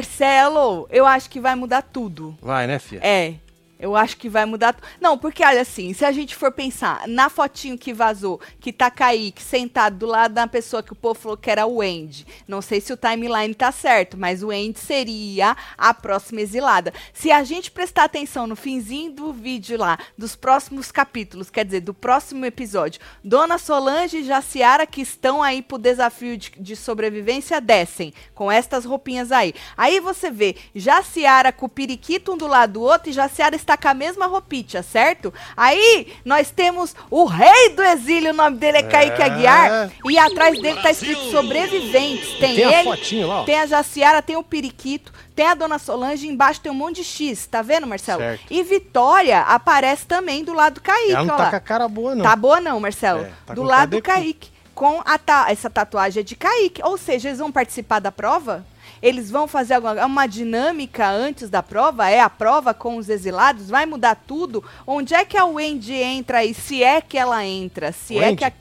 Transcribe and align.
Marcelo, 0.00 0.88
eu 0.90 1.04
acho 1.04 1.28
que 1.28 1.38
vai 1.38 1.54
mudar 1.54 1.82
tudo. 1.82 2.34
Vai, 2.40 2.66
né, 2.66 2.78
filha? 2.78 3.00
É. 3.04 3.34
Eu 3.80 3.96
acho 3.96 4.18
que 4.18 4.28
vai 4.28 4.44
mudar. 4.44 4.76
Não, 5.00 5.16
porque 5.16 5.42
olha 5.42 5.62
assim, 5.62 5.94
se 5.94 6.04
a 6.04 6.12
gente 6.12 6.36
for 6.36 6.52
pensar 6.52 7.08
na 7.08 7.30
fotinho 7.30 7.78
que 7.78 7.94
vazou, 7.94 8.38
que 8.60 8.72
tá 8.72 8.90
Kaique 8.90 9.42
sentado 9.42 9.96
do 9.96 10.06
lado 10.06 10.34
da 10.34 10.46
pessoa 10.46 10.82
que 10.82 10.92
o 10.92 10.96
povo 10.96 11.18
falou 11.18 11.36
que 11.36 11.50
era 11.50 11.66
o 11.66 11.80
Andy. 11.80 12.26
Não 12.46 12.60
sei 12.60 12.80
se 12.80 12.92
o 12.92 12.96
timeline 12.96 13.54
tá 13.54 13.72
certo, 13.72 14.18
mas 14.18 14.42
o 14.42 14.50
Andy 14.50 14.78
seria 14.78 15.56
a 15.78 15.94
próxima 15.94 16.42
exilada. 16.42 16.92
Se 17.14 17.32
a 17.32 17.42
gente 17.42 17.70
prestar 17.70 18.04
atenção 18.04 18.46
no 18.46 18.54
finzinho 18.54 19.12
do 19.12 19.32
vídeo 19.32 19.78
lá, 19.78 19.98
dos 20.16 20.36
próximos 20.36 20.92
capítulos, 20.92 21.48
quer 21.48 21.64
dizer, 21.64 21.80
do 21.80 21.94
próximo 21.94 22.44
episódio, 22.44 23.00
Dona 23.24 23.56
Solange 23.56 24.18
e 24.18 24.24
Jaciara 24.24 24.86
que 24.86 25.00
estão 25.00 25.42
aí 25.42 25.62
pro 25.62 25.78
desafio 25.78 26.36
de, 26.36 26.52
de 26.58 26.76
sobrevivência 26.76 27.60
descem 27.60 28.12
com 28.34 28.52
estas 28.52 28.84
roupinhas 28.84 29.32
aí. 29.32 29.54
Aí 29.76 30.00
você 30.00 30.30
vê 30.30 30.56
Jaciara 30.74 31.50
com 31.50 31.66
o 31.66 31.68
periquito 31.68 32.32
um 32.32 32.36
do 32.36 32.46
lado 32.46 32.74
do 32.74 32.82
outro 32.82 33.08
e 33.08 33.12
Jaciara 33.12 33.56
está 33.56 33.69
com 33.76 33.88
a 33.88 33.94
mesma 33.94 34.26
roupinha, 34.26 34.82
certo? 34.82 35.32
Aí 35.56 36.12
nós 36.24 36.50
temos 36.50 36.94
o 37.10 37.24
rei 37.24 37.70
do 37.70 37.82
exílio, 37.82 38.30
o 38.30 38.34
nome 38.34 38.56
dele 38.56 38.78
é, 38.78 38.82
Kaique 38.82 39.22
Aguiar, 39.22 39.90
e 40.08 40.18
atrás 40.18 40.60
dele 40.60 40.80
tá 40.80 40.90
escrito 40.90 41.30
sobreviventes. 41.30 42.30
Tem, 42.38 42.54
Tem 42.56 42.64
a 42.64 42.72
ele, 42.80 42.84
fotinho 42.90 43.26
lá, 43.28 43.40
ó. 43.42 43.44
tem 43.44 43.58
a 43.58 43.66
Jaciara, 43.66 44.22
tem 44.22 44.36
o 44.36 44.42
periquito, 44.42 45.12
tem 45.34 45.46
a 45.46 45.54
dona 45.54 45.78
Solange, 45.78 46.26
e 46.26 46.30
embaixo 46.30 46.60
tem 46.60 46.70
um 46.70 46.74
monte 46.74 46.96
de 46.96 47.04
X, 47.04 47.46
tá 47.46 47.62
vendo, 47.62 47.86
Marcelo? 47.86 48.20
Certo. 48.20 48.44
E 48.50 48.62
Vitória 48.62 49.40
aparece 49.42 50.06
também 50.06 50.44
do 50.44 50.52
lado 50.52 50.74
do 50.74 50.80
Kaique, 50.82 51.12
Ela 51.12 51.24
não 51.24 51.34
ó 51.34 51.36
tá 51.36 51.44
lá. 51.44 51.50
com 51.50 51.56
a 51.56 51.60
cara 51.60 51.88
boa, 51.88 52.14
não. 52.14 52.22
Tá 52.24 52.36
boa 52.36 52.60
não, 52.60 52.80
Marcelo. 52.80 53.20
É, 53.24 53.30
tá 53.46 53.54
do 53.54 53.62
lado 53.62 53.90
do. 53.96 54.02
Kaique. 54.02 54.50
Com 54.74 55.02
a 55.04 55.18
ta- 55.18 55.46
essa 55.50 55.68
tatuagem 55.68 56.20
é 56.20 56.24
de 56.24 56.34
Kaique. 56.34 56.80
Ou 56.82 56.96
seja, 56.96 57.28
eles 57.28 57.38
vão 57.38 57.52
participar 57.52 57.98
da 57.98 58.10
prova? 58.10 58.64
Eles 59.02 59.30
vão 59.30 59.46
fazer 59.48 59.74
alguma 59.74 60.00
é 60.00 60.04
uma 60.04 60.26
dinâmica 60.26 61.08
antes 61.08 61.48
da 61.48 61.62
prova? 61.62 62.10
É 62.10 62.20
a 62.20 62.28
prova 62.28 62.74
com 62.74 62.96
os 62.96 63.08
exilados? 63.08 63.68
Vai 63.70 63.86
mudar 63.86 64.14
tudo? 64.14 64.62
Onde 64.86 65.14
é 65.14 65.24
que 65.24 65.38
a 65.38 65.44
Wendy 65.44 65.94
entra 65.94 66.38
aí? 66.38 66.52
Se 66.52 66.82
é 66.82 67.00
que 67.00 67.16
ela 67.16 67.44
entra? 67.44 67.92
Se 67.92 68.16
é 68.18 68.20
Wendy? 68.28 68.36
que 68.36 68.44
a, 68.44 68.52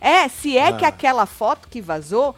é, 0.00 0.28
se 0.28 0.56
é 0.58 0.72
que 0.72 0.84
Ah. 0.84 0.88
aquela 0.88 1.24
foto 1.24 1.68
que 1.68 1.80
vazou 1.80 2.34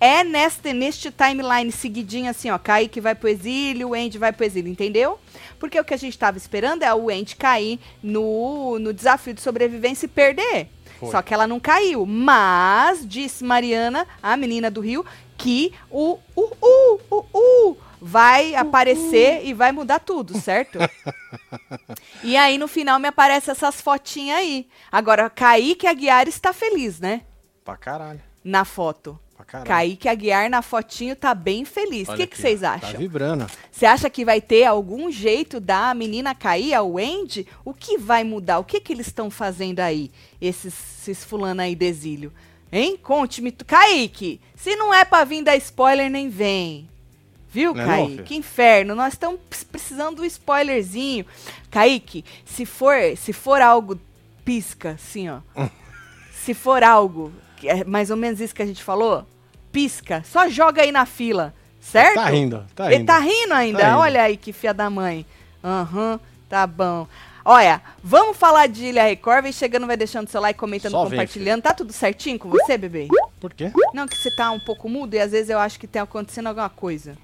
é 0.00 0.24
neste, 0.24 0.72
neste 0.72 1.12
timeline 1.12 1.70
seguidinho 1.70 2.28
assim, 2.28 2.50
ó, 2.50 2.58
Kaique 2.58 3.00
vai 3.00 3.14
pro 3.14 3.28
exílio, 3.28 3.90
o 3.90 3.94
Andy 3.94 4.18
vai 4.18 4.32
pro 4.32 4.44
exílio, 4.44 4.68
entendeu? 4.72 5.16
Porque 5.60 5.78
o 5.78 5.84
que 5.84 5.94
a 5.94 5.96
gente 5.98 6.18
tava 6.18 6.36
esperando 6.36 6.82
é 6.82 6.92
o 6.92 7.08
Andy 7.08 7.36
cair 7.36 7.78
no, 8.02 8.80
no 8.80 8.92
desafio 8.92 9.32
de 9.32 9.40
sobrevivência 9.40 10.06
e 10.06 10.08
perder. 10.08 10.66
Foi. 10.98 11.10
Só 11.10 11.22
que 11.22 11.32
ela 11.32 11.46
não 11.46 11.60
caiu. 11.60 12.04
Mas, 12.04 13.06
disse 13.06 13.44
Mariana, 13.44 14.06
a 14.20 14.36
menina 14.36 14.68
do 14.70 14.80
Rio, 14.80 15.04
que 15.42 15.74
o 15.90 16.18
o 16.36 16.50
o 16.60 17.00
o 17.10 17.26
o 17.34 17.76
vai 18.00 18.54
aparecer 18.54 19.44
e 19.44 19.52
vai 19.52 19.72
mudar 19.72 19.98
tudo, 19.98 20.38
certo? 20.40 20.78
e 22.22 22.36
aí 22.36 22.58
no 22.58 22.68
final 22.68 22.98
me 23.00 23.08
aparecem 23.08 23.50
essas 23.50 23.80
fotinhas 23.80 24.38
aí. 24.38 24.68
Agora, 24.90 25.28
Kaique 25.28 25.86
Aguiar 25.86 26.28
está 26.28 26.52
feliz, 26.52 27.00
né? 27.00 27.22
Pra 27.64 27.76
caralho. 27.76 28.20
Na 28.44 28.64
foto. 28.64 29.18
Pra 29.36 29.44
caralho. 29.44 29.68
Kaique 29.68 30.08
Aguiar 30.08 30.48
na 30.48 30.62
fotinho 30.62 31.16
tá 31.16 31.34
bem 31.34 31.64
feliz. 31.64 32.08
O 32.08 32.14
que 32.14 32.36
vocês 32.36 32.62
ó. 32.62 32.68
acham? 32.68 32.92
Tá 32.92 32.98
vibrando. 32.98 33.46
Você 33.70 33.86
acha 33.86 34.08
que 34.08 34.24
vai 34.24 34.40
ter 34.40 34.64
algum 34.64 35.10
jeito 35.10 35.58
da 35.60 35.92
menina 35.92 36.34
cair, 36.34 36.74
a 36.74 36.82
Wendy? 36.82 37.46
O 37.64 37.74
que 37.74 37.98
vai 37.98 38.22
mudar? 38.22 38.58
O 38.58 38.64
que 38.64 38.80
que 38.80 38.92
eles 38.92 39.08
estão 39.08 39.30
fazendo 39.30 39.80
aí, 39.80 40.10
esses, 40.40 40.74
esses 41.00 41.24
fulano 41.24 41.62
aí 41.62 41.74
de 41.74 41.86
exílio? 41.86 42.32
Hein? 42.72 42.96
Conte-me. 43.02 43.52
tu- 43.52 43.64
Kaique, 43.66 44.40
se 44.56 44.74
não 44.76 44.92
é 44.94 45.04
pra 45.04 45.24
vir 45.24 45.42
dar 45.44 45.56
spoiler, 45.56 46.10
nem 46.10 46.28
vem. 46.30 46.88
Viu, 47.50 47.74
Não 47.74 47.82
é 47.82 47.86
não, 47.86 47.92
Kaique? 47.94 48.10
filho? 48.12 48.24
que 48.24 48.34
inferno. 48.36 48.94
Nós 48.94 49.12
estamos 49.12 49.38
precisando 49.70 50.16
do 50.16 50.24
spoilerzinho. 50.24 51.26
Kaique, 51.70 52.24
se 52.46 52.64
for, 52.64 52.94
se 53.16 53.32
for 53.32 53.60
algo 53.60 54.00
pisca, 54.44 54.92
assim, 54.92 55.28
ó. 55.28 55.40
se 56.32 56.54
for 56.54 56.82
algo, 56.82 57.30
que 57.58 57.68
é 57.68 57.84
mais 57.84 58.10
ou 58.10 58.16
menos 58.16 58.40
isso 58.40 58.54
que 58.54 58.62
a 58.62 58.66
gente 58.66 58.82
falou, 58.82 59.26
pisca. 59.70 60.22
Só 60.24 60.48
joga 60.48 60.80
aí 60.82 60.90
na 60.90 61.04
fila, 61.04 61.54
certo? 61.80 62.14
Tá 62.14 62.24
rindo, 62.30 62.64
tá 62.74 62.86
Ele 62.86 62.96
rindo. 62.96 63.06
tá 63.06 63.18
rindo 63.18 63.52
ainda. 63.54 63.78
Tá 63.80 63.86
rindo. 63.88 63.98
Olha 63.98 64.22
aí 64.22 64.36
que 64.38 64.52
fia 64.52 64.72
da 64.72 64.88
mãe. 64.88 65.26
Aham, 65.62 66.18
tá 66.48 66.66
bom. 66.66 67.06
Olha, 67.44 67.82
vamos 68.02 68.36
falar 68.36 68.68
de 68.68 68.86
Ilha 68.86 69.04
Record. 69.04 69.42
Vem 69.42 69.52
chegando, 69.52 69.86
vai 69.86 69.96
deixando 69.96 70.28
seu 70.28 70.40
like, 70.40 70.58
comentando, 70.58 70.92
Só 70.92 71.02
vem, 71.04 71.10
compartilhando. 71.10 71.62
tá 71.62 71.74
tudo 71.74 71.92
certinho 71.92 72.38
com 72.38 72.48
você, 72.48 72.78
bebê? 72.78 73.08
Por 73.40 73.52
quê? 73.52 73.72
Não, 73.92 74.06
que 74.06 74.16
você 74.16 74.30
tá 74.30 74.50
um 74.52 74.60
pouco 74.60 74.88
mudo 74.88 75.14
e 75.14 75.20
às 75.20 75.32
vezes 75.32 75.50
eu 75.50 75.58
acho 75.58 75.78
que 75.78 75.86
tem 75.86 76.00
acontecendo 76.00 76.46
alguma 76.46 76.68
coisa. 76.70 77.16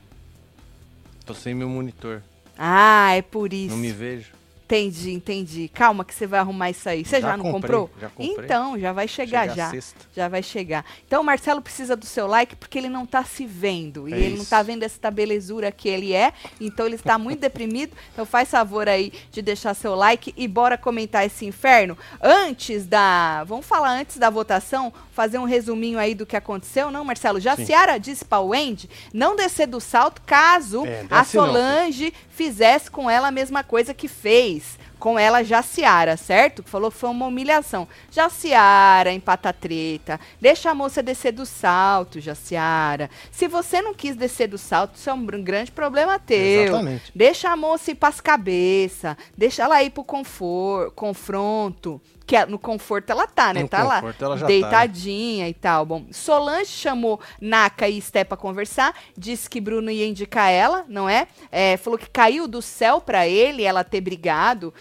Tô 1.25 1.35
sem 1.35 1.55
meu 1.55 1.69
monitor. 1.69 2.23
Ah, 2.57 3.15
é 3.15 3.23
por 3.23 3.53
isso. 3.53 3.71
Não 3.71 3.77
me 3.77 3.93
vejo. 3.93 4.33
Entendi, 4.69 5.13
entendi. 5.13 5.69
Calma 5.73 6.05
que 6.05 6.15
você 6.15 6.27
vai 6.27 6.41
arrumar 6.41 6.69
isso 6.69 6.87
aí. 6.87 7.03
Você 7.03 7.23
já, 7.23 7.29
Já 7.31 7.37
não 7.39 7.53
comprei, 7.53 7.75
comprou? 7.79 7.91
já 7.99 8.09
comprei. 8.11 8.45
Então, 8.45 8.79
já 8.79 8.93
vai 8.93 9.09
chegar 9.09 9.49
Chega 9.49 9.55
já. 9.55 9.73
Já 10.15 10.29
vai 10.29 10.43
chegar. 10.43 10.85
Então 11.07 11.23
o 11.23 11.25
Marcelo 11.25 11.63
precisa 11.63 11.97
do 11.97 12.05
seu 12.05 12.27
like 12.27 12.55
porque 12.55 12.77
ele 12.77 12.91
não 12.91 13.07
tá 13.07 13.25
se 13.25 13.47
vendo. 13.47 14.07
E 14.07 14.13
É 14.13 14.17
ele 14.19 14.35
não 14.35 14.43
isso. 14.43 14.51
tá 14.51 14.63
vendo 14.63 14.83
essa 14.83 15.11
belezura 15.11 15.73
que 15.73 15.89
ele 15.89 16.13
é. 16.13 16.35
Então 16.61 16.85
ele 16.85 16.97
está 16.97 17.17
muito 17.17 17.41
deprimido. 17.49 17.97
Então 18.13 18.27
faz 18.27 18.51
favor 18.51 18.87
aí 18.91 19.11
de 19.33 19.41
deixar 19.41 19.73
seu 19.73 19.95
like 19.95 20.35
e 20.37 20.47
bora 20.47 20.77
comentar 20.77 21.25
esse 21.25 21.47
inferno. 21.47 21.97
Antes 22.21 22.85
da. 22.85 23.45
Vamos 23.45 23.65
falar 23.65 23.93
antes 23.93 24.19
da 24.19 24.29
votação, 24.29 24.93
fazer 25.13 25.39
um 25.39 25.45
resuminho 25.45 25.99
aí 25.99 26.15
do 26.15 26.27
que 26.27 26.37
aconteceu, 26.37 26.91
não, 26.91 27.05
Marcelo? 27.07 27.41
Já 27.41 27.57
Sim. 27.57 27.65
Ciara 27.65 27.97
disse 27.97 28.23
pra 28.23 28.41
Wendy 28.41 28.89
não 29.15 29.35
descer 29.35 29.67
do 29.67 29.81
salto 29.81 30.21
caso 30.27 30.85
É, 30.85 31.07
a 31.11 31.21
desce 31.21 31.37
não. 31.39 31.47
Solange 31.47 32.13
fizesse 32.39 32.89
com 32.89 33.11
ela 33.11 33.27
a 33.27 33.33
mesma 33.33 33.65
coisa 33.65 33.93
que 33.93 34.07
fez 34.07 34.79
com 34.97 35.19
ela 35.19 35.43
Jaciara, 35.43 36.17
certo? 36.17 36.63
Falou 36.63 36.91
que 36.91 36.97
foi 36.97 37.11
uma 37.11 37.27
humilhação. 37.27 37.87
Jaciara, 38.13 39.13
empata 39.13 39.53
treta. 39.53 40.21
Deixa 40.41 40.71
a 40.71 40.75
moça 40.75 41.03
descer 41.03 41.33
do 41.33 41.45
salto, 41.45 42.21
Jaciara. 42.21 43.11
Se 43.31 43.49
você 43.49 43.83
não 43.83 43.93
quis 43.93 44.15
descer 44.15 44.49
do 44.49 44.59
salto, 44.59 44.95
isso 44.97 45.11
é 45.11 45.13
um 45.13 45.25
grande 45.25 45.73
problema 45.73 46.19
teu. 46.19 46.65
Exatamente. 46.69 47.13
Deixa 47.13 47.51
a 47.51 47.57
moça 47.57 47.91
ir 47.91 47.97
pras 47.97 48.21
cabeças. 48.21 49.17
Deixa 49.37 49.65
ela 49.65 49.83
ir 49.83 49.91
pro 49.91 50.05
confor 50.05 50.93
confronto. 50.93 52.01
Que 52.29 52.45
no 52.45 52.59
conforto 52.59 53.09
ela 53.09 53.27
tá, 53.27 53.55
né? 53.55 53.63
No 53.63 53.69
tá 53.69 53.83
lá 53.83 54.03
tá, 54.03 54.29
né? 54.29 54.47
deitadinha 54.47 55.49
e 55.49 55.55
tal. 55.55 55.87
Bom, 55.87 56.05
Solange 56.13 56.71
chamou 56.71 57.19
Naka 57.41 57.89
e 57.89 57.99
Sté 58.03 58.23
pra 58.23 58.37
conversar. 58.37 58.95
Disse 59.17 59.49
que 59.49 59.63
Bruno 59.63 59.91
ia 59.91 60.07
indicar 60.07 60.51
ela, 60.53 60.85
não 60.89 61.09
é? 61.09 61.27
É, 61.51 61.79
falou 61.79 61.99
que 61.99 62.11
caiu 62.11 62.47
do 62.47 62.61
céu 62.61 63.01
pra 63.01 63.27
ele, 63.27 63.65
ela 63.65 63.83
ter 63.83 64.03
brigado. 64.03 64.75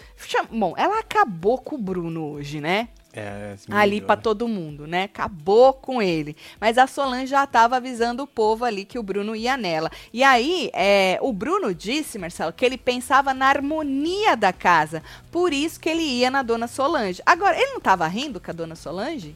Bom, 0.50 0.74
ela 0.76 0.98
acabou 0.98 1.56
com 1.56 1.76
o 1.76 1.78
Bruno 1.78 2.32
hoje, 2.32 2.60
né? 2.60 2.88
É, 3.12 3.56
ali 3.70 4.00
né? 4.00 4.16
todo 4.16 4.46
mundo, 4.46 4.86
né? 4.86 5.04
Acabou 5.04 5.72
com 5.72 6.02
ele. 6.02 6.36
Mas 6.60 6.76
a 6.76 6.86
Solange 6.86 7.26
já 7.26 7.46
tava 7.46 7.76
avisando 7.76 8.22
o 8.22 8.26
povo 8.26 8.64
ali 8.64 8.84
que 8.84 8.98
o 8.98 9.02
Bruno 9.02 9.34
ia 9.34 9.56
nela. 9.56 9.90
E 10.12 10.22
aí, 10.22 10.70
é, 10.74 11.18
o 11.22 11.32
Bruno 11.32 11.74
disse, 11.74 12.18
Marcelo, 12.18 12.52
que 12.52 12.64
ele 12.64 12.76
pensava 12.76 13.32
na 13.32 13.46
harmonia 13.46 14.36
da 14.36 14.52
casa. 14.52 15.02
Por 15.30 15.52
isso 15.52 15.80
que 15.80 15.88
ele 15.88 16.02
ia 16.02 16.30
na 16.30 16.42
dona 16.42 16.68
Solange. 16.68 17.22
Agora, 17.24 17.56
ele 17.56 17.72
não 17.72 17.80
tava 17.80 18.06
rindo 18.06 18.38
com 18.40 18.50
a 18.50 18.54
dona 18.54 18.74
Solange? 18.74 19.34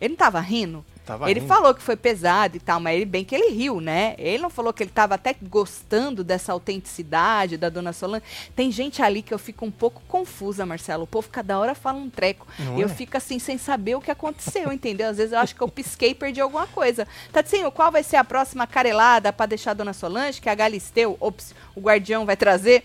Ele 0.00 0.10
não 0.10 0.16
tava 0.16 0.40
rindo? 0.40 0.84
Tava 1.10 1.28
ele 1.28 1.40
rindo. 1.40 1.52
falou 1.52 1.74
que 1.74 1.82
foi 1.82 1.96
pesado 1.96 2.56
e 2.56 2.60
tal, 2.60 2.78
mas 2.78 2.94
ele 2.94 3.04
bem 3.04 3.24
que 3.24 3.34
ele 3.34 3.50
riu, 3.50 3.80
né? 3.80 4.14
Ele 4.16 4.38
não 4.38 4.48
falou 4.48 4.72
que 4.72 4.80
ele 4.80 4.92
tava 4.92 5.16
até 5.16 5.34
gostando 5.42 6.22
dessa 6.22 6.52
autenticidade 6.52 7.56
da 7.56 7.68
dona 7.68 7.92
Solange. 7.92 8.22
Tem 8.54 8.70
gente 8.70 9.02
ali 9.02 9.20
que 9.20 9.34
eu 9.34 9.38
fico 9.38 9.66
um 9.66 9.72
pouco 9.72 10.00
confusa, 10.06 10.64
Marcelo. 10.64 11.02
O 11.02 11.08
povo 11.08 11.28
cada 11.28 11.58
hora 11.58 11.74
fala 11.74 11.98
um 11.98 12.08
treco. 12.08 12.46
Não 12.60 12.78
eu 12.78 12.86
é? 12.86 12.88
fico 12.88 13.16
assim 13.16 13.40
sem 13.40 13.58
saber 13.58 13.96
o 13.96 14.00
que 14.00 14.08
aconteceu, 14.08 14.72
entendeu? 14.72 15.08
Às 15.08 15.16
vezes 15.16 15.32
eu 15.32 15.40
acho 15.40 15.56
que 15.56 15.60
eu 15.60 15.68
pisquei 15.68 16.10
e 16.10 16.14
perdi 16.14 16.40
alguma 16.40 16.68
coisa. 16.68 17.08
Tatinho, 17.32 17.72
qual 17.72 17.90
vai 17.90 18.04
ser 18.04 18.14
a 18.14 18.22
próxima 18.22 18.64
carelada 18.64 19.32
pra 19.32 19.46
deixar 19.46 19.72
a 19.72 19.74
dona 19.74 19.92
Solange? 19.92 20.40
Que 20.40 20.48
a 20.48 20.54
Galisteu, 20.54 21.16
ops, 21.18 21.56
o 21.74 21.80
guardião 21.80 22.24
vai 22.24 22.36
trazer? 22.36 22.84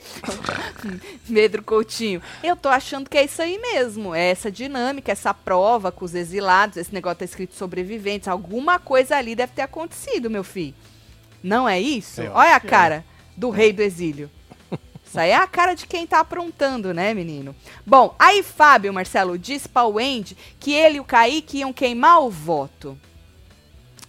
Pedro 1.31 1.61
Coutinho. 1.61 2.23
Eu 2.43 2.55
tô 2.55 2.69
achando 2.69 3.07
que 3.07 3.19
é 3.19 3.25
isso 3.25 3.39
aí 3.39 3.59
mesmo. 3.59 4.15
É 4.15 4.31
essa 4.31 4.49
dinâmica, 4.51 5.11
essa 5.11 5.31
prova 5.31 5.91
com 5.91 6.05
os 6.05 6.15
exilados. 6.15 6.77
Esse 6.77 6.91
negócio 6.91 7.19
tá 7.19 7.25
escrito 7.25 7.53
sobreviventes. 8.15 8.27
Alguma 8.27 8.79
coisa 8.79 9.15
ali 9.17 9.35
deve 9.35 9.53
ter 9.53 9.61
acontecido, 9.61 10.29
meu 10.29 10.43
filho. 10.43 10.73
Não 11.43 11.67
é 11.67 11.79
isso? 11.79 12.21
Eu 12.21 12.31
Olha 12.33 12.53
a 12.53 12.55
é. 12.55 12.59
cara 12.59 13.05
do 13.35 13.49
rei 13.49 13.71
do 13.73 13.81
exílio. 13.81 14.29
Isso 15.05 15.19
aí 15.19 15.29
é 15.29 15.35
a 15.35 15.47
cara 15.47 15.75
de 15.75 15.85
quem 15.85 16.05
tá 16.07 16.19
aprontando, 16.19 16.93
né, 16.93 17.13
menino? 17.13 17.55
Bom, 17.85 18.13
aí 18.19 18.41
Fábio, 18.43 18.93
Marcelo, 18.93 19.37
disse 19.37 19.69
pra 19.69 19.85
Wendy 19.85 20.35
que 20.59 20.73
ele 20.73 20.97
e 20.97 20.99
o 20.99 21.03
Kaique 21.05 21.59
iam 21.59 21.71
queimar 21.71 22.21
o 22.21 22.29
voto. 22.29 22.97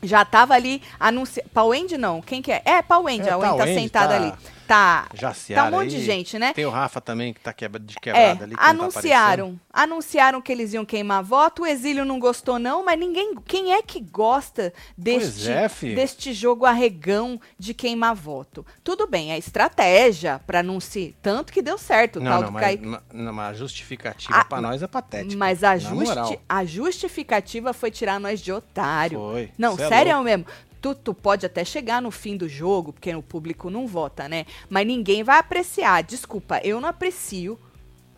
Já 0.03 0.25
tava 0.25 0.55
ali 0.55 0.83
anunciando. 0.99 1.49
Pra 1.51 1.65
Wendy 1.65 1.97
não, 1.97 2.21
quem 2.21 2.41
que 2.43 2.51
é? 2.51 2.63
É, 2.65 2.83
pra 2.83 2.99
Wendy, 2.99 3.29
É, 3.29 3.33
a 3.33 3.39
tá, 3.39 3.39
Wendy 3.39 3.59
tá 3.59 3.65
Wendy 3.65 3.81
sentada 3.81 4.09
tá- 4.09 4.17
ali. 4.17 4.33
Tá. 4.67 5.09
Jaciara 5.15 5.63
Tá 5.63 5.69
um 5.69 5.81
monte 5.81 5.91
de 5.91 5.97
aí. 5.97 6.03
gente, 6.05 6.39
né? 6.39 6.53
Tem 6.53 6.67
o 6.67 6.71
Rafa 6.71 7.01
também, 7.01 7.33
que 7.33 7.41
tá 7.41 7.53
quebra, 7.53 7.79
de 7.81 7.95
É, 7.97 8.01
quebrada 8.01 8.45
ali. 8.45 8.55
que 8.57 8.61
não 8.61 8.67
tá 8.67 8.71
anunciaram. 8.71 9.61
anunciaram 9.73 10.41
que 10.43 10.51
eles 10.53 10.73
iam 10.73 10.85
queimar 10.85 11.23
voto. 11.23 11.63
O 11.63 11.67
Exílio 11.67 12.05
não 12.05 12.19
gostou, 12.19 12.59
não, 12.59 12.85
mas 12.85 12.99
ninguém. 12.99 13.35
Quem 13.47 13.73
é 13.75 13.83
que 13.83 14.01
gosta 14.01 14.73
deste, 14.97 15.51
é, 15.51 15.69
deste 15.95 16.33
jogo 16.33 16.65
arregão 16.67 17.41
de 17.59 17.73
queimar 17.75 18.15
voto? 18.15 18.65
Tudo 18.83 19.07
bem, 19.07 19.33
é 19.33 19.39
estratégia 19.39 20.41
pra 20.47 20.63
não 20.63 20.81
se. 20.81 21.15
Tanto 21.23 21.53
que 21.53 21.63
deu 21.63 21.79
certo. 21.79 22.21
Não, 22.21 22.43
não, 22.43 22.51
mas, 22.51 22.63
Kaique. 22.63 22.87
não, 23.13 23.33
mas 23.33 23.51
a 23.51 23.55
justificativa 23.55 24.37
Ah, 24.39 24.45
pra 24.45 24.61
nós 24.61 24.83
é 24.83 24.87
patética. 24.87 25.37
Mas 25.37 25.63
a, 25.65 25.77
justi 25.79 26.39
a 26.49 26.65
justificativa 26.65 27.73
foi 27.73 27.91
tirar 27.91 28.19
nós 28.21 28.41
de 28.41 28.53
otário. 28.53 29.19
Foi. 29.19 29.51
Não, 29.59 29.77
Cê 29.77 29.83
é 29.85 29.89
sério 29.89 30.13
louco. 30.13 30.25
mesmo. 30.25 30.47
Tu, 30.87 30.95
tu 30.95 31.13
pode 31.15 31.45
até 31.45 31.65
chegar 31.65 32.01
no 32.01 32.13
fim 32.13 32.37
do 32.37 32.49
jogo, 32.49 32.93
porque 32.93 33.13
o 33.13 33.21
público 33.21 33.69
não 33.69 33.89
vota, 33.89 34.29
né? 34.29 34.47
Mas 34.71 34.87
ninguém 34.87 35.25
vai 35.25 35.39
apreciar. 35.39 36.01
Desculpa, 36.05 36.61
eu 36.63 36.81
não 36.81 36.89
aprecio. 36.89 37.59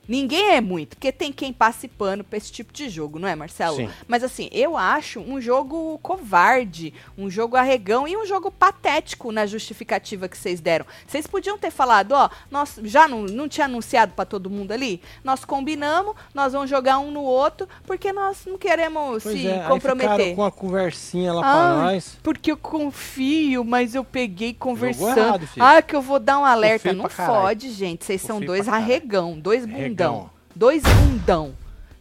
Ninguém 0.08 0.52
é 0.52 0.60
muito, 0.62 0.96
porque 0.96 1.12
tem 1.12 1.30
quem 1.30 1.52
passe 1.52 1.86
pano 1.86 2.24
pra 2.24 2.38
esse 2.38 2.50
tipo 2.50 2.72
de 2.72 2.88
jogo, 2.88 3.18
não 3.18 3.28
é, 3.28 3.34
Marcelo? 3.36 3.76
Sim. 3.76 3.90
Mas 4.06 4.24
assim, 4.24 4.48
eu 4.52 4.74
acho 4.74 5.20
um 5.20 5.38
jogo 5.38 5.98
covarde, 6.02 6.94
um 7.16 7.28
jogo 7.28 7.56
arregão 7.56 8.08
e 8.08 8.16
um 8.16 8.24
jogo 8.24 8.50
patético 8.50 9.30
na 9.30 9.44
justificativa 9.44 10.26
que 10.26 10.38
vocês 10.38 10.60
deram. 10.60 10.86
Vocês 11.06 11.26
podiam 11.26 11.58
ter 11.58 11.70
falado, 11.70 12.12
ó, 12.12 12.30
nós 12.50 12.80
já 12.84 13.06
não, 13.06 13.22
não 13.24 13.46
tinha 13.48 13.66
anunciado 13.66 14.12
pra 14.14 14.24
todo 14.24 14.48
mundo 14.48 14.72
ali? 14.72 15.02
Nós 15.22 15.44
combinamos, 15.44 16.14
nós 16.32 16.54
vamos 16.54 16.70
jogar 16.70 16.98
um 17.00 17.10
no 17.10 17.22
outro, 17.22 17.68
porque 17.84 18.10
nós 18.10 18.38
não 18.46 18.56
queremos 18.56 19.22
Pois 19.22 19.38
se 19.38 19.46
é, 19.46 19.64
comprometer. 19.68 20.34
com 20.34 20.44
a 20.44 20.50
conversinha 20.50 21.34
lá 21.34 21.40
pra 21.42 21.50
Ah, 21.50 21.76
nós. 21.92 22.16
Porque 22.22 22.50
eu 22.50 22.56
confio, 22.56 23.62
mas 23.64 23.94
eu 23.94 24.04
peguei 24.04 24.54
conversando. 24.54 25.18
errado, 25.18 25.48
ah, 25.58 25.82
que 25.82 25.94
eu 25.94 26.00
vou 26.00 26.18
dar 26.18 26.38
um 26.38 26.44
alerta. 26.44 26.92
Não 26.92 27.04
pra 27.04 27.26
fode, 27.26 27.70
gente. 27.72 28.04
Vocês 28.04 28.22
são 28.22 28.40
dois 28.40 28.64
pra 28.64 28.76
arregão, 28.76 29.38
dois 29.38 29.66
bundão. 29.66 29.97
Regão. 30.06 30.30
Dois 30.54 30.82
bundão. 30.82 31.54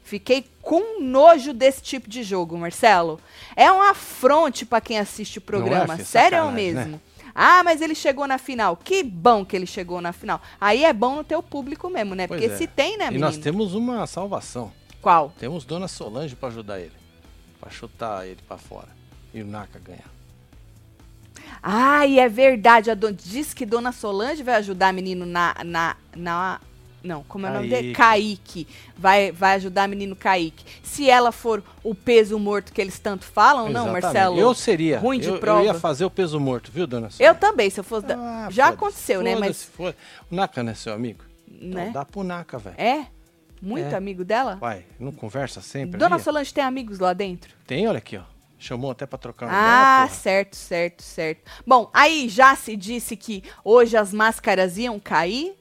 Fiquei 0.04 0.46
com 0.62 1.02
nojo 1.02 1.54
desse 1.54 1.82
tipo 1.82 2.10
de 2.10 2.24
jogo, 2.24 2.58
Marcelo. 2.58 3.20
É 3.56 3.72
um 3.72 3.82
afronte 3.82 4.66
pra 4.66 4.80
quem 4.80 4.98
assiste 4.98 5.38
o 5.38 5.42
programa. 5.42 5.96
filho? 5.96 6.08
Sério 6.08 6.46
né? 6.46 6.52
mesmo. 6.52 7.02
Ah, 7.36 7.62
mas 7.64 7.82
ele 7.82 7.94
chegou 7.94 8.26
na 8.26 8.38
final. 8.38 8.76
Que 8.78 9.04
bom 9.04 9.46
que 9.46 9.56
ele 9.56 9.68
chegou 9.68 10.02
na 10.02 10.12
final. 10.14 10.42
Aí 10.60 10.84
é 10.84 10.94
bom 10.94 11.18
no 11.18 11.24
teu 11.24 11.44
público 11.44 11.90
mesmo, 11.90 12.16
né? 12.16 12.26
Pois 12.26 12.40
Porque 12.40 12.54
é. 12.54 12.58
se 12.58 12.66
tem, 12.68 12.98
né, 12.98 13.06
E 13.06 13.08
menino? 13.10 13.26
nós 13.26 13.38
temos 13.38 13.76
uma 13.76 14.08
salvação. 14.08 14.72
Qual? 15.02 15.32
Temos 15.38 15.66
Dona 15.66 15.88
Solange 15.88 16.36
pra 16.36 16.50
ajudar 16.50 16.80
ele. 16.80 16.94
Pra 17.60 17.70
chutar 17.70 18.26
ele 18.26 18.40
pra 18.48 18.58
fora. 18.58 18.88
E 19.34 19.42
o 19.42 19.46
Naka 19.46 19.78
ganhar. 19.78 20.10
Ai, 21.62 22.18
é 22.20 22.28
verdade. 22.30 22.90
A 22.90 22.96
don... 22.96 23.12
Diz 23.12 23.54
que 23.54 23.66
Dona 23.66 23.92
Solange 23.92 24.42
vai 24.42 24.56
ajudar 24.56 24.94
menino 24.94 25.26
na. 25.26 25.54
na, 25.64 25.96
na... 26.16 26.62
Não, 27.04 27.24
como 27.24 27.46
é 27.46 27.50
o 27.52 27.54
nome 27.54 27.70
dele? 27.70 27.94
Kaique. 27.94 28.68
Vai, 28.98 29.32
vai 29.32 29.56
ajudar 29.56 29.88
menino 29.88 30.16
Kaique. 30.16 30.66
Se 30.84 31.10
ela 31.10 31.32
for 31.32 31.64
o 31.84 31.94
peso 31.96 32.38
morto 32.40 32.74
que 32.74 32.82
eles 32.82 33.00
tanto 33.00 33.24
falam, 33.26 33.70
não, 33.70 33.84
Exatamente. 33.84 34.04
Marcelo? 34.04 34.40
Eu 34.40 34.54
seria. 34.54 35.00
Ruim 35.00 35.20
de 35.20 35.28
eu, 35.28 35.40
prova. 35.40 35.62
Eu 35.62 35.66
ia 35.66 35.74
fazer 35.74 36.04
o 36.06 36.10
peso 36.10 36.40
morto, 36.40 36.72
viu, 36.72 36.86
Dona 36.88 37.08
Eu 37.08 37.12
Solange? 37.12 37.40
também, 37.40 37.70
se 37.70 37.80
eu 37.80 37.84
fosse. 37.84 38.08
Ah, 38.12 38.48
Já 38.52 38.70
aconteceu, 38.70 39.22
né? 39.22 39.36
Mas. 39.36 39.70
O 39.80 39.94
Naka 40.36 40.64
não 40.64 40.72
é 40.72 40.76
seu 40.76 40.94
amigo? 40.94 41.24
Né? 41.48 41.82
Então 41.84 41.92
dá 41.94 42.04
pro 42.06 42.24
Naka, 42.24 42.58
velho. 42.58 42.76
É? 42.78 43.08
Muito 43.62 43.94
É. 43.94 43.96
amigo 43.96 44.24
dela? 44.26 44.56
Vai, 44.56 44.86
não 45.00 45.12
conversa 45.12 45.62
sempre 45.62 45.98
Dona 45.98 46.16
ali? 46.16 46.24
Solange 46.24 46.54
tem 46.54 46.64
amigos 46.64 47.00
lá 47.00 47.14
dentro? 47.14 47.54
Tem, 47.66 47.88
olha 47.88 47.98
aqui, 47.98 48.18
ó. 48.18 48.22
Chamou 48.60 48.90
até 48.92 49.06
pra 49.06 49.18
trocar 49.18 49.46
uma 49.48 50.04
Ah, 50.04 50.08
certo, 50.10 50.56
certo, 50.56 51.02
certo. 51.04 51.42
Bom, 51.66 51.90
aí 51.94 52.28
já 52.28 52.56
se 52.56 52.76
disse 52.76 53.16
que 53.16 53.44
hoje 53.64 53.96
as 53.96 54.12
máscaras 54.14 54.78
iam 54.78 55.00
cair. 55.00 55.56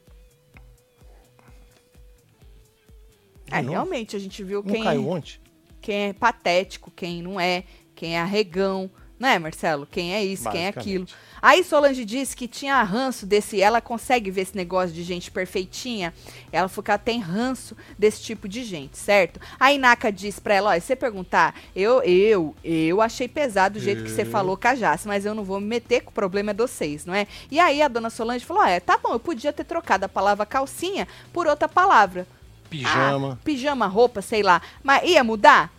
É, 3.50 3.60
realmente, 3.60 4.16
a 4.16 4.18
gente 4.18 4.42
viu 4.42 4.62
Não 4.62 4.72
quem, 4.72 4.82
caiu 4.82 5.08
ontem? 5.08 5.38
quem 5.80 6.08
é 6.08 6.12
patético, 6.12 6.90
quem 6.94 7.22
não 7.22 7.38
é, 7.38 7.64
quem 7.94 8.16
é 8.16 8.20
arregão. 8.20 8.90
Não 9.18 9.26
é, 9.30 9.38
Marcelo? 9.38 9.86
Quem 9.90 10.14
é 10.14 10.22
isso, 10.22 10.50
quem 10.50 10.66
é 10.66 10.68
aquilo. 10.68 11.06
Aí 11.40 11.64
Solange 11.64 12.04
disse 12.04 12.36
que 12.36 12.46
tinha 12.46 12.82
ranço 12.82 13.24
desse. 13.24 13.62
Ela 13.62 13.80
consegue 13.80 14.30
ver 14.30 14.42
esse 14.42 14.54
negócio 14.54 14.94
de 14.94 15.02
gente 15.02 15.30
perfeitinha. 15.30 16.12
Ela 16.52 16.68
falou 16.68 16.82
que 16.84 16.90
ela 16.90 16.98
tem 16.98 17.18
ranço 17.18 17.74
desse 17.98 18.20
tipo 18.20 18.46
de 18.46 18.62
gente, 18.62 18.98
certo? 18.98 19.40
Aí 19.58 19.78
Naka 19.78 20.10
disse 20.12 20.38
pra 20.38 20.54
ela: 20.56 20.68
olha, 20.68 20.80
se 20.82 20.88
você 20.88 20.96
perguntar, 20.96 21.54
eu, 21.74 22.02
eu, 22.02 22.54
eu 22.62 23.00
achei 23.00 23.26
pesado 23.26 23.78
o 23.78 23.80
jeito 23.80 24.02
que 24.04 24.10
você 24.10 24.20
Eu. 24.20 24.26
falou, 24.26 24.54
Cajace, 24.54 25.08
mas 25.08 25.24
eu 25.24 25.34
não 25.34 25.44
vou 25.44 25.60
me 25.60 25.66
meter, 25.66 26.02
que 26.02 26.08
o 26.08 26.12
problema 26.12 26.50
é 26.50 26.54
de 26.54 26.60
vocês, 26.62 27.06
não 27.06 27.14
é? 27.14 27.26
E 27.50 27.58
aí 27.58 27.80
a 27.80 27.88
dona 27.88 28.10
Solange 28.10 28.44
falou: 28.44 28.64
é, 28.64 28.80
tá 28.80 28.98
bom, 28.98 29.14
eu 29.14 29.20
podia 29.20 29.50
ter 29.50 29.64
trocado 29.64 30.04
a 30.04 30.10
palavra 30.10 30.44
calcinha 30.44 31.08
por 31.32 31.46
outra 31.46 31.66
palavra. 31.68 32.26
Pijama. 32.68 33.38
Ah, 33.40 33.44
pijama, 33.44 33.86
roupa, 33.86 34.20
sei 34.22 34.42
lá. 34.42 34.60
Mas 34.82 35.08
ia 35.08 35.22
mudar? 35.24 35.72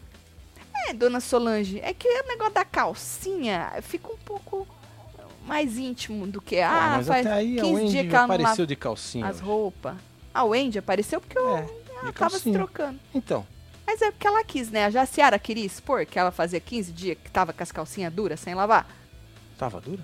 É, 0.87 0.93
dona 0.93 1.19
Solange, 1.19 1.79
é 1.81 1.93
que 1.93 2.07
o 2.07 2.27
negócio 2.27 2.53
da 2.53 2.63
calcinha 2.63 3.73
fica 3.81 4.07
um 4.11 4.17
pouco 4.17 4.67
mais 5.45 5.77
íntimo 5.77 6.27
do 6.27 6.39
que. 6.41 6.57
Pô, 6.57 6.63
Ah, 6.63 6.93
mas 6.97 7.07
faz 7.07 7.25
até 7.25 7.35
aí 7.35 7.59
a 7.59 7.63
15 7.63 7.73
Wendy 7.75 7.91
dias 7.91 8.07
que 8.07 8.15
ela 8.15 8.27
não 8.27 8.35
apareceu 8.35 8.65
de 8.65 8.75
calcinha. 8.75 9.27
as 9.27 9.39
roupas. 9.39 9.95
A 10.33 10.43
Wendy 10.43 10.77
apareceu 10.79 11.19
porque 11.19 11.37
eu, 11.37 11.57
É, 11.57 11.61
de 11.63 11.71
ela 12.01 12.13
tava 12.13 12.37
se 12.37 12.51
trocando. 12.51 12.99
Então, 13.13 13.45
Mas 13.87 14.01
é 14.01 14.11
porque 14.11 14.27
ela 14.27 14.43
quis, 14.43 14.69
né? 14.69 14.85
A 14.85 14.89
Jaciara 14.89 15.39
queria 15.39 15.65
expor 15.65 16.05
que 16.05 16.19
ela 16.19 16.31
fazia 16.31 16.59
15 16.59 16.91
dias 16.91 17.17
que 17.23 17.31
tava 17.31 17.53
com 17.53 17.63
as 17.63 17.71
calcinhas 17.71 18.13
duras 18.13 18.39
sem 18.39 18.53
lavar. 18.53 18.85
tava 19.57 19.81
dura? 19.81 20.03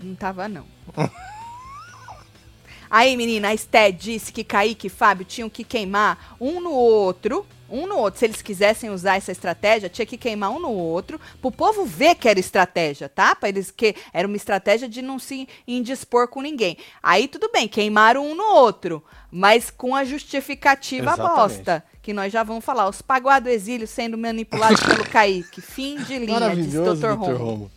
Não 0.00 0.14
tava, 0.14 0.48
não. 0.48 0.66
Aí, 2.94 3.16
menina, 3.16 3.48
a 3.48 3.54
Esté 3.54 3.90
disse 3.90 4.30
que 4.30 4.44
Kaique 4.44 4.88
e 4.88 4.90
Fábio 4.90 5.24
tinham 5.24 5.48
que 5.48 5.64
queimar 5.64 6.36
um 6.38 6.60
no 6.60 6.72
outro. 6.72 7.46
Um 7.70 7.86
no 7.86 7.96
outro. 7.96 8.20
Se 8.20 8.26
eles 8.26 8.42
quisessem 8.42 8.90
usar 8.90 9.16
essa 9.16 9.32
estratégia, 9.32 9.88
tinha 9.88 10.04
que 10.04 10.18
queimar 10.18 10.50
um 10.50 10.58
no 10.58 10.68
outro. 10.68 11.18
Pro 11.40 11.50
povo 11.50 11.86
ver 11.86 12.16
que 12.16 12.28
era 12.28 12.38
estratégia, 12.38 13.08
tá? 13.08 13.34
Pra 13.34 13.48
eles 13.48 13.70
que 13.70 13.96
era 14.12 14.28
uma 14.28 14.36
estratégia 14.36 14.86
de 14.86 15.00
não 15.00 15.18
se 15.18 15.48
indispor 15.66 16.28
com 16.28 16.42
ninguém. 16.42 16.76
Aí 17.02 17.28
tudo 17.28 17.48
bem, 17.50 17.66
queimaram 17.66 18.26
um 18.26 18.34
no 18.34 18.44
outro. 18.44 19.02
Mas 19.30 19.70
com 19.70 19.96
a 19.96 20.04
justificativa 20.04 21.12
Exatamente. 21.12 21.34
bosta. 21.34 21.84
Que 22.02 22.12
nós 22.12 22.32
já 22.32 22.42
vamos 22.42 22.64
falar. 22.64 22.88
Os 22.88 23.00
paguá 23.00 23.38
do 23.38 23.48
exílio 23.48 23.86
sendo 23.86 24.18
manipulados 24.18 24.80
pelo 24.84 25.04
Kaique. 25.08 25.60
Fim 25.60 26.02
de 26.02 26.18
linha, 26.18 26.54
disse 26.56 26.76
Dr. 26.76 26.94
Dr. 26.96 27.06
Romo. 27.12 27.36
Romo. 27.36 27.70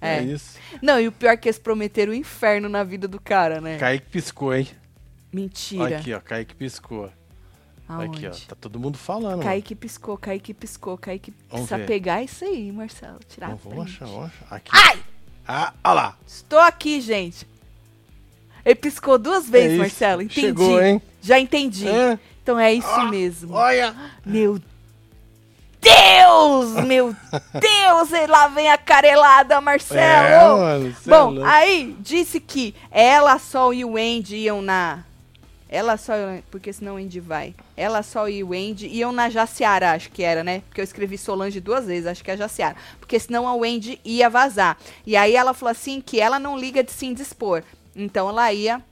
É. 0.00 0.18
É. 0.18 0.22
isso. 0.22 0.58
Não, 0.82 1.00
e 1.00 1.08
o 1.08 1.12
pior 1.12 1.30
é 1.30 1.36
que 1.36 1.48
eles 1.48 1.58
prometeram 1.58 2.12
o 2.12 2.14
inferno 2.14 2.68
na 2.68 2.84
vida 2.84 3.08
do 3.08 3.18
cara, 3.18 3.60
né? 3.60 3.78
Kaique 3.78 4.06
piscou, 4.10 4.54
hein? 4.54 4.68
Mentira. 5.32 5.84
Olha 5.84 5.98
aqui, 5.98 6.12
ó. 6.12 6.20
Kaique 6.20 6.54
piscou. 6.54 7.10
Aonde? 7.88 8.26
Aqui, 8.26 8.42
ó. 8.44 8.48
Tá 8.48 8.54
todo 8.60 8.78
mundo 8.78 8.98
falando. 8.98 9.30
mano. 9.38 9.42
Kaique 9.42 9.74
piscou, 9.74 10.16
Kaique 10.18 10.52
piscou, 10.52 10.98
Kaique 10.98 11.32
Vamos 11.48 11.66
precisa 11.66 11.78
ver. 11.78 11.86
pegar 11.86 12.22
isso 12.22 12.44
aí, 12.44 12.70
Marcelo. 12.70 13.18
Tirar 13.28 13.48
Não, 13.50 13.56
vamos 13.56 13.86
achar, 13.86 14.04
vamos 14.06 14.24
achar. 14.26 14.54
Aqui. 14.56 14.70
Ai! 14.74 15.02
Ah, 15.48 15.72
olha 15.82 15.94
lá. 15.94 16.18
Estou 16.26 16.58
aqui, 16.58 17.00
gente. 17.00 17.46
Ele 18.64 18.74
piscou 18.74 19.18
duas 19.18 19.48
É 19.48 19.50
vezes, 19.50 19.70
isso. 19.72 19.78
Marcelo. 19.80 20.22
Entendi. 20.22 20.40
Chegou, 20.40 20.82
hein? 20.82 21.00
Já 21.22 21.40
entendi. 21.40 21.88
É. 21.88 22.18
Então 22.42 22.58
é 22.58 22.72
isso 22.72 22.88
Ah, 22.88 23.04
mesmo. 23.04 23.54
Olha. 23.54 23.94
Meu 24.24 24.58
Deus! 25.80 26.84
Meu 26.86 27.14
Deus! 27.54 28.12
E 28.12 28.26
lá 28.26 28.48
vem 28.48 28.70
a 28.70 28.76
carelada, 28.78 29.60
Marcelo! 29.60 30.00
É, 30.00 30.38
mano. 30.56 30.88
é 30.88 31.08
Bom, 31.08 31.30
louco. 31.30 31.48
aí 31.48 31.96
disse 32.00 32.38
que 32.40 32.74
ela, 32.90 33.38
Sol 33.38 33.72
e 33.72 33.84
o 33.84 33.96
Andy 33.96 34.36
iam 34.36 34.60
na. 34.60 35.04
Ela 35.72 35.96
só, 35.96 36.12
porque 36.50 36.72
senão 36.72 36.94
o 36.94 36.98
Andy 36.98 37.20
vai. 37.20 37.54
Ela, 37.76 38.02
Sol 38.02 38.28
e 38.28 38.42
o 38.42 38.52
Andy 38.52 38.88
iam 38.88 39.12
na 39.12 39.30
Jaciara, 39.30 39.92
acho 39.92 40.10
que 40.10 40.22
era, 40.22 40.42
né? 40.42 40.62
Porque 40.68 40.80
eu 40.80 40.84
escrevi 40.84 41.16
Solange 41.16 41.60
duas 41.60 41.86
vezes, 41.86 42.06
acho 42.08 42.24
que 42.24 42.30
é 42.30 42.36
Jaciara. 42.36 42.74
Porque 42.98 43.18
senão 43.20 43.46
a 43.46 43.54
Wendy 43.54 44.00
ia 44.04 44.28
vazar. 44.28 44.76
E 45.06 45.16
aí 45.16 45.36
ela 45.36 45.54
falou 45.54 45.70
assim 45.70 46.00
que 46.00 46.20
ela 46.20 46.40
não 46.40 46.58
liga 46.58 46.82
de 46.82 46.90
se 46.90 47.06
indispor. 47.06 47.62
Então 47.94 48.28
ela 48.28 48.52
ia 48.52 48.82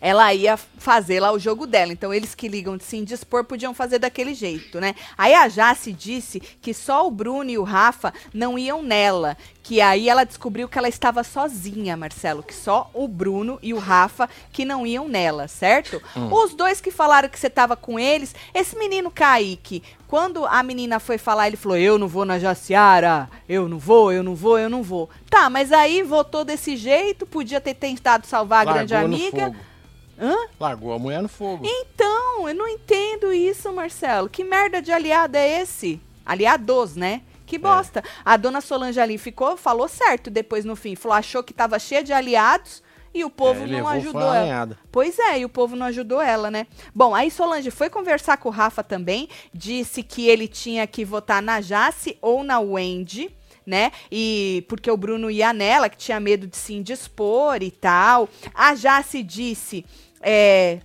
ela 0.00 0.32
ia 0.34 0.56
fazer 0.56 1.20
lá 1.20 1.32
o 1.32 1.38
jogo 1.38 1.66
dela. 1.66 1.92
Então, 1.92 2.12
eles 2.12 2.34
que 2.34 2.48
ligam 2.48 2.76
de 2.76 2.84
se 2.84 2.96
indispor 2.96 3.44
podiam 3.44 3.74
fazer 3.74 3.98
daquele 3.98 4.34
jeito, 4.34 4.80
né? 4.80 4.94
Aí 5.16 5.34
a 5.34 5.48
Jace 5.48 5.92
disse 5.92 6.40
que 6.40 6.72
só 6.72 7.06
o 7.06 7.10
Bruno 7.10 7.50
e 7.50 7.58
o 7.58 7.62
Rafa 7.62 8.12
não 8.32 8.58
iam 8.58 8.82
nela. 8.82 9.36
Que 9.62 9.82
aí 9.82 10.08
ela 10.08 10.24
descobriu 10.24 10.66
que 10.66 10.78
ela 10.78 10.88
estava 10.88 11.22
sozinha, 11.22 11.94
Marcelo. 11.96 12.42
Que 12.42 12.54
só 12.54 12.90
o 12.94 13.06
Bruno 13.06 13.58
e 13.62 13.74
o 13.74 13.78
Rafa 13.78 14.28
que 14.50 14.64
não 14.64 14.86
iam 14.86 15.06
nela, 15.06 15.46
certo? 15.46 16.02
Os 16.32 16.54
dois 16.54 16.80
que 16.80 16.90
falaram 16.90 17.28
que 17.28 17.38
você 17.38 17.48
estava 17.48 17.76
com 17.76 17.98
eles, 17.98 18.34
esse 18.54 18.78
menino 18.78 19.10
Kaique, 19.10 19.82
quando 20.06 20.46
a 20.46 20.62
menina 20.62 20.98
foi 20.98 21.18
falar, 21.18 21.48
ele 21.48 21.56
falou: 21.58 21.76
Eu 21.76 21.98
não 21.98 22.08
vou 22.08 22.24
na 22.24 22.38
Jaciara, 22.38 23.28
eu 23.46 23.68
não 23.68 23.78
vou, 23.78 24.10
eu 24.10 24.22
não 24.22 24.34
vou, 24.34 24.58
eu 24.58 24.70
não 24.70 24.82
vou. 24.82 25.10
Tá, 25.28 25.50
mas 25.50 25.70
aí 25.70 26.02
votou 26.02 26.44
desse 26.46 26.74
jeito, 26.74 27.26
podia 27.26 27.60
ter 27.60 27.74
tentado 27.74 28.26
salvar 28.26 28.66
a 28.66 28.72
grande 28.72 28.94
Largou 28.94 29.10
no 29.10 29.16
amiga. 29.16 29.54
Hã? 30.20 30.34
Largou 30.58 30.92
a 30.92 30.98
mulher 30.98 31.22
no 31.22 31.28
fogo. 31.28 31.64
Então, 31.66 32.48
eu 32.48 32.54
não 32.54 32.66
entendo 32.68 33.32
isso, 33.32 33.72
Marcelo. 33.72 34.28
Que 34.28 34.42
merda 34.42 34.82
de 34.82 34.90
aliado 34.90 35.36
é 35.36 35.60
esse? 35.60 36.00
Aliados, 36.26 36.96
né? 36.96 37.22
Que 37.46 37.56
bosta. 37.56 38.02
A 38.24 38.36
dona 38.36 38.60
Solange 38.60 39.00
ali 39.00 39.16
ficou, 39.16 39.56
falou 39.56 39.88
certo 39.88 40.28
depois 40.28 40.64
no 40.64 40.76
fim. 40.76 40.94
Falou, 40.94 41.16
achou 41.16 41.42
que 41.42 41.54
tava 41.54 41.78
cheia 41.78 42.02
de 42.02 42.12
aliados 42.12 42.82
e 43.14 43.24
o 43.24 43.30
povo 43.30 43.62
É, 43.64 43.66
não 43.66 43.88
ajudou 43.88 44.20
ela. 44.20 44.36
arranhada. 44.36 44.78
Pois 44.92 45.18
é, 45.18 45.38
e 45.38 45.44
o 45.46 45.48
povo 45.48 45.74
não 45.74 45.86
ajudou 45.86 46.20
ela, 46.20 46.50
né? 46.50 46.66
Bom, 46.94 47.14
aí 47.14 47.30
Solange 47.30 47.70
foi 47.70 47.88
conversar 47.88 48.36
com 48.36 48.50
o 48.50 48.52
Rafa 48.52 48.82
também, 48.84 49.28
disse 49.54 50.02
que 50.02 50.28
ele 50.28 50.46
tinha 50.46 50.86
que 50.86 51.04
votar 51.06 51.40
na 51.40 51.60
Jace 51.62 52.18
ou 52.20 52.44
na 52.44 52.58
Wendy, 52.60 53.34
né? 53.64 53.92
E 54.12 54.62
porque 54.68 54.90
o 54.90 54.96
Bruno 54.96 55.30
ia 55.30 55.52
nela, 55.54 55.88
que 55.88 55.96
tinha 55.96 56.20
medo 56.20 56.46
de 56.46 56.56
se 56.56 56.74
indispor 56.74 57.62
e 57.62 57.70
tal. 57.70 58.28
A 58.54 58.74
Jace 58.74 59.22
disse, 59.22 59.86
é, 60.20 60.80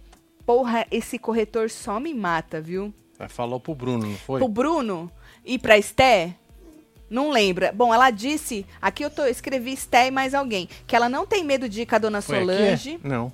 porra, 0.45 0.85
esse 0.91 1.17
corretor 1.17 1.69
só 1.69 1.99
me 1.99 2.13
mata, 2.13 2.61
viu? 2.61 2.93
Falou 3.29 3.59
pro 3.59 3.73
Bruno, 3.73 4.07
não 4.07 4.17
foi? 4.17 4.39
Pro 4.39 4.47
Bruno 4.47 5.11
e 5.45 5.57
pra 5.57 5.77
Esté? 5.77 6.35
Não 7.09 7.29
lembra. 7.29 7.71
Bom, 7.71 7.93
ela 7.93 8.09
disse, 8.09 8.65
aqui 8.81 9.03
eu 9.03 9.09
tô, 9.09 9.25
escrevi 9.25 9.73
Esté 9.73 10.07
e 10.07 10.11
mais 10.11 10.33
alguém, 10.33 10.67
que 10.87 10.95
ela 10.95 11.07
não 11.07 11.25
tem 11.25 11.43
medo 11.43 11.69
de 11.69 11.81
ir 11.81 11.85
com 11.85 11.95
a 11.95 11.99
dona 11.99 12.21
Foi? 12.21 12.39
Solange. 12.39 12.99
Não. 13.03 13.31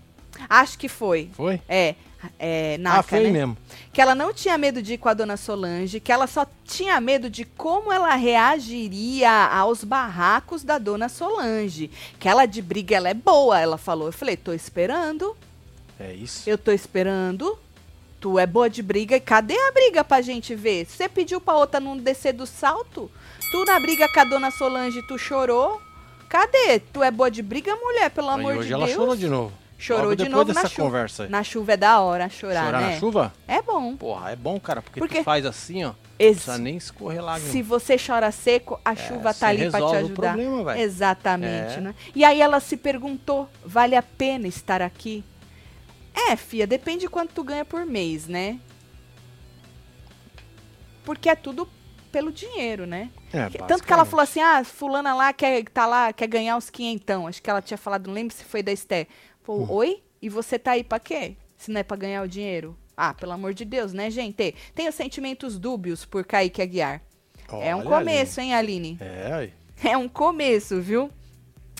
Acho 0.50 0.78
que 0.78 0.88
foi. 0.88 1.30
Foi? 1.34 1.62
É, 1.68 1.96
é, 2.38 2.76
ah, 2.76 2.78
Naka, 2.78 3.04
foi 3.04 3.24
né? 3.24 3.30
mesmo. 3.32 3.58
Que 3.94 4.02
ela 4.02 4.14
não 4.14 4.34
tinha 4.34 4.58
medo 4.58 4.82
de 4.82 4.94
ir 4.94 4.98
com 4.98 5.10
a 5.10 5.14
dona 5.14 5.38
Solange, 5.38 6.00
que 6.00 6.12
ela 6.12 6.28
só 6.28 6.46
tinha 6.66 7.00
medo 7.00 7.30
de 7.30 7.46
como 7.46 7.92
ela 7.92 8.14
reagiria 8.16 9.32
aos 9.32 9.84
barracos 9.84 10.64
da 10.64 10.78
dona 10.78 11.10
Solange. 11.10 11.90
Que 12.20 12.28
ela 12.28 12.46
de 12.46 12.62
briga, 12.62 12.96
ela 12.96 13.10
é 13.10 13.14
boa, 13.14 13.60
ela 13.60 13.78
falou. 13.78 14.08
Eu 14.08 14.14
falei, 14.14 14.36
tô 14.36 14.54
esperando, 14.54 15.36
É 16.00 16.14
isso. 16.14 16.50
eu 16.50 16.58
tô 16.58 16.72
esperando. 16.72 17.58
Tu 18.20 18.38
é 18.38 18.46
boa 18.46 18.70
de 18.70 18.82
briga, 18.84 19.16
e 19.16 19.20
cadê 19.22 19.56
a 19.58 19.72
briga 19.72 20.04
pra 20.04 20.22
gente 20.22 20.54
ver? 20.54 20.86
Você 20.86 21.08
pediu 21.08 21.40
pra 21.40 21.56
outra 21.56 21.80
não 21.80 21.98
descer 21.98 22.34
do 22.34 22.46
salto? 22.46 23.10
Tu 23.52 23.66
na 23.66 23.80
briga 23.80 24.08
com 24.14 24.20
a 24.20 24.24
dona 24.26 24.52
Solange, 24.52 25.02
tu 25.08 25.18
chorou? 25.18 25.82
Cadê? 26.28 26.80
Tu 26.80 27.02
é 27.02 27.10
boa 27.10 27.32
de 27.32 27.42
briga, 27.42 27.74
mulher, 27.78 28.10
pelo 28.12 28.30
amor 28.30 28.58
hoje 28.58 28.68
de 28.68 28.74
ela 28.74 28.86
Deus? 28.86 28.96
chorou 28.98 29.16
de 29.16 29.28
novo. 29.30 29.54
Chorou 29.78 30.04
Logo 30.04 30.16
de 30.18 30.24
depois 30.26 30.38
novo 30.48 30.54
na 30.54 30.62
dessa 30.62 30.74
chuva. 30.76 30.88
conversa 30.88 31.24
aí. 31.24 31.30
Na 31.30 31.42
chuva 31.42 31.72
é 31.72 31.78
da 31.78 32.02
hora 32.02 32.28
chorar, 32.28 32.66
Chorar 32.66 32.82
né? 32.82 32.94
na 32.96 33.00
chuva? 33.00 33.34
É 33.48 33.62
bom. 33.62 33.96
Porra, 33.96 34.32
é 34.32 34.36
bom, 34.36 34.60
cara, 34.60 34.82
porque, 34.82 35.00
Porque- 35.00 35.20
tu 35.20 35.24
faz 35.24 35.46
assim, 35.46 35.86
ó. 35.86 35.88
Não 35.90 35.96
Esse- 36.20 36.34
precisa 36.42 36.58
nem 36.58 36.76
escorrer 36.76 37.24
lágrima. 37.24 37.50
Se 37.50 37.62
você 37.62 37.96
chora 37.98 38.30
seco, 38.30 38.78
a 38.84 38.94
chuva 38.94 39.32
você 39.32 39.40
tá 39.40 39.48
ali 39.48 39.70
pra 39.72 39.80
te 39.80 39.84
resolve 39.84 39.96
o 39.96 40.00
ajudar. 40.08 40.34
problema, 40.34 40.64
velho. 40.66 40.82
Exatamente, 40.82 41.78
É. 41.78 41.80
né? 41.82 41.96
E 42.14 42.26
aí 42.26 42.42
ela 42.42 42.60
se 42.60 42.76
perguntou: 42.76 43.50
vale 43.66 43.96
a 43.96 44.04
pena 44.04 44.46
estar 44.46 44.82
aqui? 44.82 45.24
É, 46.14 46.36
fia, 46.36 46.68
depende 46.68 47.02
de 47.02 47.10
quanto 47.10 47.34
tu 47.34 47.44
ganha 47.44 47.66
por 47.66 47.86
mês, 47.86 48.28
né? 48.28 48.60
Porque 51.04 51.30
é 51.30 51.36
tudo 51.36 51.68
pelo 52.12 52.32
dinheiro, 52.32 52.86
né? 52.86 53.10
É, 53.32 53.50
Tanto 53.68 53.84
que 53.84 53.94
ela 53.94 54.06
falou 54.06 54.24
assim: 54.24 54.42
ah, 54.42 54.64
fulana 54.64 55.14
lá 55.14 55.32
quer, 55.34 55.64
tá 55.70 55.86
lá, 55.86 56.12
quer 56.14 56.28
ganhar 56.28 56.58
os 56.58 56.70
quinhentão. 56.70 57.28
Acho 57.28 57.42
que 57.42 57.50
ela 57.50 57.62
tinha 57.62 57.78
falado, 57.78 58.08
não 58.08 58.14
lembro 58.14 58.36
se 58.36 58.44
foi 58.44 58.62
da 58.64 58.72
Esté. 58.72 59.08
Falou, 59.44 59.64
Hum. 59.64 59.72
oi? 59.72 60.04
E 60.22 60.30
você 60.30 60.60
tá 60.60 60.72
aí 60.72 60.84
pra 60.84 61.00
quê? 61.00 61.36
Se 61.58 61.72
não 61.72 61.80
é 61.80 61.84
pra 61.84 61.96
ganhar 61.98 62.24
o 62.24 62.28
dinheiro? 62.28 62.78
Ah, 62.96 63.14
pelo 63.14 63.32
amor 63.32 63.54
de 63.54 63.64
Deus, 63.64 63.94
né, 63.94 64.10
gente? 64.12 64.54
Tenho 64.76 64.92
sentimentos 64.92 65.58
dúbios 65.58 66.04
por 66.04 66.26
Kaique 66.26 66.62
Aguiar. 66.62 67.02
é 67.62 67.74
um 67.74 67.80
Olha, 67.80 67.90
começo, 68.00 68.42
hein, 68.42 68.54
Aline? 68.54 68.98
Aline. 69.00 69.14
É, 69.30 69.34
aí. 69.34 69.54
É 69.82 69.98
um 69.98 70.10
começo, 70.10 70.82
viu? 70.82 71.10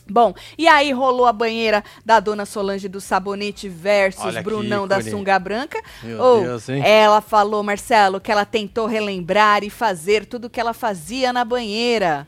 Bom, 0.10 0.34
e 0.58 0.68
aí 0.68 0.92
rolou 0.92 1.26
a 1.26 1.34
banheira 1.34 1.84
da 2.06 2.20
dona 2.20 2.46
Solange 2.46 2.88
do 2.88 3.02
Sabonete 3.02 3.68
versus 3.68 4.26
Olha 4.26 4.42
Brunão 4.42 4.88
da. 4.88 5.00
Sunga 5.02 5.40
Branca. 5.40 5.82
Meu 6.04 6.22
Ou, 6.22 6.42
Deus, 6.42 6.70
hein? 6.70 6.82
Ela 6.86 7.22
falou, 7.22 7.64
Marcelo, 7.64 8.20
que 8.20 8.32
ela 8.32 8.46
tentou 8.46 8.86
relembrar 8.86 9.64
e 9.64 9.70
fazer 9.70 10.26
tudo 10.26 10.50
que 10.50 10.60
ela 10.60 10.74
fazia 10.74 11.32
na 11.34 11.46
banheira. 11.46 12.28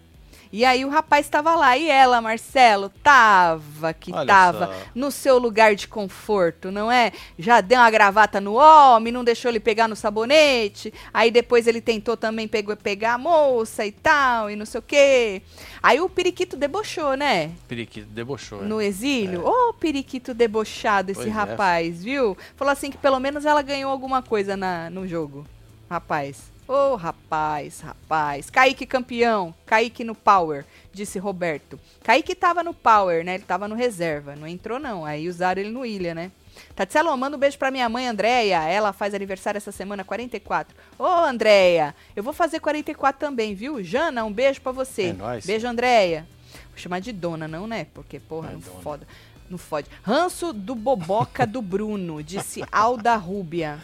E 0.51 0.65
aí 0.65 0.83
o 0.83 0.89
rapaz 0.89 1.25
estava 1.25 1.55
lá. 1.55 1.77
E 1.77 1.89
ela, 1.89 2.19
Marcelo, 2.19 2.89
tava 3.01 3.93
que 3.93 4.11
Olha 4.11 4.25
tava 4.27 4.67
só. 4.67 4.73
no 4.93 5.09
seu 5.09 5.37
lugar 5.37 5.75
de 5.75 5.87
conforto, 5.87 6.69
não 6.71 6.91
é? 6.91 7.11
Já 7.39 7.61
deu 7.61 7.79
uma 7.79 7.89
gravata 7.89 8.41
no 8.41 8.55
homem, 8.55 9.13
não 9.13 9.23
deixou 9.23 9.49
ele 9.49 9.59
pegar 9.59 9.87
no 9.87 9.95
sabonete. 9.95 10.93
Aí 11.13 11.31
depois 11.31 11.67
ele 11.67 11.79
tentou 11.79 12.17
também 12.17 12.47
pegou, 12.47 12.75
pegar 12.75 13.13
a 13.13 13.17
moça 13.17 13.85
e 13.85 13.91
tal, 13.91 14.49
e 14.49 14.55
não 14.55 14.65
sei 14.65 14.79
o 14.79 14.83
quê. 14.83 15.41
Aí 15.81 16.01
o 16.01 16.09
periquito 16.09 16.57
debochou, 16.57 17.15
né? 17.15 17.51
Periquito 17.67 18.07
debochou. 18.09 18.61
é. 18.61 18.65
No 18.65 18.81
exílio. 18.81 19.45
Ô, 19.47 19.73
periquito 19.73 20.33
debochado 20.33 21.11
esse 21.11 21.21
Pois 21.21 21.31
é. 21.31 21.31
rapaz, 21.31 22.03
viu? 22.03 22.37
Falou 22.55 22.71
assim 22.71 22.91
que 22.91 22.97
pelo 22.97 23.19
menos 23.19 23.45
ela 23.45 23.61
ganhou 23.61 23.89
alguma 23.91 24.21
coisa 24.21 24.57
na, 24.57 24.89
no 24.89 25.07
jogo. 25.07 25.45
Rapaz. 25.89 26.50
Ô, 26.71 26.95
rapaz, 26.95 27.81
rapaz. 27.81 28.49
Kaique 28.49 28.85
campeão. 28.85 29.53
Kaique 29.65 30.05
no 30.05 30.15
power, 30.15 30.65
disse 30.93 31.19
Roberto. 31.19 31.77
Kaique 32.01 32.33
tava 32.33 32.63
no 32.63 32.73
power, 32.73 33.25
né? 33.25 33.35
Ele 33.35 33.43
tava 33.43 33.67
no 33.67 33.75
reserva. 33.75 34.37
Não 34.37 34.47
entrou, 34.47 34.79
não. 34.79 35.03
Aí 35.05 35.27
usaram 35.27 35.59
ele 35.61 35.69
no 35.69 35.85
ilha, 35.85 36.15
né? 36.15 36.31
Tatselo, 36.73 37.15
manda 37.17 37.35
um 37.35 37.39
beijo 37.39 37.57
pra 37.57 37.71
minha 37.71 37.89
mãe, 37.89 38.07
Andréia. 38.07 38.63
Ela 38.63 38.93
faz 38.93 39.13
aniversário 39.13 39.57
essa 39.57 39.71
semana, 39.73 40.05
44. 40.05 40.73
Ô, 40.97 41.05
Andréia, 41.05 41.93
eu 42.15 42.23
vou 42.23 42.31
fazer 42.31 42.61
44 42.61 43.19
também, 43.19 43.53
viu? 43.53 43.83
Jana, 43.83 44.23
um 44.23 44.31
beijo 44.31 44.61
pra 44.61 44.71
você. 44.71 45.07
É 45.07 45.13
nóis. 45.13 45.45
Beijo, 45.45 45.67
Andréia. 45.67 46.25
Vou 46.69 46.77
chamar 46.77 47.01
de 47.01 47.11
dona, 47.11 47.49
não, 47.49 47.67
né? 47.67 47.87
Porque, 47.93 48.17
porra, 48.17 48.49
É 48.49 48.53
não 48.53 48.59
dona. 48.61 48.81
foda. 48.81 49.07
Não 49.49 49.57
fode. 49.57 49.89
Ranço 50.03 50.53
do 50.53 50.73
boboca 50.73 51.45
do 51.45 51.61
Bruno, 51.61 52.23
disse 52.23 52.63
Alda 52.71 53.17
Rúbia. 53.17 53.77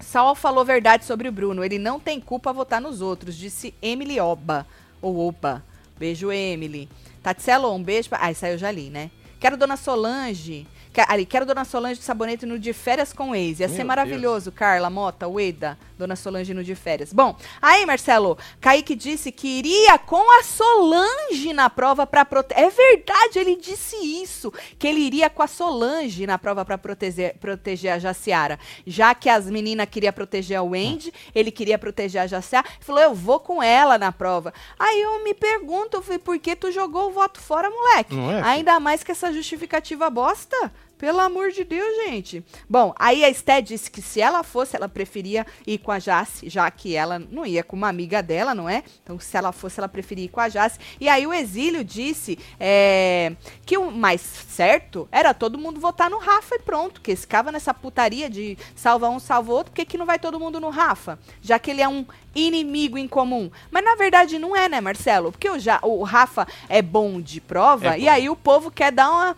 Sal 0.00 0.34
falou 0.34 0.64
verdade 0.64 1.04
sobre 1.04 1.28
o 1.28 1.32
Bruno. 1.32 1.64
Ele 1.64 1.78
não 1.78 2.00
tem 2.00 2.20
culpa 2.20 2.50
a 2.50 2.52
votar 2.52 2.80
nos 2.80 3.00
outros, 3.00 3.36
disse 3.36 3.74
Emily 3.80 4.18
Oba. 4.18 4.66
Ou 5.00 5.28
Oba. 5.28 5.62
Beijo, 5.98 6.32
Emily. 6.32 6.88
Tatselo, 7.22 7.72
um 7.72 7.82
beijo. 7.82 8.08
Pra... 8.08 8.18
Ah, 8.22 8.30
isso 8.30 8.44
aí 8.44 8.52
eu 8.52 8.58
já 8.58 8.70
li, 8.70 8.90
né? 8.90 9.10
Quero 9.38 9.56
Dona 9.56 9.76
Solange. 9.76 10.66
Ali, 11.08 11.24
quero 11.24 11.46
Dona 11.46 11.64
Solange 11.64 12.00
de 12.00 12.04
sabonete 12.04 12.44
no 12.44 12.58
de 12.58 12.72
férias 12.72 13.12
com 13.12 13.34
ex. 13.34 13.60
Ia 13.60 13.68
ser 13.68 13.78
Meu 13.78 13.86
maravilhoso, 13.86 14.50
Carla, 14.50 14.90
Mota, 14.90 15.28
Ueda, 15.28 15.78
Dona 15.96 16.16
Solange 16.16 16.52
no 16.52 16.64
de 16.64 16.74
férias. 16.74 17.12
Bom, 17.12 17.36
aí, 17.62 17.86
Marcelo, 17.86 18.36
Kaique 18.60 18.96
disse 18.96 19.30
que 19.30 19.46
iria 19.46 19.96
com 19.98 20.38
a 20.38 20.42
Solange 20.42 21.52
na 21.52 21.70
prova 21.70 22.06
para 22.06 22.24
proteger. 22.24 22.64
É 22.64 22.70
verdade, 22.70 23.38
ele 23.38 23.54
disse 23.56 23.96
isso. 23.96 24.52
Que 24.78 24.88
ele 24.88 25.00
iria 25.00 25.30
com 25.30 25.42
a 25.42 25.46
Solange 25.46 26.26
na 26.26 26.38
prova 26.38 26.64
para 26.64 26.76
proteger, 26.76 27.36
proteger 27.38 27.92
a 27.92 27.98
Jaciara. 27.98 28.58
Já 28.84 29.14
que 29.14 29.28
as 29.28 29.48
meninas 29.48 29.86
queriam 29.88 30.12
proteger 30.12 30.58
a 30.58 30.62
Wendy, 30.62 31.12
ele 31.34 31.52
queria 31.52 31.78
proteger 31.78 32.22
a 32.22 32.26
Jaciara. 32.26 32.66
Falou, 32.80 33.00
eu 33.00 33.14
vou 33.14 33.38
com 33.38 33.62
ela 33.62 33.96
na 33.96 34.10
prova. 34.10 34.52
Aí 34.78 35.00
eu 35.00 35.22
me 35.22 35.34
pergunto, 35.34 36.02
por 36.24 36.38
que 36.38 36.56
tu 36.56 36.72
jogou 36.72 37.08
o 37.08 37.12
voto 37.12 37.40
fora, 37.40 37.70
moleque? 37.70 38.18
É? 38.18 38.42
Ainda 38.42 38.80
mais 38.80 39.04
que 39.04 39.12
essa 39.12 39.32
justificativa 39.32 40.10
bosta. 40.10 40.72
Pelo 41.00 41.18
amor 41.18 41.50
de 41.50 41.64
Deus, 41.64 41.96
gente. 42.04 42.44
Bom, 42.68 42.92
aí 42.98 43.24
a 43.24 43.30
Esté 43.30 43.62
disse 43.62 43.90
que 43.90 44.02
se 44.02 44.20
ela 44.20 44.42
fosse, 44.42 44.76
ela 44.76 44.86
preferia 44.86 45.46
ir 45.66 45.78
com 45.78 45.90
a 45.90 45.98
Jace, 45.98 46.46
já 46.50 46.70
que 46.70 46.94
ela 46.94 47.18
não 47.18 47.46
ia 47.46 47.64
com 47.64 47.74
uma 47.74 47.88
amiga 47.88 48.22
dela, 48.22 48.54
não 48.54 48.68
é? 48.68 48.84
Então, 49.02 49.18
se 49.18 49.34
ela 49.34 49.50
fosse, 49.50 49.80
ela 49.80 49.88
preferia 49.88 50.26
ir 50.26 50.28
com 50.28 50.40
a 50.40 50.50
Jace. 50.50 50.78
E 51.00 51.08
aí 51.08 51.26
o 51.26 51.32
Exílio 51.32 51.82
disse 51.82 52.38
é, 52.60 53.32
que 53.64 53.78
o 53.78 53.90
mais 53.90 54.20
certo 54.20 55.08
era 55.10 55.32
todo 55.32 55.56
mundo 55.56 55.80
votar 55.80 56.10
no 56.10 56.18
Rafa 56.18 56.56
e 56.56 56.58
pronto, 56.58 57.00
que 57.00 57.16
ficava 57.16 57.50
nessa 57.50 57.72
putaria 57.72 58.28
de 58.28 58.58
salva 58.76 59.08
um, 59.08 59.18
salva 59.18 59.54
outro, 59.54 59.72
por 59.72 59.82
que, 59.86 59.96
não 59.96 60.04
vai 60.04 60.18
todo 60.18 60.38
mundo 60.38 60.60
no 60.60 60.68
Rafa? 60.68 61.18
Já 61.40 61.58
que 61.58 61.70
ele 61.70 61.80
é 61.80 61.88
um 61.88 62.04
inimigo 62.34 62.98
em 62.98 63.08
comum. 63.08 63.50
Mas 63.70 63.82
na 63.82 63.94
verdade 63.94 64.38
não 64.38 64.54
é, 64.54 64.68
né, 64.68 64.82
Marcelo? 64.82 65.32
Porque 65.32 65.48
o, 65.48 65.58
ja, 65.58 65.80
o 65.82 66.02
Rafa 66.02 66.46
é 66.68 66.82
bom 66.82 67.22
de 67.22 67.40
prova 67.40 67.96
É 67.96 68.00
e 68.00 68.04
bom. 68.04 68.10
aí 68.10 68.28
o 68.28 68.36
povo 68.36 68.70
quer 68.70 68.92
dar 68.92 69.10
uma 69.10 69.36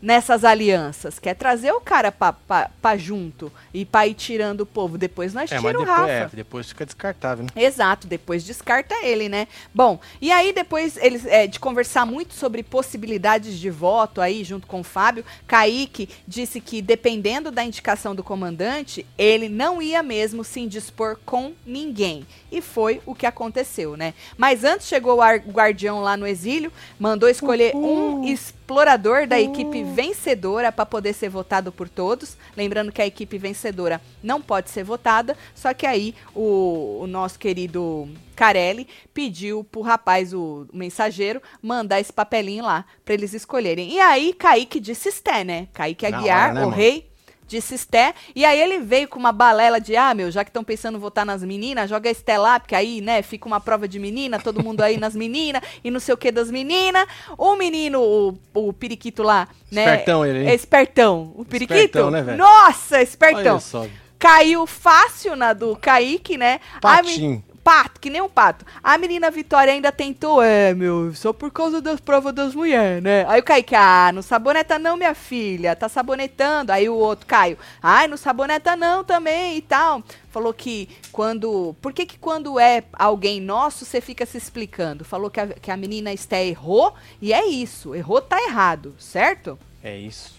nessas 0.00 0.44
alianças, 0.44 1.18
quer 1.18 1.34
trazer 1.34 1.72
o 1.72 1.80
cara 1.80 2.12
pra, 2.12 2.32
pra, 2.32 2.70
pra 2.80 2.96
junto 2.96 3.50
e 3.72 3.84
pra 3.84 4.06
ir 4.06 4.14
tirando 4.14 4.60
o 4.60 4.66
povo. 4.66 4.98
Depois 4.98 5.32
nós 5.34 5.50
É, 5.50 5.58
tira 5.58 5.72
mas 5.72 5.82
o 5.82 5.84
Rafa. 5.84 6.10
é, 6.10 6.28
depois 6.32 6.68
fica 6.68 6.84
descartável, 6.84 7.44
né? 7.44 7.50
Exato, 7.62 8.06
depois 8.06 8.44
descarta 8.44 8.94
ele, 9.02 9.28
né? 9.28 9.48
Bom, 9.74 9.98
e 10.20 10.30
aí 10.30 10.52
depois 10.52 10.96
eles 10.98 11.24
é, 11.26 11.46
de 11.46 11.58
conversar 11.58 12.04
muito 12.06 12.34
sobre 12.34 12.62
possibilidades 12.62 13.58
de 13.58 13.70
voto 13.70 14.20
aí 14.20 14.44
junto 14.44 14.66
com 14.66 14.80
o 14.80 14.84
Fábio, 14.84 15.24
Kaique 15.46 16.08
disse 16.26 16.60
que 16.60 16.80
dependendo 16.82 17.50
da 17.50 17.64
indicação 17.64 18.14
do 18.14 18.22
comandante, 18.22 19.04
ele 19.18 19.48
não 19.48 19.80
ia 19.82 20.02
mesmo 20.02 20.44
se 20.44 20.60
indispor 20.60 21.18
com 21.24 21.52
ninguém. 21.64 22.26
E 22.52 22.60
foi 22.60 23.00
o 23.04 23.14
que 23.14 23.26
aconteceu, 23.26 23.96
né? 23.96 24.14
Mas 24.36 24.62
antes 24.64 24.86
chegou 24.86 25.18
o 25.18 25.52
guardião 25.52 26.00
lá 26.00 26.16
no 26.16 26.26
exílio, 26.26 26.72
mandou 26.98 27.28
escolher 27.28 27.74
um 27.74 28.22
explorador 28.66 29.28
da 29.28 29.40
equipe 29.40 29.84
vencedora 29.84 30.72
para 30.72 30.84
poder 30.84 31.12
ser 31.12 31.28
votado 31.28 31.70
por 31.70 31.88
todos. 31.88 32.36
Lembrando 32.56 32.90
que 32.90 33.00
a 33.00 33.06
equipe 33.06 33.38
vencedora 33.38 34.00
não 34.20 34.42
pode 34.42 34.70
ser 34.70 34.82
votada, 34.82 35.36
só 35.54 35.72
que 35.72 35.86
aí 35.86 36.16
o, 36.34 36.98
o 37.02 37.06
nosso 37.06 37.38
querido 37.38 38.08
Carelli 38.34 38.88
pediu 39.14 39.62
pro 39.62 39.82
rapaz, 39.82 40.34
o, 40.34 40.66
o 40.72 40.76
mensageiro, 40.76 41.40
mandar 41.62 42.00
esse 42.00 42.12
papelinho 42.12 42.64
lá 42.64 42.84
para 43.04 43.14
eles 43.14 43.32
escolherem. 43.32 43.92
E 43.92 44.00
aí 44.00 44.32
Kaique 44.32 44.80
disse 44.80 45.12
Sté, 45.12 45.44
né? 45.44 45.68
Kaique 45.72 46.04
Aguiar, 46.04 46.46
hora, 46.46 46.54
né, 46.54 46.60
o 46.62 46.64
mano? 46.64 46.76
rei, 46.76 47.08
disse 47.46 47.74
Esté. 47.74 48.14
E 48.34 48.44
aí 48.44 48.60
ele 48.60 48.78
veio 48.80 49.08
com 49.08 49.18
uma 49.18 49.32
balela 49.32 49.80
de, 49.80 49.96
ah, 49.96 50.12
meu, 50.14 50.30
já 50.30 50.44
que 50.44 50.50
estão 50.50 50.64
pensando 50.64 50.96
em 50.96 51.00
votar 51.00 51.24
nas 51.24 51.42
meninas, 51.42 51.88
joga 51.88 52.10
Esté 52.10 52.36
lá, 52.38 52.58
porque 52.60 52.74
aí, 52.74 53.00
né, 53.00 53.22
fica 53.22 53.46
uma 53.46 53.60
prova 53.60 53.86
de 53.86 53.98
menina, 53.98 54.38
todo 54.38 54.62
mundo 54.62 54.80
aí 54.82 54.96
nas 54.98 55.14
meninas, 55.14 55.62
e 55.82 55.90
não 55.90 56.00
sei 56.00 56.14
o 56.14 56.16
que 56.16 56.30
das 56.32 56.50
meninas. 56.50 57.06
O 57.38 57.54
menino, 57.56 58.00
o, 58.00 58.38
o 58.54 58.72
periquito 58.72 59.22
lá, 59.22 59.48
né? 59.70 59.84
Espertão 59.84 60.24
ele, 60.26 60.48
hein? 60.48 60.54
Espertão. 60.54 61.32
O 61.36 61.44
periquito? 61.44 61.74
Espertão, 61.78 62.10
né, 62.10 62.22
velho? 62.22 62.38
Nossa, 62.38 63.00
espertão. 63.02 63.54
Olha 63.56 63.60
só. 63.60 63.86
Caiu 64.18 64.66
fácil 64.66 65.36
na 65.36 65.52
do 65.52 65.76
Kaique, 65.76 66.36
né? 66.38 66.58
A 66.82 67.02
me- 67.02 67.08
Patinho. 67.08 67.44
Pato, 67.66 68.00
que 68.00 68.08
nem 68.08 68.22
um 68.22 68.28
pato. 68.28 68.64
A 68.80 68.96
menina 68.96 69.28
Vitória 69.28 69.72
ainda 69.72 69.90
tentou, 69.90 70.40
é, 70.40 70.72
meu, 70.72 71.12
só 71.16 71.32
por 71.32 71.50
causa 71.50 71.82
das 71.82 71.98
provas 71.98 72.32
das 72.32 72.54
mulheres, 72.54 73.02
né? 73.02 73.26
Aí 73.26 73.40
o 73.40 73.42
Kaique, 73.42 73.74
ah, 73.74 74.12
não 74.14 74.22
saboneta 74.22 74.78
não, 74.78 74.96
minha 74.96 75.16
filha, 75.16 75.74
tá 75.74 75.88
sabonetando. 75.88 76.70
Aí 76.70 76.88
o 76.88 76.94
outro, 76.94 77.26
Caio, 77.26 77.58
ai, 77.82 78.06
não 78.06 78.16
saboneta 78.16 78.76
não 78.76 79.02
também 79.02 79.56
e 79.56 79.62
tal. 79.62 80.00
Falou 80.30 80.54
que 80.54 80.88
quando. 81.10 81.74
Por 81.82 81.92
que 81.92 82.06
que 82.06 82.16
quando 82.16 82.60
é 82.60 82.84
alguém 82.92 83.40
nosso, 83.40 83.84
você 83.84 84.00
fica 84.00 84.24
se 84.24 84.38
explicando? 84.38 85.04
Falou 85.04 85.28
que 85.28 85.40
a, 85.40 85.48
que 85.48 85.72
a 85.72 85.76
menina 85.76 86.12
Esté 86.12 86.46
errou, 86.46 86.94
e 87.20 87.32
é 87.32 87.44
isso, 87.44 87.96
errou, 87.96 88.22
tá 88.22 88.40
errado, 88.44 88.94
certo? 88.96 89.58
É 89.82 89.98
isso. 89.98 90.36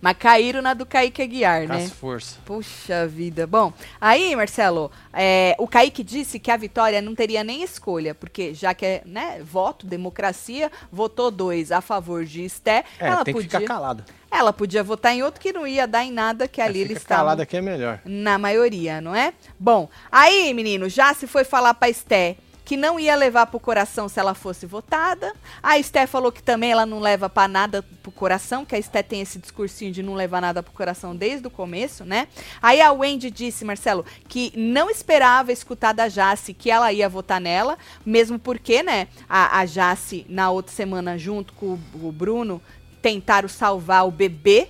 Mas 0.00 0.16
caíram 0.16 0.62
na 0.62 0.74
do 0.74 0.86
Kaique 0.86 1.20
Aguiar, 1.22 1.66
né? 1.66 1.76
as 1.84 1.90
forças. 1.90 2.38
Puxa 2.44 3.06
vida. 3.06 3.46
Bom, 3.46 3.72
aí, 4.00 4.34
Marcelo, 4.36 4.90
é, 5.12 5.56
o 5.58 5.66
Kaique 5.66 6.04
disse 6.04 6.38
que 6.38 6.50
a 6.50 6.56
vitória 6.56 7.02
não 7.02 7.14
teria 7.14 7.42
nem 7.42 7.62
escolha, 7.62 8.14
porque 8.14 8.54
já 8.54 8.72
que 8.74 8.86
é 8.86 9.02
né, 9.04 9.40
voto, 9.42 9.86
democracia, 9.86 10.70
votou 10.92 11.30
dois 11.30 11.72
a 11.72 11.80
favor 11.80 12.24
de 12.24 12.42
Esté, 12.44 12.84
É, 13.00 13.08
ela, 13.08 13.24
tem 13.24 13.34
que 13.34 13.42
podia, 13.42 13.60
ficar 13.60 13.74
calado. 13.74 14.04
ela 14.30 14.52
podia 14.52 14.82
votar 14.84 15.12
em 15.14 15.22
outro 15.22 15.40
que 15.40 15.52
não 15.52 15.66
ia 15.66 15.86
dar 15.86 16.04
em 16.04 16.12
nada, 16.12 16.46
que 16.46 16.60
ali 16.60 16.78
É, 16.78 16.82
eles 16.82 16.88
fica 16.98 17.00
estavam 17.00 17.24
calado 17.24 17.42
aqui 17.42 17.56
é 17.56 17.60
melhor. 17.60 18.00
na 18.04 18.38
maioria, 18.38 19.00
não 19.00 19.14
é? 19.14 19.32
Bom, 19.58 19.88
aí, 20.12 20.54
menino, 20.54 20.88
já 20.88 21.12
se 21.12 21.26
foi 21.26 21.42
falar 21.44 21.74
pra 21.74 21.88
Esté 21.88 22.36
que 22.68 22.76
não 22.76 23.00
ia 23.00 23.16
levar 23.16 23.46
pro 23.46 23.58
coração 23.58 24.10
se 24.10 24.20
ela 24.20 24.34
fosse 24.34 24.66
votada. 24.66 25.34
A 25.62 25.78
Esté 25.78 26.06
falou 26.06 26.30
que 26.30 26.42
também 26.42 26.70
ela 26.70 26.84
não 26.84 27.00
leva 27.00 27.26
pra 27.26 27.48
nada 27.48 27.82
pro 28.02 28.12
coração, 28.12 28.62
que 28.62 28.74
a 28.74 28.78
Esté 28.78 29.02
tem 29.02 29.22
esse 29.22 29.38
discursinho 29.38 29.90
de 29.90 30.02
não 30.02 30.12
levar 30.12 30.42
nada 30.42 30.62
pro 30.62 30.74
coração 30.74 31.16
desde 31.16 31.46
o 31.46 31.50
começo, 31.50 32.04
né? 32.04 32.28
Aí 32.60 32.82
a 32.82 32.92
Wendy 32.92 33.30
disse, 33.30 33.64
Marcelo, 33.64 34.04
que 34.28 34.52
não 34.54 34.90
esperava 34.90 35.50
escutar 35.50 35.94
da 35.94 36.10
Jace 36.10 36.52
que 36.52 36.70
ela 36.70 36.92
ia 36.92 37.08
votar 37.08 37.40
nela, 37.40 37.78
mesmo 38.04 38.38
porque, 38.38 38.82
né, 38.82 39.08
a, 39.26 39.60
a 39.60 39.64
Jace, 39.64 40.26
na 40.28 40.50
outra 40.50 40.70
semana, 40.70 41.16
junto 41.16 41.54
com 41.54 41.78
o, 41.94 42.08
o 42.08 42.12
Bruno, 42.12 42.60
tentaram 43.00 43.48
salvar 43.48 44.06
o 44.06 44.10
bebê. 44.10 44.68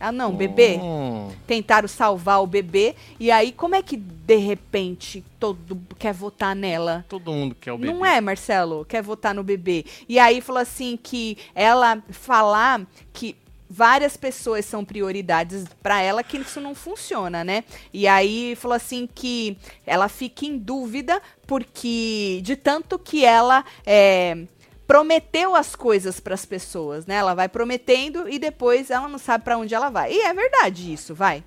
Ah, 0.00 0.12
não, 0.12 0.32
bebê? 0.34 0.78
Hum, 0.80 1.30
tentaram 1.46 1.88
salvar 1.88 2.42
o 2.42 2.46
bebê. 2.46 2.94
E 3.18 3.30
aí, 3.30 3.50
como 3.50 3.74
é 3.74 3.82
que 3.82 3.96
de 3.96 4.36
repente 4.36 5.24
todo 5.40 5.80
quer 5.98 6.12
votar 6.12 6.54
nela? 6.54 7.04
todo 7.08 7.32
mundo 7.32 7.54
quer 7.54 7.72
o 7.72 7.78
bebê. 7.78 7.92
Não 7.92 8.04
é, 8.04 8.20
Marcelo? 8.20 8.84
Quer 8.84 9.02
votar 9.02 9.34
no 9.34 9.42
bebê. 9.42 9.84
E 10.08 10.18
aí 10.18 10.40
falou 10.40 10.62
assim 10.62 10.96
que 10.96 11.36
ela 11.54 12.02
falar 12.10 12.86
que 13.12 13.36
várias 13.68 14.16
pessoas 14.16 14.64
são 14.64 14.84
prioridades 14.84 15.64
pra 15.82 16.00
ela 16.00 16.22
que 16.22 16.38
isso 16.38 16.60
não 16.60 16.74
funciona, 16.74 17.44
né? 17.44 17.64
E 17.92 18.06
aí 18.06 18.56
falou 18.56 18.76
assim 18.76 19.08
que 19.12 19.58
ela 19.86 20.08
fica 20.08 20.46
em 20.46 20.56
dúvida 20.56 21.20
porque 21.46 22.40
de 22.42 22.56
tanto 22.56 22.98
que 22.98 23.24
ela 23.24 23.64
é, 23.84 24.46
prometeu 24.88 25.54
as 25.54 25.76
coisas 25.76 26.18
pras 26.18 26.46
pessoas, 26.46 27.04
né? 27.04 27.16
Ela 27.16 27.34
vai 27.34 27.46
prometendo 27.46 28.26
e 28.26 28.38
depois 28.38 28.90
ela 28.90 29.06
não 29.06 29.18
sabe 29.18 29.44
pra 29.44 29.58
onde 29.58 29.74
ela 29.74 29.90
vai. 29.90 30.10
E 30.14 30.22
é 30.22 30.32
verdade 30.32 30.90
isso, 30.90 31.14
vai. 31.14 31.44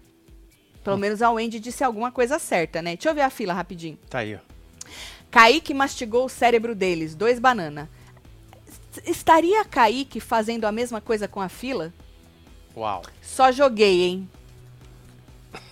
Pelo 0.84 0.98
menos 0.98 1.24
a 1.24 1.32
Wendy 1.32 1.60
disse 1.60 1.84
alguma 1.84 2.12
coisa 2.12 2.38
certa, 2.38 2.84
né? 2.84 2.96
Deixa 2.96 3.10
eu 3.10 3.16
ver 3.16 3.22
a 3.22 3.32
fila 3.32 3.52
rapidinho. 3.52 3.98
Tá 4.08 4.20
aí, 4.20 4.36
ó. 4.36 4.40
Kaique 5.32 5.74
mastigou 5.74 6.26
o 6.26 6.30
cérebro 6.30 6.76
deles, 6.76 7.16
dois 7.16 7.40
banana. 7.40 7.90
Estaria 9.06 9.66
Kaique 9.66 10.20
fazendo 10.20 10.66
a 10.66 10.72
mesma 10.72 11.02
coisa 11.02 11.28
com 11.28 11.42
a 11.42 11.50
fila? 11.50 11.92
Uau. 12.76 13.02
Só 13.24 13.52
joguei, 13.52 14.04
hein? 14.04 14.30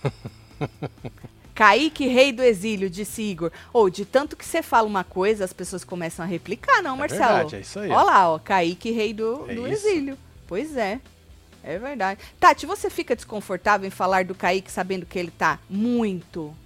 Kaique, 1.64 2.06
rei 2.08 2.32
do 2.32 2.42
exílio, 2.42 2.88
disse 2.88 3.20
Igor. 3.20 3.52
Ou, 3.70 3.90
de 3.90 4.06
tanto 4.06 4.34
que 4.34 4.46
você 4.46 4.62
fala 4.62 4.86
uma 4.88 5.04
coisa, 5.04 5.44
as 5.44 5.52
pessoas 5.52 5.84
começam 5.84 6.24
a 6.24 6.26
replicar, 6.26 6.80
não, 6.80 6.94
É 6.94 6.98
Marcelo? 7.00 7.20
verdade, 7.34 7.56
é 7.56 7.60
isso 7.60 7.78
aí. 7.78 7.90
Olha 7.90 8.02
lá, 8.02 8.30
ó, 8.32 8.38
Kaique, 8.38 8.90
rei 8.90 9.12
do, 9.12 9.44
É 9.46 9.54
do 9.54 9.68
isso. 9.68 9.86
exílio. 9.86 10.16
Pois 10.46 10.74
é. 10.74 10.98
É 11.62 11.78
verdade. 11.78 12.18
Tati, 12.40 12.64
você 12.64 12.88
fica 12.88 13.14
desconfortável 13.14 13.86
em 13.86 13.90
falar 13.90 14.24
do 14.24 14.34
Kaique 14.34 14.72
sabendo 14.72 15.04
que 15.04 15.18
ele 15.18 15.30
tá 15.30 15.58
muito, 15.68 16.56